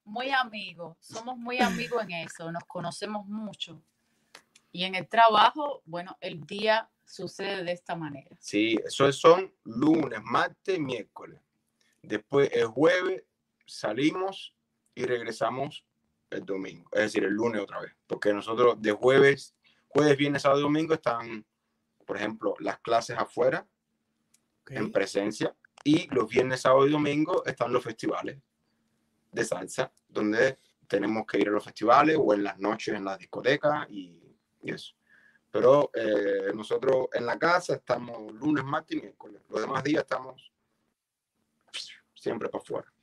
muy 0.05 0.29
amigos, 0.31 0.97
somos 0.99 1.37
muy 1.37 1.59
amigos 1.59 2.03
en 2.03 2.11
eso, 2.11 2.51
nos 2.51 2.63
conocemos 2.65 3.25
mucho. 3.25 3.81
Y 4.71 4.85
en 4.85 4.95
el 4.95 5.07
trabajo, 5.07 5.81
bueno, 5.85 6.17
el 6.19 6.41
día 6.45 6.89
sucede 7.05 7.63
de 7.63 7.71
esta 7.73 7.95
manera. 7.95 8.35
Sí, 8.39 8.77
eso 8.85 9.11
son 9.11 9.53
lunes, 9.65 10.19
martes, 10.23 10.79
miércoles. 10.79 11.39
Después 12.03 12.49
el 12.51 12.67
jueves 12.67 13.23
salimos 13.65 14.53
y 14.93 15.05
regresamos 15.05 15.85
el 16.29 16.45
domingo, 16.45 16.89
es 16.91 17.01
decir, 17.01 17.23
el 17.23 17.33
lunes 17.33 17.61
otra 17.61 17.79
vez. 17.79 17.93
Porque 18.05 18.33
nosotros 18.33 18.81
de 18.81 18.91
jueves, 18.91 19.55
jueves, 19.87 20.17
viernes, 20.17 20.41
sábado 20.41 20.59
y 20.59 20.63
domingo 20.63 20.93
están, 20.93 21.45
por 22.05 22.17
ejemplo, 22.17 22.55
las 22.59 22.79
clases 22.79 23.17
afuera 23.17 23.65
en 24.67 24.91
presencia 24.91 25.55
y 25.83 26.07
los 26.13 26.27
viernes, 26.29 26.61
sábado 26.61 26.87
y 26.87 26.91
domingo 26.91 27.43
están 27.45 27.71
los 27.71 27.83
festivales 27.83 28.37
de 29.31 29.45
salsa, 29.45 29.91
donde 30.07 30.59
tenemos 30.87 31.25
que 31.25 31.39
ir 31.39 31.47
a 31.49 31.51
los 31.51 31.63
festivales 31.63 32.17
o 32.19 32.33
en 32.33 32.43
las 32.43 32.59
noches 32.59 32.93
en 32.95 33.05
las 33.05 33.17
discotecas 33.17 33.87
y, 33.89 34.37
y 34.61 34.71
eso. 34.71 34.93
Pero 35.49 35.91
eh, 35.93 36.51
nosotros 36.53 37.07
en 37.13 37.25
la 37.25 37.37
casa 37.37 37.75
estamos 37.75 38.33
lunes, 38.33 38.63
martes 38.63 38.97
y 38.97 39.01
miércoles. 39.01 39.41
Los 39.49 39.61
demás 39.61 39.83
días 39.83 40.03
estamos 40.03 40.52
siempre 42.23 42.47
para 42.47 42.61
afuera. 42.61 42.93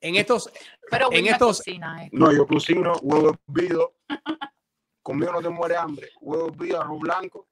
En 0.00 0.16
estos, 0.16 0.50
Pero 0.90 1.12
en 1.12 1.26
estos, 1.26 1.58
cocina, 1.58 2.04
¿eh? 2.04 2.08
No, 2.12 2.32
yo 2.32 2.46
cocino 2.46 2.94
huevo 3.02 3.36
hervido. 3.48 3.96
Conmigo 5.02 5.32
no 5.32 5.42
te 5.42 5.48
muere 5.50 5.76
hambre. 5.76 6.08
Huevo 6.20 6.48
hervido, 6.48 6.80
arroz 6.80 7.00
blanco. 7.00 7.48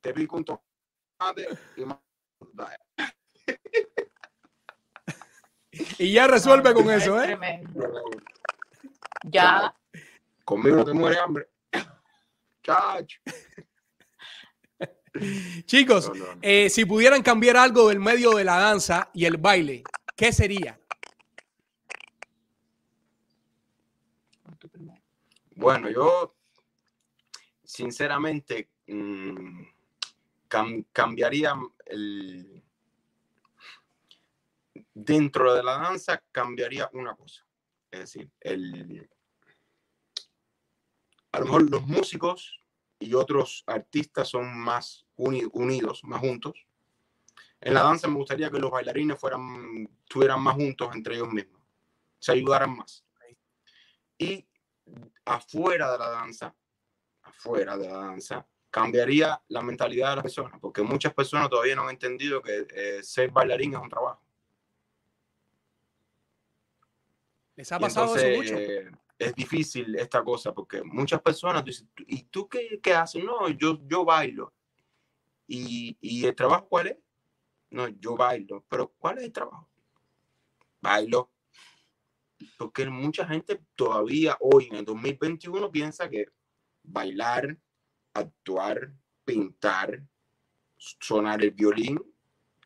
Te 0.00 0.12
pico 0.12 0.36
un 0.36 0.44
tomate 0.44 1.48
y 1.76 1.84
más. 1.84 1.98
y 5.98 6.12
ya 6.12 6.26
resuelve 6.26 6.74
con 6.74 6.90
Es 6.90 7.02
eso, 7.02 7.18
¿eh? 7.22 7.26
tremendo. 7.26 7.92
Ya, 9.24 9.74
Conmigo 10.44 10.76
no 10.76 10.84
te 10.84 10.92
muere 10.92 11.18
hambre. 11.18 11.48
Chacho. 12.62 13.20
Chicos, 15.66 16.08
No, 16.08 16.14
no, 16.14 16.34
no. 16.34 16.38
eh, 16.42 16.68
si 16.70 16.84
pudieran 16.84 17.22
cambiar 17.22 17.56
algo 17.56 17.88
del 17.88 18.00
medio 18.00 18.30
de 18.32 18.44
la 18.44 18.58
danza 18.58 19.10
y 19.14 19.24
el 19.24 19.36
baile, 19.36 19.82
¿qué 20.16 20.32
sería? 20.32 20.78
Bueno, 25.54 25.88
yo 25.90 26.36
sinceramente 27.64 28.70
mm, 28.86 29.62
cam- 30.48 30.86
cambiaría 30.92 31.54
el 31.86 32.62
dentro 34.92 35.54
de 35.54 35.62
la 35.62 35.78
danza 35.78 36.22
cambiaría 36.30 36.90
una 36.92 37.14
cosa. 37.16 37.46
Es 37.90 38.00
decir, 38.00 38.30
el 38.40 39.08
a 41.32 41.38
lo 41.40 41.44
mejor 41.46 41.70
los 41.70 41.86
músicos 41.86 42.60
y 42.98 43.14
otros 43.14 43.62
artistas 43.66 44.28
son 44.28 44.56
más 44.58 45.05
uni- 45.16 45.48
unidos, 45.52 46.02
más 46.04 46.20
juntos. 46.20 46.54
En 47.60 47.74
la 47.74 47.82
danza 47.82 48.06
me 48.08 48.16
gustaría 48.16 48.50
que 48.50 48.58
los 48.58 48.70
bailarines 48.70 49.18
fueran, 49.18 49.88
estuvieran 50.00 50.40
más 50.40 50.54
juntos 50.54 50.94
entre 50.94 51.16
ellos 51.16 51.32
mismos, 51.32 51.60
se 52.18 52.32
ayudaran 52.32 52.76
más. 52.76 53.04
Y 54.18 54.46
afuera 55.24 55.92
de 55.92 55.98
la 55.98 56.10
danza, 56.10 56.54
afuera 57.22 57.76
de 57.76 57.88
la 57.88 57.96
danza, 57.98 58.46
cambiaría 58.70 59.42
la 59.48 59.62
mentalidad 59.62 60.10
de 60.10 60.16
las 60.16 60.22
personas, 60.22 60.60
porque 60.60 60.82
muchas 60.82 61.12
personas 61.12 61.48
todavía 61.50 61.74
no 61.74 61.82
han 61.82 61.90
entendido 61.90 62.40
que 62.42 62.66
eh, 62.70 63.02
ser 63.02 63.30
bailarín 63.30 63.74
es 63.74 63.80
un 63.80 63.88
trabajo. 63.88 64.22
¿Les 67.56 67.72
ha 67.72 67.78
pasado 67.78 68.06
entonces, 68.06 68.30
eso 68.30 68.36
mucho? 68.36 68.58
eh, 68.58 68.90
es 69.18 69.34
difícil 69.34 69.96
esta 69.96 70.22
cosa, 70.22 70.52
porque 70.52 70.82
muchas 70.82 71.22
personas 71.22 71.64
dicen, 71.64 71.90
¿y 72.06 72.24
tú 72.24 72.48
qué, 72.48 72.78
qué 72.82 72.94
haces? 72.94 73.24
No, 73.24 73.48
yo, 73.48 73.78
yo 73.86 74.04
bailo. 74.04 74.52
¿Y, 75.46 75.96
¿Y 76.00 76.26
el 76.26 76.34
trabajo 76.34 76.68
cuál 76.68 76.88
es? 76.88 76.96
No, 77.70 77.88
yo 77.88 78.16
bailo. 78.16 78.64
Pero 78.68 78.92
¿cuál 78.98 79.18
es 79.18 79.24
el 79.24 79.32
trabajo? 79.32 79.68
Bailo. 80.80 81.30
Porque 82.58 82.86
mucha 82.86 83.26
gente 83.26 83.60
todavía 83.74 84.36
hoy, 84.40 84.66
en 84.70 84.76
el 84.76 84.84
2021, 84.84 85.70
piensa 85.70 86.08
que 86.08 86.26
bailar, 86.82 87.56
actuar, 88.12 88.92
pintar, 89.24 90.02
sonar 90.76 91.42
el 91.42 91.50
violín, 91.52 92.00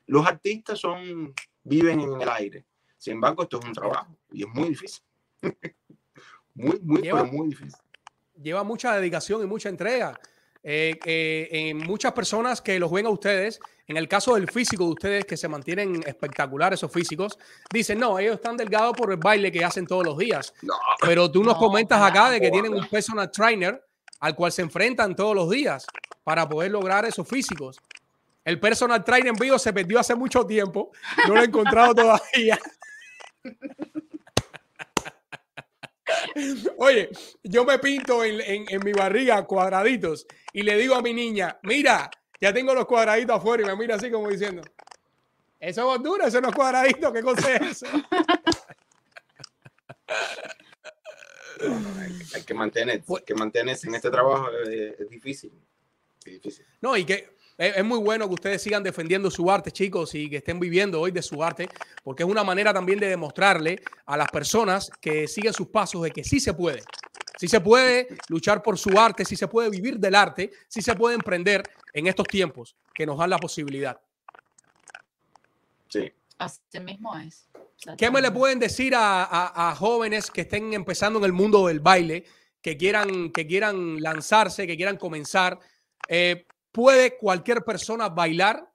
los 0.07 0.27
artistas 0.27 0.78
son, 0.81 1.32
viven 1.62 2.01
en 2.01 2.20
el 2.20 2.28
aire. 2.28 2.66
Sin 2.98 3.15
embargo, 3.15 3.44
esto 3.44 3.61
es 3.61 3.65
un 3.66 3.73
trabajo 3.73 4.16
y 4.32 4.43
es 4.43 4.48
muy 4.52 4.70
difícil. 4.70 5.02
muy, 6.55 6.78
muy, 6.81 7.02
Lleva- 7.02 7.23
pero 7.23 7.32
muy 7.32 7.48
difícil. 7.48 7.81
lleva 8.43 8.65
mucha 8.65 8.94
dedicación 8.97 9.43
y 9.43 9.47
mucha 9.47 9.69
entrega. 9.69 10.19
Eh, 10.62 10.98
eh, 11.06 11.48
en 11.50 11.78
muchas 11.78 12.12
personas 12.12 12.60
que 12.60 12.78
los 12.78 12.90
ven 12.90 13.06
a 13.06 13.10
ustedes, 13.10 13.60
en 13.86 13.96
el 13.96 14.08
caso 14.08 14.34
del 14.34 14.50
físico 14.50 14.84
de 14.84 14.90
ustedes, 14.90 15.24
que 15.24 15.36
se 15.36 15.48
mantienen 15.48 16.02
espectaculares 16.06 16.78
esos 16.78 16.92
físicos, 16.92 17.38
dicen, 17.72 17.98
no, 17.98 18.18
ellos 18.18 18.36
están 18.36 18.56
delgados 18.56 18.92
por 18.94 19.10
el 19.10 19.16
baile 19.16 19.50
que 19.50 19.64
hacen 19.64 19.86
todos 19.86 20.04
los 20.04 20.18
días. 20.18 20.52
No, 20.62 20.74
Pero 21.00 21.30
tú 21.30 21.42
nos 21.42 21.54
No, 21.54 21.60
comentas 21.60 22.00
acá 22.02 22.30
de 22.30 22.40
que 22.40 22.50
tienen 22.50 22.74
un 22.74 22.88
personal 22.88 23.30
trainer 23.30 23.82
al 24.20 24.34
cual 24.34 24.52
se 24.52 24.62
enfrentan 24.62 25.16
todos 25.16 25.34
los 25.34 25.48
días 25.48 25.86
para 26.22 26.46
poder 26.48 26.70
lograr 26.70 27.04
esos 27.06 27.26
físicos. 27.26 27.78
El 28.44 28.60
personal 28.60 29.02
trainer 29.02 29.28
en 29.28 29.36
vivo 29.36 29.58
se 29.58 29.72
perdió 29.72 29.98
hace 29.98 30.14
mucho 30.14 30.44
tiempo, 30.44 30.92
no 31.26 31.34
lo 31.34 31.40
he 31.40 31.44
encontrado 31.44 31.94
todavía. 31.94 32.58
Oye, 36.78 37.10
yo 37.42 37.64
me 37.64 37.78
pinto 37.78 38.24
en, 38.24 38.40
en- 38.40 38.66
en 38.68 38.84
mi 38.84 38.92
barriga 38.92 39.44
cuadraditos 39.46 40.26
y 40.52 40.62
le 40.62 40.76
digo 40.76 40.94
a 40.94 41.02
mi 41.02 41.12
niña, 41.14 41.58
mira, 41.62 42.10
ya 42.40 42.52
tengo 42.52 42.74
los 42.74 42.86
cuadraditos 42.86 43.36
afuera 43.36 43.62
y 43.62 43.66
me 43.66 43.76
mira 43.76 43.96
así 43.96 44.10
como 44.10 44.28
diciendo, 44.28 44.62
eso 45.58 45.80
es 45.80 45.84
gordura, 45.86 46.26
eso 46.26 46.40
no 46.40 46.48
es 46.48 46.54
cuadradito, 46.54 47.12
¿qué 47.12 47.22
cosa 47.22 47.54
es 47.56 47.62
eso? 47.82 47.86
hay, 51.98 52.18
hay 52.34 52.42
que 52.44 52.54
mantenerse, 52.54 53.02
Pues- 53.06 53.22
hay 53.22 53.26
que 53.26 53.34
mantenerse 53.34 53.88
en 53.88 53.94
este 53.94 54.10
trabajo, 54.10 54.48
eh, 54.68 54.96
es 54.98 55.08
difícil. 55.08 55.52
Es 56.24 56.32
difícil. 56.34 56.64
No, 56.80 56.96
y 56.96 57.04
que 57.04 57.36
es, 57.60 57.76
es 57.76 57.84
muy 57.84 57.98
bueno 57.98 58.26
que 58.26 58.34
ustedes 58.34 58.62
sigan 58.62 58.82
defendiendo 58.82 59.30
su 59.30 59.50
arte, 59.50 59.70
chicos, 59.70 60.14
y 60.14 60.28
que 60.30 60.38
estén 60.38 60.58
viviendo 60.58 61.00
hoy 61.00 61.10
de 61.10 61.22
su 61.22 61.42
arte, 61.44 61.68
porque 62.02 62.22
es 62.22 62.28
una 62.28 62.42
manera 62.42 62.72
también 62.72 62.98
de 62.98 63.08
demostrarle 63.08 63.82
a 64.06 64.16
las 64.16 64.28
personas 64.30 64.90
que 65.00 65.28
siguen 65.28 65.52
sus 65.52 65.68
pasos 65.68 66.02
de 66.02 66.10
que 66.10 66.24
sí 66.24 66.40
se 66.40 66.54
puede. 66.54 66.82
Sí 67.38 67.48
se 67.48 67.60
puede 67.60 68.08
luchar 68.28 68.62
por 68.62 68.76
su 68.78 68.98
arte, 68.98 69.24
sí 69.24 69.34
se 69.36 69.48
puede 69.48 69.70
vivir 69.70 69.98
del 69.98 70.14
arte, 70.14 70.50
sí 70.68 70.82
se 70.82 70.94
puede 70.94 71.14
emprender 71.14 71.62
en 71.94 72.06
estos 72.06 72.26
tiempos 72.26 72.76
que 72.94 73.06
nos 73.06 73.16
dan 73.18 73.30
la 73.30 73.38
posibilidad. 73.38 73.98
Sí. 75.88 76.12
así 76.38 76.80
mismo 76.80 77.16
es. 77.18 77.48
¿Qué 77.96 78.10
me 78.10 78.20
le 78.20 78.30
pueden 78.30 78.58
decir 78.58 78.94
a, 78.94 79.24
a- 79.24 79.70
a 79.70 79.74
jóvenes 79.74 80.30
que 80.30 80.42
estén 80.42 80.72
empezando 80.74 81.18
en 81.18 81.24
el 81.24 81.32
mundo 81.32 81.66
del 81.66 81.80
baile, 81.80 82.24
que 82.62 82.76
quieran, 82.76 83.30
que 83.32 83.46
quieran 83.46 84.00
lanzarse, 84.02 84.66
que 84.66 84.76
quieran 84.76 84.96
comenzar? 84.98 85.58
Eh, 86.08 86.44
¿Puede 86.72 87.16
cualquier 87.16 87.64
persona 87.64 88.09
bailar 88.09 88.70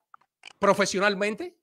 profesionalmente? 0.59 1.55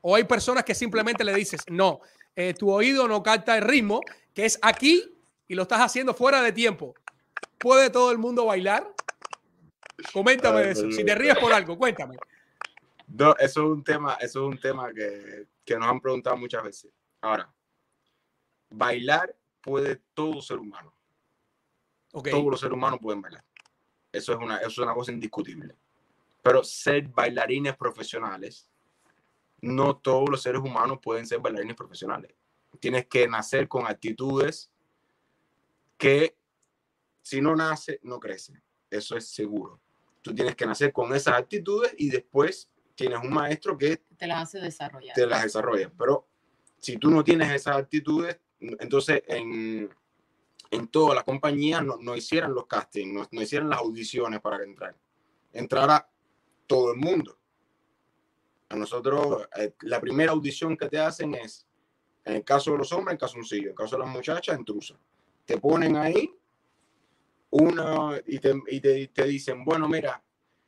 ¿O 0.00 0.14
hay 0.14 0.24
personas 0.24 0.64
que 0.64 0.74
simplemente 0.74 1.24
le 1.24 1.34
dices, 1.34 1.62
no, 1.68 2.00
eh, 2.36 2.54
tu 2.54 2.70
oído 2.70 3.08
no 3.08 3.22
capta 3.22 3.56
el 3.56 3.64
ritmo, 3.64 4.00
que 4.34 4.44
es 4.44 4.58
aquí 4.62 5.16
y 5.48 5.54
lo 5.54 5.62
estás 5.62 5.80
haciendo 5.80 6.14
fuera 6.14 6.42
de 6.42 6.52
tiempo. 6.52 6.94
¿Puede 7.58 7.90
todo 7.90 8.12
el 8.12 8.18
mundo 8.18 8.44
bailar? 8.44 8.86
Coméntame 10.12 10.60
Ay, 10.60 10.70
eso. 10.70 10.90
Si 10.92 11.04
te 11.04 11.14
ríes 11.14 11.38
por 11.38 11.52
algo, 11.52 11.78
cuéntame. 11.78 12.16
No, 13.08 13.34
eso 13.36 13.60
es 13.62 13.66
un 13.68 13.82
tema, 13.82 14.14
eso 14.20 14.40
es 14.40 14.54
un 14.54 14.60
tema 14.60 14.92
que, 14.92 15.46
que 15.64 15.78
nos 15.78 15.88
han 15.88 16.00
preguntado 16.00 16.36
muchas 16.36 16.62
veces. 16.62 16.92
Ahora, 17.22 17.50
bailar 18.68 19.34
puede 19.62 19.96
todo 20.12 20.42
ser 20.42 20.58
humano. 20.58 20.92
Todos 22.10 22.50
los 22.50 22.60
seres 22.60 22.74
humanos 22.74 22.98
pueden 23.00 23.20
bailar. 23.20 23.44
Eso 24.16 24.32
es 24.32 24.38
una, 24.38 24.58
eso 24.58 24.68
es 24.68 24.78
una 24.78 24.94
cosa 24.94 25.12
indiscutible. 25.12 25.74
Pero 26.42 26.62
ser 26.64 27.08
bailarines 27.08 27.76
profesionales, 27.76 28.68
no 29.60 29.96
todos 29.96 30.28
los 30.28 30.42
seres 30.42 30.60
humanos 30.60 30.98
pueden 31.02 31.26
ser 31.26 31.40
bailarines 31.40 31.76
profesionales. 31.76 32.32
Tienes 32.80 33.06
que 33.06 33.26
nacer 33.26 33.68
con 33.68 33.86
actitudes 33.86 34.70
que 35.96 36.36
si 37.22 37.40
no 37.40 37.56
nace, 37.56 37.98
no 38.02 38.20
crece. 38.20 38.62
Eso 38.90 39.16
es 39.16 39.28
seguro. 39.28 39.80
Tú 40.22 40.34
tienes 40.34 40.54
que 40.54 40.66
nacer 40.66 40.92
con 40.92 41.14
esas 41.14 41.34
actitudes 41.34 41.94
y 41.98 42.10
después 42.10 42.70
tienes 42.94 43.18
un 43.22 43.32
maestro 43.32 43.76
que 43.76 44.02
Te 44.16 44.26
las 44.26 44.44
hace 44.44 44.60
desarrollar. 44.60 45.14
te 45.14 45.26
las 45.26 45.42
desarrolla. 45.42 45.90
Pero 45.98 46.28
si 46.78 46.96
tú 46.96 47.10
no 47.10 47.24
tienes 47.24 47.50
esas 47.50 47.76
actitudes, 47.76 48.38
entonces 48.60 49.22
en, 49.26 49.90
en 50.70 50.88
todas 50.88 51.14
las 51.14 51.24
compañías 51.24 51.84
no, 51.84 51.96
no 51.98 52.16
hicieran 52.16 52.54
los 52.54 52.66
castings, 52.66 53.12
no, 53.12 53.28
no 53.30 53.42
hicieran 53.42 53.68
las 53.68 53.78
audiciones 53.80 54.40
para 54.40 54.62
entrar. 54.64 54.94
Entrara 55.52 56.08
todo 56.66 56.92
el 56.92 56.98
mundo. 56.98 57.38
A 58.68 58.76
nosotros, 58.76 59.48
eh, 59.56 59.74
la 59.82 60.00
primera 60.00 60.32
audición 60.32 60.76
que 60.76 60.88
te 60.88 60.98
hacen 60.98 61.34
es, 61.34 61.66
en 62.24 62.36
el 62.36 62.44
caso 62.44 62.72
de 62.72 62.78
los 62.78 62.92
hombres, 62.92 63.12
en 63.14 63.18
calzoncillo, 63.18 63.62
en 63.64 63.68
el 63.70 63.74
caso 63.74 63.96
de 63.96 64.02
las 64.02 64.12
muchachas, 64.12 64.58
intrusa. 64.58 64.98
Te 65.44 65.58
ponen 65.58 65.96
ahí 65.96 66.34
una 67.50 68.20
y 68.26 68.38
te, 68.38 68.54
y 68.68 68.80
te, 68.80 69.06
te 69.08 69.24
dicen, 69.24 69.64
bueno, 69.64 69.88
mira, 69.88 70.22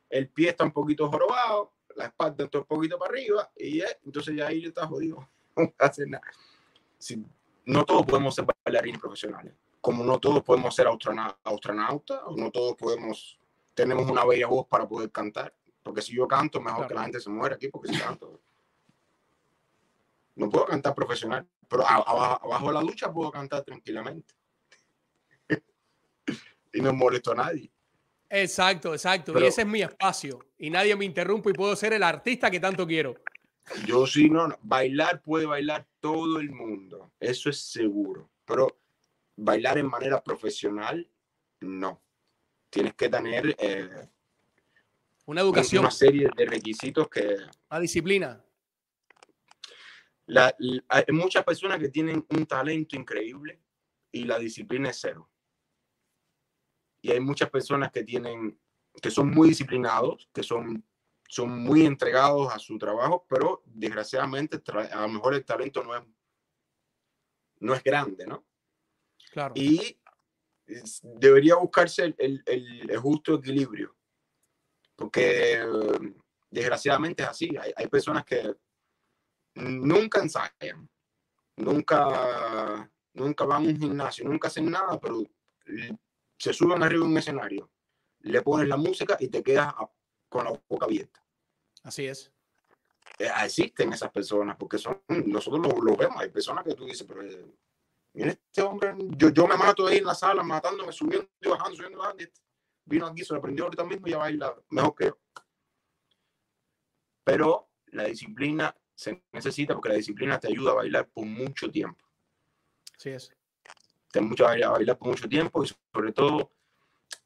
el 0.09 0.29
pie 0.29 0.49
está 0.49 0.63
un 0.63 0.71
poquito 0.71 1.09
jorobado, 1.09 1.73
la 1.95 2.05
espalda 2.05 2.45
está 2.45 2.59
un 2.59 2.65
poquito 2.65 2.97
para 2.97 3.11
arriba, 3.11 3.51
y 3.57 3.81
eh, 3.81 3.99
entonces 4.05 4.35
ya 4.35 4.47
ahí 4.47 4.61
yo 4.61 4.69
estás 4.69 4.87
jodido. 4.87 5.27
No 5.57 5.73
hacer 5.77 6.07
nada. 6.07 6.23
Si- 6.97 7.21
no 7.65 7.83
todos 7.83 8.05
podemos 8.05 8.33
ser 8.33 8.45
bailarines 8.63 9.01
profesionales, 9.01 9.53
como 9.81 10.03
no 10.03 10.19
todos 10.19 10.43
podemos 10.43 10.75
ser 10.75 10.87
astrona- 10.87 11.37
astronautas, 11.43 12.21
o 12.25 12.35
no 12.35 12.51
todos 12.51 12.75
podemos, 12.75 13.39
tenemos 13.73 14.09
una 14.09 14.25
bella 14.25 14.47
voz 14.47 14.67
para 14.67 14.87
poder 14.87 15.11
cantar, 15.11 15.53
porque 15.83 16.01
si 16.01 16.13
yo 16.15 16.27
canto, 16.27 16.59
mejor 16.61 16.87
que 16.87 16.93
la 16.93 17.03
gente 17.03 17.19
se 17.19 17.29
muera 17.29 17.55
aquí, 17.55 17.69
porque 17.69 17.93
si 17.93 17.99
canto. 17.99 18.41
No 20.35 20.49
puedo 20.49 20.65
cantar 20.65 20.95
profesional, 20.95 21.47
pero 21.67 21.85
abajo 21.87 22.67
de 22.67 22.73
la 22.73 22.81
ducha 22.81 23.11
puedo 23.11 23.31
cantar 23.31 23.63
tranquilamente. 23.63 24.33
y 26.73 26.81
no 26.81 26.93
molesto 26.93 27.31
a 27.31 27.35
nadie. 27.35 27.71
Exacto, 28.29 28.93
exacto. 28.93 29.33
Pero- 29.33 29.45
y 29.45 29.49
ese 29.49 29.61
es 29.61 29.67
mi 29.67 29.81
espacio. 29.81 30.39
Y 30.57 30.69
nadie 30.69 30.95
me 30.95 31.05
interrumpe 31.05 31.49
y 31.49 31.53
puedo 31.53 31.75
ser 31.75 31.93
el 31.93 32.03
artista 32.03 32.49
que 32.51 32.59
tanto 32.59 32.85
quiero. 32.85 33.15
Yo 33.85 34.05
sí, 34.07 34.29
no, 34.29 34.47
no. 34.47 34.57
Bailar 34.61 35.21
puede 35.21 35.45
bailar 35.45 35.87
todo 35.99 36.39
el 36.39 36.51
mundo, 36.51 37.11
eso 37.19 37.49
es 37.49 37.59
seguro. 37.59 38.29
Pero 38.45 38.78
bailar 39.41 39.77
en 39.77 39.87
manera 39.87 40.21
profesional, 40.23 41.09
no. 41.61 42.01
Tienes 42.69 42.93
que 42.95 43.09
tener 43.09 43.55
eh, 43.57 44.09
Una 45.25 45.41
educación, 45.41 45.81
una 45.81 45.91
serie 45.91 46.29
de 46.35 46.45
requisitos 46.45 47.07
que 47.09 47.37
una 47.69 47.79
disciplina. 47.79 48.43
la- 50.27 50.53
la- 50.59 50.83
hay 50.89 51.03
muchas 51.11 51.43
personas 51.43 51.79
que 51.79 51.89
tienen 51.89 52.25
un 52.29 52.45
talento 52.45 52.95
increíble 52.95 53.59
y 54.11 54.25
la 54.25 54.37
disciplina 54.37 54.89
es 54.89 54.99
cero. 55.01 55.29
Y 57.01 57.11
hay 57.11 57.19
muchas 57.19 57.49
personas 57.49 57.91
que 57.91 58.03
tienen, 58.03 58.59
que 59.01 59.09
son 59.09 59.31
muy 59.31 59.49
disciplinados, 59.49 60.29
que 60.33 60.43
son, 60.43 60.83
son 61.27 61.63
muy 61.63 61.85
entregados 61.85 62.53
a 62.53 62.59
su 62.59 62.77
trabajo, 62.77 63.25
pero 63.27 63.63
desgraciadamente 63.65 64.61
a 64.91 65.01
lo 65.01 65.09
mejor 65.09 65.33
el 65.33 65.45
talento 65.45 65.83
no 65.83 65.95
es, 65.95 66.03
no 67.61 67.73
es 67.73 67.83
grande, 67.83 68.27
¿no? 68.27 68.45
Claro. 69.31 69.53
Y 69.55 69.99
debería 71.03 71.55
buscarse 71.55 72.13
el, 72.17 72.43
el- 72.45 72.97
justo 72.97 73.35
equilibrio, 73.35 73.95
porque 74.95 75.53
eh, 75.61 76.13
desgraciadamente 76.49 77.23
es 77.23 77.29
así. 77.29 77.49
Hay, 77.59 77.71
hay 77.75 77.87
personas 77.87 78.23
que 78.25 78.55
nunca 79.55 80.21
ensayan, 80.21 80.89
nunca, 81.55 82.89
nunca 83.13 83.45
van 83.45 83.65
a 83.65 83.67
un 83.69 83.79
gimnasio, 83.79 84.25
nunca 84.25 84.47
hacen 84.47 84.69
nada, 84.69 84.99
pero 84.99 85.23
se 86.37 86.53
suben 86.53 86.83
arriba 86.83 87.03
de 87.05 87.11
un 87.11 87.17
escenario, 87.17 87.71
le 88.21 88.41
pones 88.41 88.67
la 88.67 88.77
música 88.77 89.17
y 89.19 89.27
te 89.27 89.43
quedas 89.43 89.73
con 90.29 90.45
la 90.45 90.61
boca 90.67 90.85
abierta. 90.85 91.23
Así 91.83 92.05
es. 92.05 92.31
Eh, 93.17 93.29
existen 93.43 93.91
esas 93.93 94.11
personas, 94.11 94.55
porque 94.57 94.77
son, 94.77 95.01
nosotros 95.25 95.65
lo, 95.67 95.81
lo 95.81 95.97
vemos, 95.97 96.17
hay 96.21 96.29
personas 96.29 96.63
que 96.63 96.75
tú 96.75 96.85
dices, 96.85 97.05
pero 97.07 97.21
eh, 97.23 97.45
mira 98.13 98.31
este 98.31 98.61
hombre, 98.61 98.95
yo, 99.17 99.29
yo 99.29 99.47
me 99.47 99.57
mato 99.57 99.87
ahí 99.87 99.97
en 99.97 100.05
la 100.05 100.15
sala, 100.15 100.43
matándome, 100.43 100.91
subiendo 100.91 101.29
y 101.41 101.49
bajando, 101.49 101.75
subiendo 101.75 101.97
y 101.97 102.01
bajando, 102.01 102.23
este 102.23 102.41
vino 102.85 103.05
aquí, 103.05 103.23
se 103.23 103.33
lo 103.33 103.39
aprendió 103.39 103.65
ahorita 103.65 103.83
mismo 103.83 104.07
y 104.07 104.11
ya 104.11 104.17
baila 104.17 104.55
mejor 104.69 104.95
que 104.95 105.05
yo. 105.05 105.17
Pero 107.23 107.69
la 107.87 108.05
disciplina 108.05 108.75
se 108.95 109.23
necesita 109.31 109.73
porque 109.73 109.89
la 109.89 109.95
disciplina 109.95 110.39
te 110.39 110.47
ayuda 110.47 110.71
a 110.71 110.75
bailar 110.75 111.07
por 111.09 111.25
mucho 111.25 111.69
tiempo. 111.69 112.03
Así 112.97 113.11
es. 113.11 113.31
Te 114.11 114.19
mucho 114.19 114.45
a 114.45 114.49
bailar, 114.49 114.89
a 114.89 114.95
por 114.97 115.09
mucho 115.09 115.29
tiempo 115.29 115.63
y 115.63 115.67
sobre 115.93 116.11
todo 116.11 116.51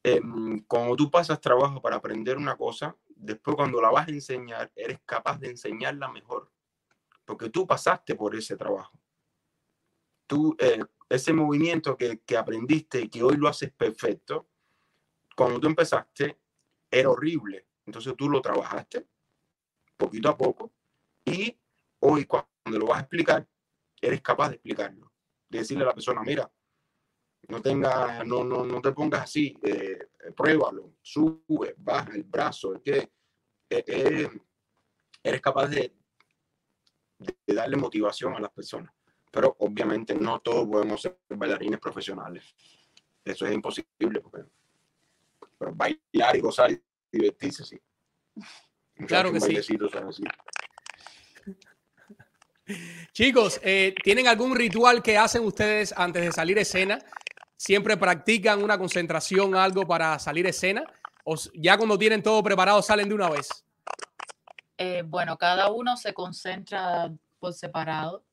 em, 0.03 0.64
cuando 0.65 0.95
tú 0.95 1.10
pasas 1.10 1.39
trabajo 1.39 1.81
para 1.81 1.95
aprender 1.95 2.38
una 2.38 2.57
cosa, 2.57 2.95
después 3.15 3.55
cuando 3.55 3.81
la 3.81 3.89
vas 3.89 4.07
a 4.07 4.11
enseñar, 4.11 4.72
eres 4.76 4.99
capaz 5.05 5.39
de 5.39 5.51
enseñarla 5.51 6.10
mejor, 6.10 6.51
porque 7.23 7.49
tú 7.49 7.65
pasaste 7.65 8.15
por 8.15 8.35
ese 8.35 8.57
trabajo. 8.57 8.99
Tú, 10.27 10.55
eh, 10.59 10.83
ese 11.09 11.33
movimiento 11.33 11.95
que, 11.97 12.19
que 12.19 12.37
aprendiste 12.37 13.01
y 13.01 13.09
que 13.09 13.23
hoy 13.23 13.37
lo 13.37 13.47
haces 13.47 13.71
perfecto, 13.71 14.49
cuando 15.35 15.59
tú 15.59 15.67
empezaste, 15.67 16.39
era 16.89 17.09
horrible. 17.09 17.67
Entonces 17.85 18.13
tú 18.15 18.29
lo 18.29 18.41
trabajaste 18.41 19.07
poquito 19.97 20.29
a 20.29 20.37
poco 20.37 20.71
y 21.25 21.57
hoy 21.99 22.25
cuando 22.25 22.79
lo 22.79 22.87
vas 22.87 22.97
a 22.97 23.01
explicar, 23.01 23.47
eres 24.01 24.21
capaz 24.21 24.49
de 24.49 24.55
explicarlo. 24.55 25.11
De 25.49 25.59
decirle 25.59 25.83
a 25.83 25.87
la 25.87 25.93
persona, 25.93 26.21
mira, 26.23 26.51
no 27.47 27.61
tenga, 27.61 28.23
no, 28.23 28.43
no, 28.43 28.65
no 28.65 28.81
te 28.81 28.91
pongas 28.91 29.23
así, 29.23 29.57
eh, 29.61 30.07
pruébalo, 30.35 30.95
sube, 31.01 31.75
baja 31.77 32.13
el 32.13 32.23
brazo, 32.23 32.75
es 32.75 32.81
que 32.81 32.97
eh, 33.69 33.83
eh, 33.87 34.29
eres 35.23 35.41
capaz 35.41 35.67
de, 35.67 35.95
de 37.19 37.53
darle 37.53 37.77
motivación 37.77 38.33
a 38.35 38.39
las 38.39 38.51
personas. 38.51 38.93
Pero 39.34 39.55
obviamente 39.60 40.14
no 40.14 40.39
todos 40.41 40.68
podemos 40.68 41.01
ser 41.01 41.18
bailarines 41.27 41.80
profesionales. 41.80 42.43
Eso 43.26 43.47
es 43.47 43.53
imposible. 43.53 44.22
Porque, 44.22 44.43
pero 45.57 45.73
bailar 45.73 46.35
y 46.35 46.39
gozar 46.39 46.69
y 46.72 46.80
divertirse, 47.11 47.65
sí. 47.65 47.81
Claro 49.07 49.34
que 49.34 49.41
sí. 49.41 49.57
Chicos, 53.11 53.60
eh, 53.64 53.95
¿tienen 54.03 54.27
algún 54.27 54.55
ritual 54.55 55.01
que 55.01 55.18
hacen 55.18 55.43
ustedes 55.43 55.95
antes 55.97 56.23
de 56.23 56.31
salir 56.31 56.60
a 56.60 56.61
escena? 56.61 56.99
¿Siempre 57.57 57.97
practican 57.97 58.64
una 58.64 58.77
concentración, 58.77 59.55
algo 59.55 59.88
para 59.88 60.19
salir 60.19 60.45
a 60.45 60.51
escena? 60.51 60.84
¿O 61.23 61.35
ya 61.55 61.76
cuando 61.76 61.97
tienen 61.97 62.22
todo 62.22 62.43
preparado 62.43 62.84
salen 62.84 63.10
de 63.10 63.15
una 63.15 63.31
vez? 63.31 63.49
Eh, 64.77 65.01
bueno, 65.03 65.39
cada 65.39 65.72
uno 65.72 65.97
se 65.97 66.14
concentra 66.14 67.11
por 67.39 67.53
separado. 67.53 68.23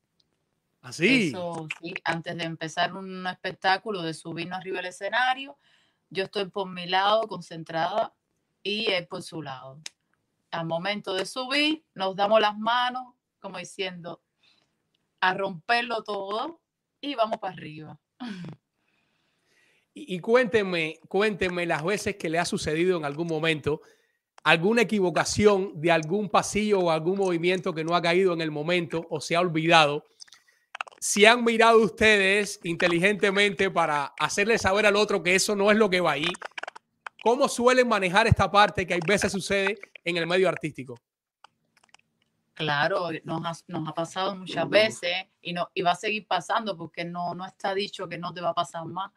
Así. 0.82 1.28
Eso 1.28 1.69
sí, 1.81 1.94
antes 2.05 2.36
de 2.36 2.44
empezar 2.44 2.94
un 2.94 3.27
espectáculo, 3.27 4.02
de 4.02 4.15
subirnos 4.15 4.59
arriba 4.59 4.78
del 4.78 4.86
escenario, 4.86 5.59
yo 6.09 6.24
estoy 6.24 6.47
por 6.47 6.69
mi 6.69 6.86
lado 6.86 7.28
concentrada 7.28 8.15
y 8.62 8.90
él 8.90 9.07
por 9.07 9.23
su 9.23 9.43
lado. 9.43 9.81
Al 10.51 10.66
momento 10.66 11.15
de 11.15 11.27
subir, 11.27 11.85
nos 11.94 12.16
damos 12.16 12.40
las 12.40 12.59
manos, 12.59 13.15
como 13.39 13.59
diciendo, 13.59 14.23
a 15.20 15.35
romperlo 15.35 16.02
todo 16.02 16.61
y 17.01 17.15
vamos 17.15 17.39
para 17.39 17.55
arriba. 17.55 17.98
Y, 19.93 20.15
y 20.15 20.20
cuéntenme, 20.20 21.01
cuéntenme 21.09 21.66
las 21.66 21.82
veces 21.82 22.15
que 22.15 22.31
le 22.31 22.39
ha 22.39 22.44
sucedido 22.44 22.97
en 22.97 23.05
algún 23.05 23.27
momento 23.27 23.82
alguna 24.43 24.82
equivocación 24.82 25.81
de 25.81 25.90
algún 25.90 26.28
pasillo 26.28 26.81
o 26.81 26.90
algún 26.90 27.19
movimiento 27.19 27.74
que 27.74 27.85
no 27.85 27.94
ha 27.94 28.02
caído 28.02 28.32
en 28.32 28.40
el 28.40 28.51
momento 28.51 29.07
o 29.11 29.20
se 29.20 29.36
ha 29.36 29.40
olvidado. 29.40 30.07
Si 30.98 31.24
han 31.24 31.44
mirado 31.44 31.78
ustedes 31.78 32.61
inteligentemente 32.62 33.70
para 33.70 34.12
hacerle 34.19 34.59
saber 34.59 34.86
al 34.86 34.97
otro 34.97 35.23
que 35.23 35.35
eso 35.35 35.57
no 35.57 35.70
es 35.70 35.78
lo 35.78 35.89
que 35.89 36.01
va 36.01 36.12
ahí, 36.12 36.28
¿cómo 37.23 37.48
suelen 37.48 37.89
manejar 37.89 38.27
esta 38.27 38.51
parte 38.51 38.86
que 38.86 38.94
hay 38.94 39.01
veces 39.07 39.32
sucede 39.32 39.78
en 40.05 40.16
el 40.16 40.27
medio 40.27 40.48
artístico? 40.48 40.98
Claro, 42.52 43.09
nos 43.24 43.44
ha, 43.47 43.65
nos 43.69 43.89
ha 43.89 43.94
pasado 43.94 44.36
muchas 44.36 44.69
veces 44.69 45.27
y, 45.40 45.55
no, 45.55 45.70
y 45.73 45.81
va 45.81 45.93
a 45.93 45.97
seguir 45.97 46.27
pasando 46.27 46.77
porque 46.77 47.07
no, 47.07 47.35
no 47.35 47.47
está 47.47 47.74
dicho 47.74 48.07
que 48.07 48.19
no 48.19 48.35
te 48.35 48.43
va 48.43 48.51
a 48.51 48.55
pasar 48.55 48.85
más. 48.85 49.11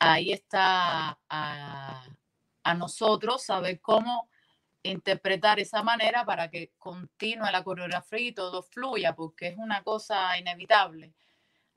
Ahí 0.00 0.32
está 0.32 1.16
a, 1.28 2.04
a 2.64 2.74
nosotros 2.74 3.44
saber 3.44 3.80
cómo 3.80 4.28
interpretar 4.90 5.60
esa 5.60 5.82
manera 5.82 6.24
para 6.24 6.50
que 6.50 6.72
continúe 6.78 7.50
la 7.50 7.64
coreografía 7.64 8.18
y 8.20 8.32
todo 8.32 8.62
fluya, 8.62 9.14
porque 9.14 9.48
es 9.48 9.58
una 9.58 9.82
cosa 9.82 10.38
inevitable. 10.38 11.14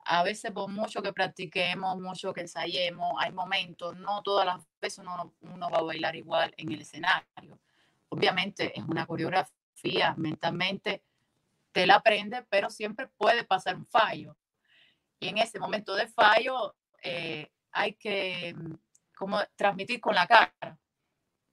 A 0.04 0.22
veces 0.22 0.50
por 0.50 0.68
mucho 0.70 1.02
que 1.02 1.12
practiquemos, 1.12 1.98
mucho 2.00 2.32
que 2.32 2.42
ensayemos, 2.42 3.14
hay 3.18 3.32
momentos, 3.32 3.96
no 3.96 4.22
todas 4.22 4.46
las 4.46 4.66
veces 4.80 4.98
uno, 4.98 5.70
va 5.70 5.78
a 5.78 5.82
bailar 5.82 6.16
igual 6.16 6.54
en 6.56 6.72
el 6.72 6.80
escenario. 6.80 7.60
Obviamente 8.08 8.78
es 8.78 8.84
una 8.84 9.06
coreografía, 9.06 10.14
mentalmente 10.16 11.04
te 11.72 11.86
la 11.86 11.96
aprende, 11.96 12.44
pero 12.48 12.70
siempre 12.70 13.06
puede 13.08 13.44
pasar 13.44 13.76
un 13.76 13.86
fallo. 13.86 14.36
Y 15.20 15.28
en 15.28 15.38
ese 15.38 15.58
momento 15.58 15.94
de 15.94 16.08
fallo 16.08 16.74
eh, 17.02 17.50
hay 17.72 17.94
que 17.94 18.54
mm, 18.56 18.74
como 19.14 19.38
transmitir 19.54 20.00
con 20.00 20.14
la 20.14 20.26
cara, 20.26 20.78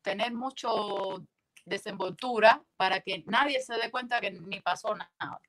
tener 0.01 0.33
mucho 0.33 1.21
desenvoltura 1.67 2.63
para 2.75 3.01
que 3.01 3.23
nadie 3.27 3.61
se 3.61 3.75
dé 3.75 3.91
cuenta 3.91 4.21
que 4.21 4.31
ni 4.31 4.59
pasó 4.61 4.95
nada. 4.95 5.41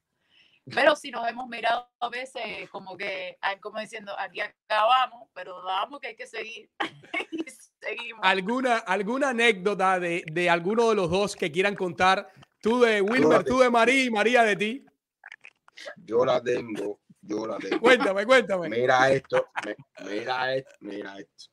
Pero 0.75 0.97
si 0.97 1.11
nos 1.11 1.27
hemos 1.27 1.49
mirado 1.49 1.89
a 2.01 2.09
veces 2.09 2.69
como 2.71 2.97
que, 2.97 3.39
como 3.61 3.81
diciendo, 3.81 4.13
aquí 4.19 4.41
acabamos, 4.41 5.29
pero 5.35 5.63
vamos 5.63 6.01
que 6.01 6.09
hay 6.09 6.17
que 6.17 6.27
seguir. 6.27 6.71
y 7.31 7.45
seguimos. 7.81 8.21
¿Alguna, 8.23 8.79
¿Alguna 8.79 9.31
anécdota 9.31 9.99
de, 9.99 10.25
de 10.31 10.51
alguno 10.51 10.91
de 10.91 10.95
los 10.95 11.11
dos 11.11 11.37
que 11.37 11.51
quieran 11.51 11.75
contar? 11.75 12.31
Tú 12.61 12.81
de 12.81 13.01
Wilmer, 13.01 13.45
tú 13.45 13.61
de 13.61 13.71
María 13.71 14.05
y 14.05 14.11
María 14.11 14.43
de 14.43 14.57
ti. 14.57 14.85
Yo 15.97 16.25
la 16.25 16.43
tengo, 16.43 17.01
yo 17.23 17.47
la 17.47 17.57
tengo. 17.59 17.81
Cuéntame, 17.81 18.27
cuéntame. 18.27 18.69
Mira 18.69 19.11
esto, 19.11 19.47
mira 20.05 20.55
esto, 20.55 20.71
mira 20.81 21.19
esto. 21.19 21.51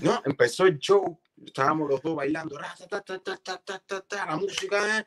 No, 0.00 0.22
empezó 0.24 0.66
el 0.66 0.78
show, 0.78 1.20
estábamos 1.44 1.88
los 1.88 2.02
dos 2.02 2.16
bailando, 2.16 2.58
la 2.58 4.36
música, 4.36 4.98
¿eh? 4.98 5.06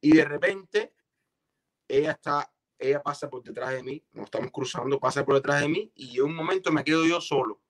y 0.00 0.16
de 0.16 0.24
repente 0.24 0.94
ella 1.88 2.12
está, 2.12 2.52
ella 2.78 3.02
pasa 3.02 3.28
por 3.28 3.42
detrás 3.42 3.70
de 3.70 3.82
mí, 3.82 4.04
nos 4.12 4.26
estamos 4.26 4.50
cruzando, 4.50 5.00
pasa 5.00 5.24
por 5.24 5.36
detrás 5.36 5.62
de 5.62 5.68
mí, 5.68 5.92
y 5.94 6.18
en 6.18 6.24
un 6.24 6.34
momento 6.34 6.70
me 6.70 6.84
quedo 6.84 7.04
yo 7.04 7.20
solo. 7.20 7.60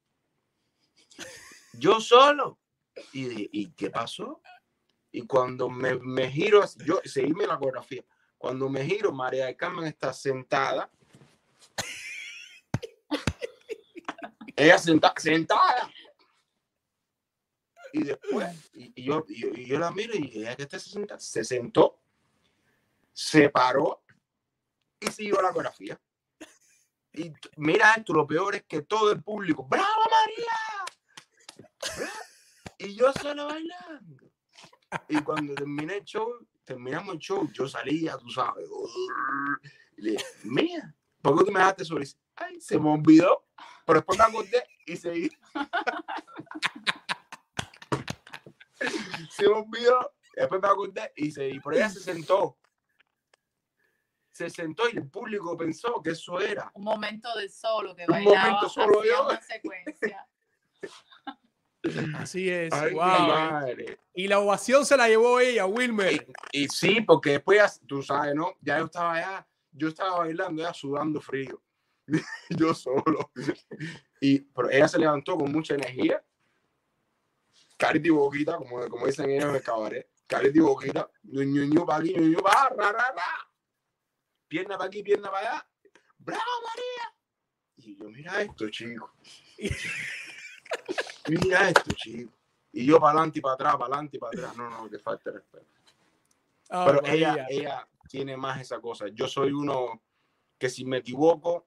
Yo 1.75 2.01
solo. 2.01 2.59
¿Y, 3.13 3.49
y 3.61 3.73
qué 3.73 3.91
pasó? 3.91 4.43
Y 5.13 5.23
cuando 5.23 5.71
me, 5.71 5.95
me 5.95 6.31
giro, 6.31 6.63
yo 6.85 7.01
seguíme 7.05 7.47
la 7.47 7.57
coreografía. 7.57 8.05
Cuando 8.37 8.69
me 8.69 8.85
giro, 8.85 9.13
María 9.13 9.47
de 9.47 9.57
Carmen 9.57 9.87
está 9.87 10.13
sentada. 10.13 10.91
Ella 14.57 14.79
senta, 14.79 15.15
sentada 15.17 15.91
y 17.93 18.05
después, 18.05 18.71
y, 18.75 19.03
yo, 19.03 19.25
y, 19.29 19.67
yo 19.67 19.79
la 19.79 19.91
miro 19.91 20.15
y 20.15 20.39
ella 20.39 20.57
que 20.57 20.69
se, 20.69 20.91
senta, 20.91 21.19
se 21.19 21.45
sentó, 21.45 22.01
se 23.13 23.49
paró 23.51 24.03
y 24.99 25.07
siguió 25.09 25.41
la 25.43 25.53
coreografía. 25.53 26.01
Y 27.13 27.33
mira 27.57 27.95
esto, 27.95 28.13
lo 28.13 28.27
peor 28.27 28.55
es 28.55 28.65
que 28.65 28.83
todo 28.83 29.11
el 29.11 29.23
público, 29.23 29.67
¡Bravo 29.69 29.87
María! 30.11 30.87
Y 32.79 32.95
yo 32.95 33.13
solo 33.13 33.47
bailando. 33.47 34.31
Y 35.09 35.21
cuando 35.23 35.55
terminé 35.55 35.99
el 35.99 36.05
show, 36.05 36.47
terminamos 36.65 37.15
el 37.15 37.21
show, 37.21 37.51
yo 37.53 37.69
salía, 37.69 38.17
tú 38.17 38.31
sabes, 38.31 38.69
y 39.97 40.03
le 40.03 40.11
dije, 40.13 40.25
mía, 40.45 40.95
¿por 41.21 41.39
qué 41.39 41.45
tú 41.45 41.53
me 41.53 41.59
dejaste 41.61 41.85
solo? 41.85 42.05
Ay, 42.37 42.61
se 42.61 42.79
me 42.79 42.91
olvidó, 42.91 43.47
pero 43.87 43.99
después 43.99 44.19
me 44.19 44.25
acordé 44.25 44.65
y 44.87 44.97
seguí. 44.97 45.31
Se 49.31 49.49
me 49.49 49.55
olvidó. 49.55 50.13
Después 50.35 50.61
me 50.63 50.69
acordé 50.69 51.13
y, 51.17 51.31
se, 51.31 51.49
y 51.49 51.61
por 51.61 51.75
ella 51.75 51.89
se 51.89 52.01
sentó. 52.01 52.59
Se 54.31 54.49
sentó 54.49 54.89
y 54.89 54.97
el 54.97 55.09
público 55.09 55.57
pensó 55.57 56.01
que 56.03 56.11
eso 56.11 56.41
era. 56.41 56.71
Un 56.75 56.85
momento 56.85 57.29
de 57.37 57.49
solo 57.49 57.95
que 57.95 58.07
Un 58.09 58.25
momento 58.25 58.69
solo 58.69 59.05
yo. 59.05 59.29
secuencia. 59.47 60.27
Así 62.17 62.49
es. 62.49 62.73
Ay, 62.73 62.93
wow. 62.93 63.03
madre. 63.03 63.99
Y 64.15 64.29
la 64.29 64.39
ovación 64.39 64.85
se 64.85 64.97
la 64.97 65.09
llevó 65.09 65.41
ella, 65.41 65.67
Wilmer. 65.67 66.27
Y, 66.53 66.65
y 66.65 66.69
sí, 66.69 67.01
porque 67.01 67.33
después, 67.33 67.81
tú 67.87 68.03
sabes, 68.03 68.35
¿no? 68.35 68.55
Ya 68.61 68.79
yo 68.79 68.85
estaba 68.87 69.15
allá, 69.15 69.49
yo 69.73 69.89
estaba 69.89 70.19
bailando, 70.19 70.63
ya 70.63 70.73
sudando 70.75 71.21
frío. 71.21 71.63
yo 72.51 72.75
solo. 72.75 73.31
Y, 74.21 74.41
pero 74.41 74.71
ella 74.71 74.89
se 74.89 74.99
levantó 74.99 75.37
con 75.37 75.51
mucha 75.51 75.75
energía 75.75 76.23
carita 77.81 78.09
y 78.09 78.11
boquita, 78.11 78.59
como, 78.59 78.87
como 78.89 79.07
dicen 79.07 79.31
ellos 79.31 79.49
en 79.49 79.55
el 79.55 79.63
cabaret. 79.63 80.07
Carita 80.27 80.59
y 80.59 80.61
boquita, 80.61 81.11
ñu, 81.25 81.87
para 81.87 82.01
aquí, 82.01 82.15
ñu, 82.15 82.43
para 82.43 82.69
ra, 82.69 82.93
ra, 82.93 83.13
ra. 83.13 83.51
Pierna 84.47 84.77
para 84.77 84.89
aquí, 84.89 85.03
pierna 85.03 85.31
para 85.31 85.51
allá. 85.51 85.69
¡Bravo, 86.19 86.43
María! 86.69 87.17
Y 87.79 87.97
yo, 87.97 88.11
mira 88.11 88.43
esto, 88.43 88.69
chico. 88.69 89.15
mira 91.29 91.71
esto, 91.71 91.91
chico. 91.97 92.33
Y 92.73 92.85
yo 92.85 93.01
para 93.01 93.13
adelante 93.13 93.39
y 93.39 93.43
para 93.43 93.55
atrás, 93.55 93.73
para 93.77 93.87
adelante 93.87 94.17
y 94.19 94.21
para 94.21 94.39
atrás. 94.39 94.57
No, 94.57 94.69
no, 94.69 94.91
que 94.91 94.99
falta 94.99 95.31
respeto. 95.31 95.67
Oh, 96.69 96.85
Pero 96.87 97.03
María. 97.03 97.33
ella, 97.33 97.47
ella 97.49 97.89
tiene 98.09 98.37
más 98.37 98.61
esa 98.61 98.79
cosa. 98.79 99.07
Yo 99.09 99.27
soy 99.27 99.53
uno 99.53 100.03
que 100.59 100.69
si 100.69 100.85
me 100.85 100.99
equivoco, 100.99 101.67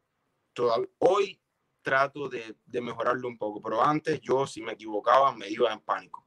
hoy 0.99 1.42
trato 1.83 2.27
de, 2.29 2.55
de, 2.65 2.81
mejorarlo 2.81 3.27
un 3.27 3.37
poco, 3.37 3.61
pero 3.61 3.83
antes 3.83 4.19
yo 4.21 4.47
si 4.47 4.61
me 4.63 4.71
equivocaba 4.71 5.35
me 5.35 5.47
iba 5.49 5.71
en 5.71 5.81
pánico. 5.81 6.25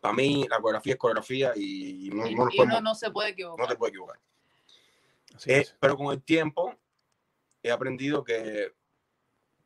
Para 0.00 0.12
mí 0.14 0.44
la 0.50 0.58
coreografía 0.60 0.92
es 0.94 0.98
coreografía 0.98 1.52
y 1.56 2.10
no, 2.12 2.26
Y, 2.26 2.34
no, 2.34 2.48
y 2.50 2.56
podemos- 2.58 2.82
no 2.82 2.94
se 2.94 3.10
puede 3.10 3.30
equivocar. 3.30 3.64
no 3.64 3.72
te 3.72 3.76
puedes 3.78 3.92
equivocar. 3.92 4.20
Así 5.34 5.50
Eh, 5.52 5.66
pero 5.80 5.96
con 5.96 6.12
el 6.12 6.22
tiempo 6.22 6.74
he 7.62 7.70
aprendido 7.70 8.22
que 8.22 8.74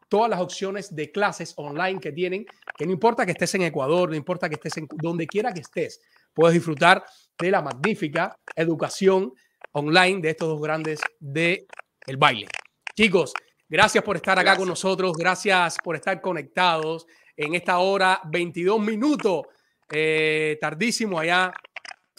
todas 0.10 0.30
las 0.30 0.42
opciones 0.42 0.94
de 0.94 1.14
clases 1.14 1.54
online 1.56 2.02
que 2.02 2.12
tienen, 2.12 2.46
que 2.78 2.86
no 2.86 2.92
importa 2.92 3.26
que 3.26 3.32
estés 3.32 3.56
en 3.56 3.62
Ecuador, 3.62 4.10
no 4.10 4.18
importa 4.18 4.50
que 4.50 4.56
estés 4.56 4.76
en 4.76 4.86
donde 4.98 5.28
quiera 5.28 5.54
que 5.54 5.62
estés, 5.62 6.02
puedes 6.34 6.56
disfrutar 6.56 7.06
de 7.40 7.52
la 7.52 7.62
magnífica 7.62 8.38
educación 8.54 9.32
online 9.72 10.20
de 10.20 10.32
estos 10.32 10.50
dos 10.50 10.62
grandes 10.62 11.00
de 11.22 11.66
el 12.06 12.18
baile. 12.18 12.48
Chicos, 12.96 13.34
gracias 13.68 14.04
por 14.04 14.16
estar 14.16 14.38
acá 14.38 14.56
con 14.56 14.68
nosotros, 14.68 15.14
gracias 15.18 15.78
por 15.84 15.96
estar 15.96 16.22
conectados 16.22 17.06
en 17.36 17.56
esta 17.56 17.80
hora 17.80 18.22
22 18.26 18.80
minutos, 18.80 19.44
eh, 19.92 20.58
tardísimo 20.60 21.20
allá 21.20 21.54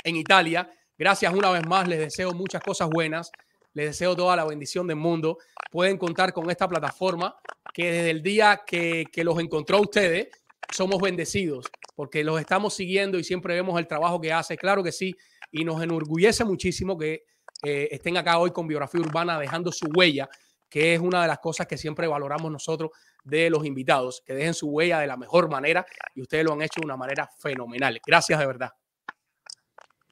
en 0.03 0.17
Italia. 0.17 0.71
Gracias 0.97 1.33
una 1.33 1.51
vez 1.51 1.67
más, 1.67 1.89
les 1.89 1.99
deseo 1.99 2.33
muchas 2.33 2.63
cosas 2.63 2.89
buenas, 2.89 3.31
les 3.75 3.87
deseo 3.87 4.17
toda 4.17 4.37
la 4.37 4.45
bendición 4.45 4.87
del 4.87 4.97
mundo. 4.97 5.39
Pueden 5.71 5.99
contar 5.99 6.33
con 6.33 6.51
esta 6.51 6.69
plataforma 6.69 7.37
que 7.73 7.93
desde 7.93 8.11
el 8.11 8.23
día 8.23 8.63
que, 8.67 9.05
que 9.13 9.25
los 9.25 9.39
encontró 9.39 9.79
a 9.79 9.81
ustedes, 9.83 10.29
somos 10.73 11.01
bendecidos 11.01 11.67
porque 12.01 12.25
los 12.25 12.41
estamos 12.41 12.73
siguiendo 12.73 13.19
y 13.19 13.25
siempre 13.25 13.53
vemos 13.55 13.79
el 13.79 13.87
trabajo 13.87 14.19
que 14.23 14.33
hace, 14.33 14.57
claro 14.57 14.83
que 14.83 14.91
sí, 14.91 15.15
y 15.53 15.67
nos 15.67 15.83
enorgullece 15.83 16.47
muchísimo 16.47 16.97
que 16.97 17.25
eh, 17.63 17.89
estén 17.91 18.17
acá 18.17 18.39
hoy 18.39 18.51
con 18.51 18.67
biografía 18.67 19.01
urbana 19.01 19.39
dejando 19.39 19.73
su 19.73 19.87
huella, 19.95 20.29
que 20.69 20.95
es 20.95 21.01
una 21.01 21.23
de 21.23 21.29
las 21.29 21.39
cosas 21.39 21.67
que 21.67 21.77
siempre 21.77 22.07
valoramos 22.07 22.51
nosotros 22.51 22.91
de 23.25 23.51
los 23.51 23.67
invitados, 23.67 24.23
que 24.25 24.35
dejen 24.35 24.55
su 24.55 24.69
huella 24.69 25.01
de 25.01 25.07
la 25.07 25.17
mejor 25.17 25.51
manera 25.51 25.85
y 26.15 26.23
ustedes 26.23 26.45
lo 26.45 26.53
han 26.53 26.63
hecho 26.63 26.81
de 26.81 26.87
una 26.87 26.97
manera 26.97 27.29
fenomenal. 27.39 28.01
Gracias 28.07 28.39
de 28.39 28.47
verdad. 28.47 28.71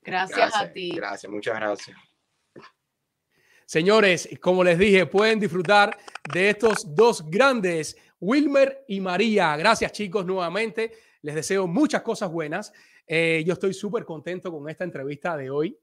Gracias, 0.03 0.57
a 0.57 0.73
ti. 0.73 0.91
Gracias, 0.95 1.31
muchas 1.31 1.55
gracias. 1.55 1.97
Señores, 3.67 4.29
como 4.41 4.65
les 4.65 4.79
dije, 4.79 5.05
pueden 5.07 5.39
disfrutar 5.39 5.97
de 6.33 6.51
estos 6.51 6.95
dos 6.95 7.29
grandes, 7.31 7.97
Wilmer 8.19 8.85
y 8.89 9.01
María. 9.01 9.57
Gracias 9.57 9.93
chicos 9.93 10.25
nuevamente. 10.25 10.93
Les 11.23 11.35
deseo 11.35 11.67
muchas 11.67 12.01
cosas 12.01 12.31
buenas. 12.31 12.73
Eh, 13.07 13.43
yo 13.47 13.53
estoy 13.53 13.75
súper 13.75 14.05
contento 14.05 14.51
con 14.51 14.69
esta 14.69 14.85
entrevista 14.85 15.37
de 15.37 15.51
hoy. 15.51 15.79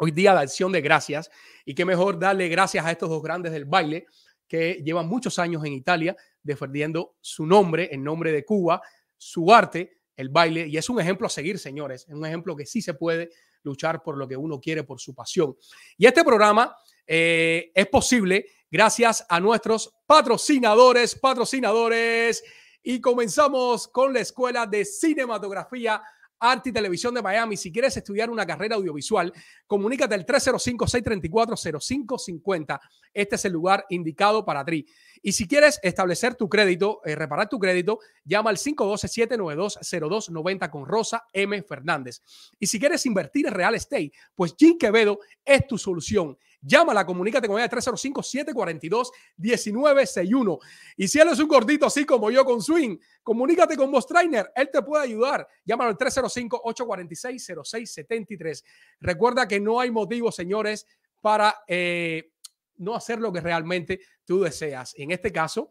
Hoy 0.00 0.12
día 0.12 0.32
de 0.32 0.40
acción 0.40 0.70
de 0.70 0.80
gracias. 0.80 1.28
Y 1.64 1.74
qué 1.74 1.84
mejor 1.84 2.20
darle 2.20 2.48
gracias 2.48 2.86
a 2.86 2.92
estos 2.92 3.10
dos 3.10 3.20
grandes 3.20 3.50
del 3.50 3.64
baile 3.64 4.06
que 4.46 4.80
llevan 4.84 5.08
muchos 5.08 5.40
años 5.40 5.64
en 5.64 5.72
Italia 5.72 6.16
defendiendo 6.40 7.16
su 7.20 7.44
nombre, 7.44 7.88
en 7.92 8.04
nombre 8.04 8.30
de 8.30 8.44
Cuba, 8.44 8.80
su 9.16 9.52
arte, 9.52 9.98
el 10.14 10.28
baile. 10.28 10.68
Y 10.68 10.76
es 10.76 10.88
un 10.88 11.00
ejemplo 11.00 11.26
a 11.26 11.30
seguir, 11.30 11.58
señores. 11.58 12.06
Es 12.08 12.14
un 12.14 12.24
ejemplo 12.24 12.54
que 12.54 12.64
sí 12.64 12.80
se 12.80 12.94
puede 12.94 13.30
luchar 13.64 14.00
por 14.00 14.16
lo 14.16 14.28
que 14.28 14.36
uno 14.36 14.60
quiere, 14.60 14.84
por 14.84 15.00
su 15.00 15.16
pasión. 15.16 15.56
Y 15.96 16.06
este 16.06 16.22
programa 16.22 16.76
eh, 17.04 17.72
es 17.74 17.86
posible 17.88 18.46
gracias 18.70 19.26
a 19.28 19.40
nuestros 19.40 19.92
patrocinadores, 20.06 21.16
patrocinadores. 21.16 22.44
Y 22.84 23.00
comenzamos 23.00 23.88
con 23.88 24.14
la 24.14 24.20
Escuela 24.20 24.64
de 24.64 24.84
Cinematografía 24.84 26.00
Arte 26.40 26.70
y 26.70 26.72
Televisión 26.72 27.14
de 27.14 27.22
Miami. 27.22 27.56
Si 27.56 27.70
quieres 27.72 27.96
estudiar 27.96 28.30
una 28.30 28.46
carrera 28.46 28.76
audiovisual, 28.76 29.32
comunícate 29.66 30.14
al 30.14 30.24
305-634-0550. 30.26 32.78
Este 33.12 33.34
es 33.36 33.44
el 33.44 33.52
lugar 33.52 33.84
indicado 33.88 34.44
para 34.44 34.64
ti. 34.64 34.86
Y 35.22 35.32
si 35.32 35.48
quieres 35.48 35.80
establecer 35.82 36.34
tu 36.34 36.48
crédito, 36.48 37.00
eh, 37.04 37.14
reparar 37.14 37.48
tu 37.48 37.58
crédito, 37.58 37.98
llama 38.24 38.50
al 38.50 38.56
512-792-0290 38.56 40.70
con 40.70 40.86
Rosa 40.86 41.26
M. 41.32 41.60
Fernández. 41.62 42.22
Y 42.58 42.66
si 42.66 42.78
quieres 42.78 43.04
invertir 43.06 43.46
en 43.46 43.54
real 43.54 43.74
estate, 43.74 44.12
pues 44.34 44.54
Jim 44.56 44.76
Quevedo 44.78 45.18
es 45.44 45.66
tu 45.66 45.78
solución. 45.78 46.38
Llámala, 46.60 47.06
comunícate 47.06 47.46
con 47.46 47.56
ella 47.58 47.70
305-742-1961. 47.70 50.58
Y 50.96 51.06
si 51.06 51.20
él 51.20 51.28
es 51.28 51.38
un 51.38 51.46
gordito 51.46 51.86
así 51.86 52.04
como 52.04 52.28
yo 52.30 52.44
con 52.44 52.60
Swing, 52.60 52.98
comunícate 53.22 53.76
con 53.76 53.92
Boss 53.92 54.06
Trainer. 54.06 54.50
Él 54.54 54.68
te 54.72 54.82
puede 54.82 55.04
ayudar. 55.04 55.46
Llámalo 55.64 55.90
al 55.90 55.96
305-846-0673. 55.96 58.64
Recuerda 59.00 59.46
que 59.46 59.60
no 59.60 59.78
hay 59.78 59.92
motivo, 59.92 60.32
señores, 60.32 60.84
para 61.20 61.62
eh, 61.68 62.32
no 62.76 62.94
hacer 62.94 63.18
lo 63.20 63.32
que 63.32 63.40
realmente 63.40 64.00
tú 64.24 64.40
deseas. 64.40 64.94
En 64.96 65.12
este 65.12 65.32
caso, 65.32 65.70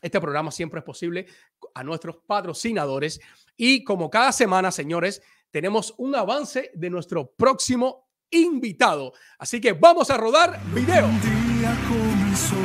este 0.00 0.20
programa 0.20 0.50
siempre 0.50 0.80
es 0.80 0.84
posible 0.84 1.26
a 1.74 1.84
nuestros 1.84 2.16
patrocinadores. 2.26 3.20
Y 3.56 3.84
como 3.84 4.10
cada 4.10 4.32
semana, 4.32 4.70
señores, 4.70 5.22
tenemos 5.50 5.94
un 5.98 6.14
avance 6.14 6.70
de 6.74 6.90
nuestro 6.90 7.30
próximo 7.30 8.03
invitado. 8.34 9.12
Así 9.38 9.60
que 9.60 9.72
vamos 9.72 10.10
a 10.10 10.16
rodar 10.16 10.60
video. 10.74 11.06
Un 11.06 11.20
día 11.20 11.76
comenzó 11.88 12.56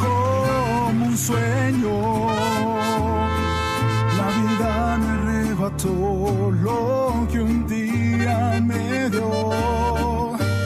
como 0.00 1.06
un 1.06 1.16
sueño. 1.16 2.26
La 4.16 4.28
vida 4.40 4.98
me 4.98 5.08
arrebató 5.08 6.50
lo 6.50 7.28
que 7.30 7.40
un 7.40 7.66
día 7.66 8.60
me 8.62 9.10
dio. 9.10 9.52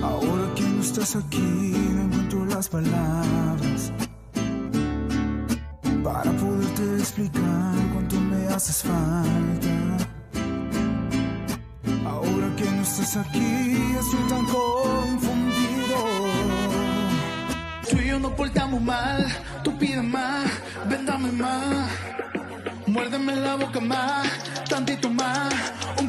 Ahora 0.02 0.54
que 0.54 0.62
no 0.62 0.80
estás 0.80 1.16
aquí, 1.16 1.38
no 1.40 2.02
encuentro 2.02 2.44
las 2.46 2.68
palabras 2.68 3.92
para 6.02 6.32
poderte 6.32 6.98
explicar 6.98 7.74
cuánto 7.92 8.16
me 8.20 8.46
haces 8.48 8.82
falta. 8.82 9.81
Ahora 12.24 12.54
que 12.56 12.64
no 12.64 12.82
estás 12.82 13.16
aquí, 13.16 13.76
estoy 13.98 14.20
tan 14.28 14.44
confundido. 14.46 15.98
Tú 17.90 17.96
y 17.98 18.08
yo 18.08 18.18
nos 18.20 18.32
portamos 18.32 18.80
mal, 18.80 19.26
tú 19.64 19.76
pides 19.76 20.04
más, 20.04 20.50
véndame 20.88 21.32
más. 21.32 21.88
Muérdeme 22.86 23.34
la 23.36 23.56
boca 23.56 23.80
más, 23.80 24.28
tantito 24.68 25.08
más, 25.10 25.52
un 25.98 26.08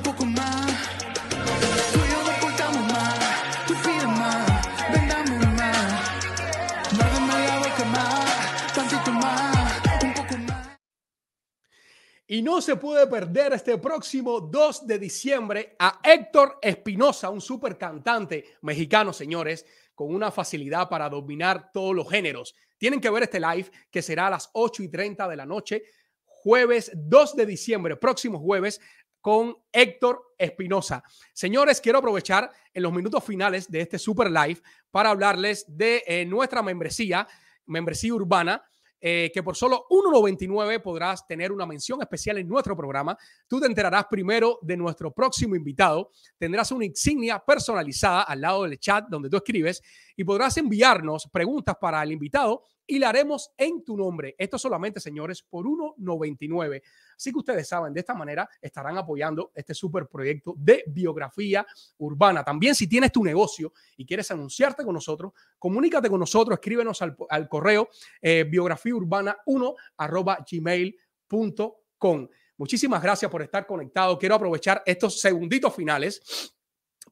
Y 12.34 12.42
no 12.42 12.62
se 12.62 12.78
puede 12.78 13.06
perder 13.06 13.54
este 13.54 13.78
próximo 13.78 14.42
2 14.42 14.88
de 14.88 14.98
diciembre 14.98 15.76
a 15.78 16.00
Héctor 16.04 16.58
Espinosa, 16.64 17.30
un 17.30 17.40
super 17.40 17.78
cantante 17.78 18.56
mexicano, 18.62 19.14
señores, 19.14 19.68
con 19.94 20.16
una 20.16 20.32
facilidad 20.32 20.90
para 20.90 21.08
dominar 21.12 21.70
todos 21.72 21.94
los 21.96 22.10
géneros. 22.10 22.56
Tienen 22.80 23.00
que 23.00 23.12
ver 23.12 23.22
este 23.22 23.40
live 23.40 23.70
que 23.92 24.02
será 24.02 24.26
a 24.26 24.30
las 24.32 24.50
8 24.54 24.82
y 24.82 24.88
30 24.90 25.28
de 25.28 25.36
la 25.36 25.46
noche, 25.46 25.84
jueves 26.26 26.92
2 26.96 27.36
de 27.36 27.46
diciembre, 27.46 27.98
próximo 27.98 28.40
jueves, 28.40 28.82
con 29.22 29.56
Héctor 29.72 30.34
Espinosa. 30.36 31.04
Señores, 31.34 31.80
quiero 31.82 32.00
aprovechar 32.00 32.50
en 32.74 32.82
los 32.82 32.92
minutos 32.92 33.24
finales 33.24 33.70
de 33.70 33.82
este 33.82 34.00
super 34.00 34.32
live 34.32 34.60
para 34.90 35.12
hablarles 35.12 35.66
de 35.68 36.04
eh, 36.08 36.26
nuestra 36.26 36.64
membresía, 36.64 37.28
membresía 37.68 38.16
urbana 38.16 38.64
eh, 39.06 39.30
que 39.34 39.44
por 39.44 39.58
solo 39.58 39.86
1.99 39.90 40.82
podrás 40.82 41.28
tener 41.28 41.52
una 41.52 41.66
mención 41.66 42.02
especial 42.02 42.38
en 42.38 42.48
nuestro 42.48 42.74
programa. 42.74 43.18
Tú 43.50 43.60
te 43.60 43.66
enterarás 43.66 44.06
primero 44.10 44.60
de 44.62 44.78
nuestro 44.78 45.12
próximo 45.12 45.58
invitado. 45.58 46.10
Tendrás 46.38 46.72
una 46.72 46.86
insignia 46.86 47.38
personalizada 47.46 48.22
al 48.22 48.40
lado 48.40 48.64
del 48.64 48.80
chat 48.80 49.04
donde 49.10 49.30
tú 49.30 49.36
escribes 49.36 49.82
y 50.16 50.24
podrás 50.24 50.58
enviarnos 50.58 51.28
preguntas 51.32 51.76
para 51.80 52.02
el 52.04 52.12
invitado 52.12 52.64
y 52.86 53.00
la 53.00 53.10
haremos 53.10 53.52
en 53.58 53.84
tu 53.84 53.96
nombre. 53.98 54.36
Esto 54.38 54.58
solamente, 54.58 55.00
señores, 55.00 55.42
por 55.42 55.66
1.99. 55.66 56.82
Así 57.16 57.32
que 57.32 57.38
ustedes 57.38 57.68
saben, 57.68 57.94
de 57.94 58.02
esta 58.02 58.14
manera 58.14 58.50
estarán 58.62 58.98
apoyando 58.98 59.52
este 59.56 59.74
super 59.74 60.08
proyecto 60.08 60.54
de 60.58 60.84
biografía 60.88 61.66
urbana. 61.98 62.44
También 62.44 62.76
si 62.76 62.88
tienes 62.88 63.12
tu 63.12 63.24
negocio 63.24 63.74
y 63.98 64.06
quieres 64.06 64.30
anunciarte 64.32 64.84
con 64.84 64.94
nosotros, 64.94 65.34
comunícate 65.58 66.10
con 66.10 66.20
nosotros, 66.20 66.56
escríbenos 66.56 67.02
al, 67.02 67.16
al 67.30 67.48
correo 67.48 67.90
eh, 68.22 68.46
biografiaurbana1 68.50 69.76
arroba 69.98 70.46
gmail.com. 70.50 72.28
Muchísimas 72.58 73.02
gracias 73.02 73.32
por 73.32 73.42
estar 73.42 73.66
conectado. 73.66 74.18
Quiero 74.20 74.36
aprovechar 74.36 74.84
estos 74.86 75.20
segunditos 75.20 75.74
finales 75.74 76.54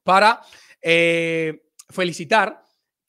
para 0.02 0.40
eh, 0.80 1.68
felicitar 1.88 2.62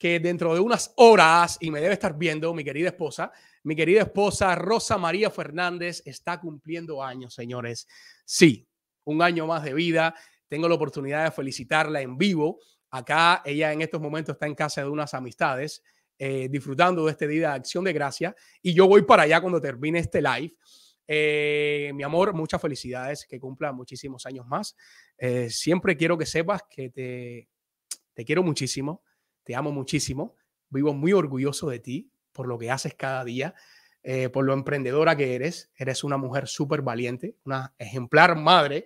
que 0.04 0.20
dentro 0.20 0.52
de 0.52 0.60
unas 0.60 0.92
horas, 0.96 1.56
y 1.62 1.70
me 1.70 1.80
debe 1.80 1.94
estar 1.94 2.18
viendo 2.18 2.52
mi 2.52 2.62
querida 2.62 2.88
esposa, 2.88 3.32
mi 3.62 3.74
querida 3.74 4.02
esposa 4.02 4.54
Rosa 4.54 4.98
María 4.98 5.30
Fernández 5.30 6.02
está 6.04 6.38
cumpliendo 6.38 7.02
años, 7.02 7.32
señores. 7.32 7.88
Sí, 8.26 8.68
un 9.04 9.22
año 9.22 9.46
más 9.46 9.64
de 9.64 9.72
vida. 9.72 10.14
Tengo 10.46 10.68
la 10.68 10.74
oportunidad 10.74 11.24
de 11.24 11.30
felicitarla 11.30 12.02
en 12.02 12.18
vivo. 12.18 12.58
Acá 12.90 13.40
ella 13.46 13.72
en 13.72 13.80
estos 13.80 13.98
momentos 13.98 14.34
está 14.34 14.46
en 14.46 14.54
casa 14.54 14.82
de 14.82 14.90
unas 14.90 15.14
amistades 15.14 15.82
eh, 16.18 16.48
disfrutando 16.50 17.06
de 17.06 17.12
este 17.12 17.26
día 17.26 17.48
de 17.48 17.54
acción 17.54 17.82
de 17.84 17.94
gracia. 17.94 18.36
Y 18.60 18.74
yo 18.74 18.86
voy 18.86 19.04
para 19.04 19.22
allá 19.22 19.40
cuando 19.40 19.58
termine 19.58 20.00
este 20.00 20.20
live. 20.20 20.54
Eh, 21.08 21.92
mi 21.94 22.02
amor, 22.02 22.34
muchas 22.34 22.60
felicidades, 22.60 23.24
que 23.26 23.40
cumpla 23.40 23.72
muchísimos 23.72 24.26
años 24.26 24.46
más. 24.46 24.76
Eh, 25.16 25.48
siempre 25.48 25.96
quiero 25.96 26.18
que 26.18 26.26
sepas 26.26 26.60
que 26.68 26.90
te, 26.90 27.48
te 28.12 28.24
quiero 28.26 28.42
muchísimo, 28.42 29.02
te 29.44 29.54
amo 29.54 29.70
muchísimo, 29.70 30.36
vivo 30.70 30.92
muy 30.92 31.12
orgulloso 31.12 31.68
de 31.70 31.78
ti 31.78 32.10
por 32.32 32.48
lo 32.48 32.58
que 32.58 32.70
haces 32.70 32.94
cada 32.94 33.24
día, 33.24 33.54
eh, 34.02 34.28
por 34.28 34.44
lo 34.44 34.52
emprendedora 34.52 35.16
que 35.16 35.34
eres. 35.34 35.70
Eres 35.76 36.04
una 36.04 36.16
mujer 36.16 36.48
súper 36.48 36.82
valiente, 36.82 37.36
una 37.44 37.72
ejemplar 37.78 38.36
madre 38.36 38.84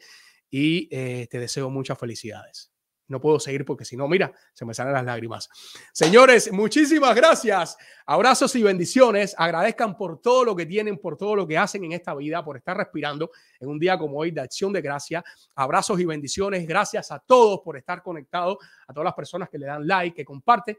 y 0.51 0.89
eh, 0.93 1.27
te 1.31 1.41
deseo 1.41 1.71
muchas 1.71 1.99
felicidades. 1.99 2.71
No 3.09 3.21
puedo 3.21 3.41
seguir 3.41 3.65
porque 3.65 3.85
si 3.85 3.97
no, 3.97 4.07
mira, 4.07 4.33
se 4.53 4.65
me 4.65 4.75
salen 4.75 4.93
las 4.93 5.05
lágrimas. 5.05 5.49
Señores, 5.93 6.53
muchísimas 6.53 7.17
gracias. 7.17 7.77
Abrazos 8.07 8.55
y 8.55 8.63
bendiciones. 8.63 9.35
Agradezcan 9.39 9.97
por 9.97 10.21
todo 10.21 10.45
lo 10.45 10.55
que 10.55 10.67
tienen, 10.67 10.99
por 10.99 11.17
todo 11.17 11.35
lo 11.35 11.47
que 11.47 11.57
hacen 11.57 11.85
en 11.85 11.93
esta 11.93 12.15
vida, 12.15 12.45
por 12.45 12.59
estar 12.59 12.77
respirando 12.77 13.31
en 13.59 13.69
un 13.69 13.79
día 13.79 13.99
como 13.99 14.19
hoy 14.19 14.31
de 14.31 14.43
acción 14.43 14.73
de 14.73 14.83
gracia. 14.83 15.25
Abrazos 15.55 15.99
y 16.01 16.05
bendiciones. 16.05 16.67
Gracias 16.67 17.11
a 17.11 17.19
todos 17.19 17.61
por 17.65 17.77
estar 17.79 18.03
conectados, 18.03 18.59
a 18.87 18.93
todas 18.93 19.07
las 19.07 19.15
personas 19.15 19.49
que 19.49 19.59
le 19.59 19.67
dan 19.67 19.87
like, 19.87 20.15
que 20.15 20.25
comparten 20.25 20.77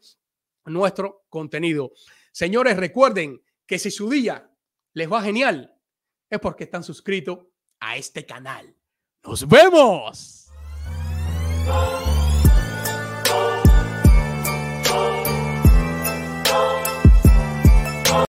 nuestro 0.65 1.25
contenido. 1.29 1.91
Señores, 2.31 2.77
recuerden 2.77 3.41
que 3.65 3.79
si 3.79 3.91
su 3.91 4.09
día 4.09 4.49
les 4.93 5.11
va 5.11 5.21
genial, 5.21 5.75
es 6.29 6.39
porque 6.39 6.65
están 6.65 6.83
suscritos 6.83 7.39
a 7.79 7.97
este 7.97 8.25
canal. 8.25 8.75
Nos 9.23 9.47
vemos. 9.47 10.47